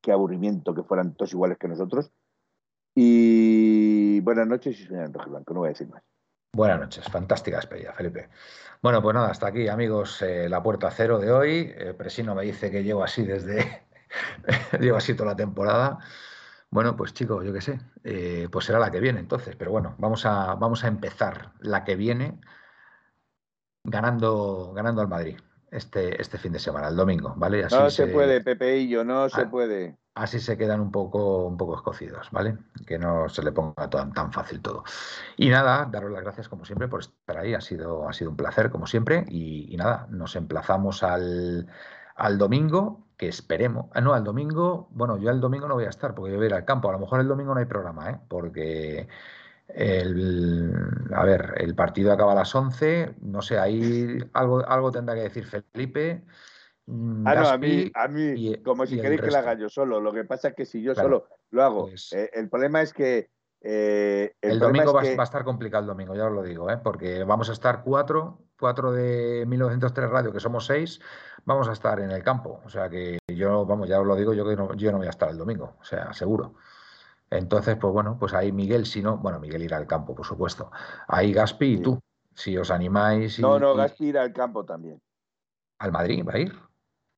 [0.00, 2.10] qué aburrimiento que fueran todos iguales que nosotros.
[2.94, 6.02] Y buenas noches y señor Rojo Blanco, no voy a decir más.
[6.52, 8.28] Buenas noches, fantástica despedida, Felipe.
[8.80, 11.72] Bueno, pues nada, hasta aquí, amigos, eh, la puerta cero de hoy.
[11.76, 13.86] Eh, Presino me dice que llevo así desde.
[14.80, 15.98] llevo así toda la temporada.
[16.70, 19.94] Bueno, pues chicos, yo qué sé, eh, pues será la que viene entonces, pero bueno,
[19.98, 22.40] vamos a, vamos a empezar la que viene
[23.84, 25.36] ganando, ganando al Madrid
[25.70, 27.66] este, este fin de semana, el domingo, ¿vale?
[27.70, 29.96] no se, puede, Pepeillo, no se puede.
[30.14, 32.56] Así se quedan un poco, un poco escocidos, ¿vale?
[32.86, 34.84] Que no se le ponga tan, tan fácil todo.
[35.36, 38.36] Y nada, daros las gracias como siempre por estar ahí, ha sido, ha sido un
[38.36, 39.24] placer como siempre.
[39.28, 41.66] Y, nada, nos emplazamos al,
[42.14, 43.86] al domingo, que esperemos.
[43.92, 46.46] Ah, no, al domingo, bueno, yo el domingo no voy a estar porque yo voy
[46.46, 46.88] a ir al campo.
[46.88, 48.20] A lo mejor el domingo no hay programa, ¿eh?
[48.28, 49.08] Porque
[49.68, 50.72] el,
[51.12, 55.22] a ver, el partido acaba a las 11, no sé, ahí algo, algo tendrá que
[55.22, 56.22] decir Felipe.
[56.86, 60.00] Mm, ah, no, a mí, a mí como si queréis que lo haga yo solo.
[60.00, 62.92] Lo que pasa es que si yo solo lo hago, pues eh, el problema es
[62.92, 63.30] que.
[63.66, 66.76] Eh, el, domingo va, a estar complicado el domingo, ya os lo digo, ¿eh?
[66.76, 71.00] porque vamos a estar cuatro, cuatro de 1903 Radio, que somos seis,
[71.46, 72.60] vamos a estar en el campo.
[72.66, 75.06] O sea que yo, vamos, ya os lo digo, yo que no, yo no voy
[75.06, 76.56] a estar el domingo, o sea, seguro.
[77.30, 80.70] Entonces, pues bueno, pues ahí Miguel, si no, bueno, Miguel irá al campo, por supuesto.
[81.08, 82.00] Ahí Gaspi y tú,
[82.34, 83.38] si os animáis.
[83.40, 85.00] no, no, Gaspi irá al campo también.
[85.78, 86.54] ¿Al Madrid va a ir?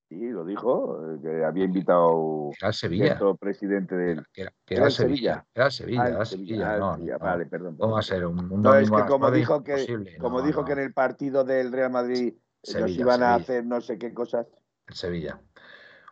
[0.08, 3.18] Sí, lo dijo, eh, que había invitado al Sevilla.
[3.40, 4.24] presidente del.
[4.32, 5.44] Que era, Sevilla.
[5.52, 6.78] Era Sevilla, era Sevilla.
[6.78, 7.76] no, vale, perdón.
[7.76, 8.24] ¿Cómo va a ser?
[8.24, 11.90] Un, no, es que como dijo que, como dijo que en el partido del Real
[11.90, 12.34] Madrid
[12.78, 14.46] nos iban a hacer no sé qué cosas.
[14.86, 15.40] El Sevilla.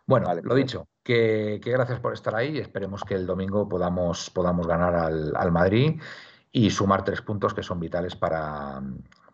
[0.07, 4.67] Bueno, lo dicho, que, gracias por estar ahí y esperemos que el domingo podamos, podamos
[4.67, 5.99] ganar al, Madrid
[6.51, 8.81] y sumar tres puntos que son vitales para,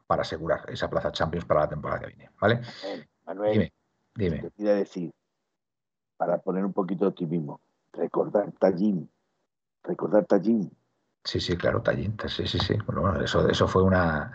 [0.08, 2.30] para, asegurar esa plaza Champions para la temporada que viene.
[2.40, 2.62] ¿Vale?
[3.26, 3.74] Manuel, dime,
[4.16, 4.40] dime.
[4.40, 5.12] Te quería decir,
[6.16, 7.60] para poner un poquito de optimismo,
[7.92, 9.10] recordar Tallín,
[9.84, 10.72] recordar Tallín.
[11.24, 12.78] Sí, sí, claro, Tallín, sí, sí, sí.
[12.86, 14.34] Bueno, eso, eso fue una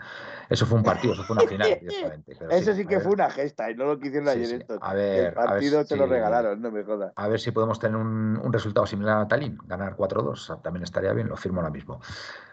[0.49, 2.37] eso fue un partido, eso fue una final directamente.
[2.49, 4.77] eso sí, que fue una gesta y no lo quisieron ayer esto.
[4.81, 7.13] A ver, el partido se lo regalaron, no me jodas.
[7.15, 11.27] A ver si podemos tener un, resultado similar a Tallinn, ganar 4-2, también estaría bien,
[11.27, 11.99] lo firmo ahora mismo.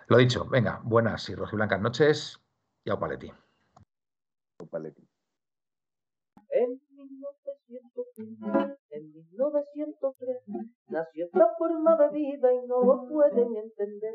[0.08, 2.40] Lo dicho, venga, buenas y rojiblancas noches
[2.84, 3.32] y a Paletti.
[4.70, 5.08] Paletti.
[6.50, 6.80] En
[9.30, 10.42] 1903
[10.88, 14.14] nació esta forma de vida y no lo pueden entender.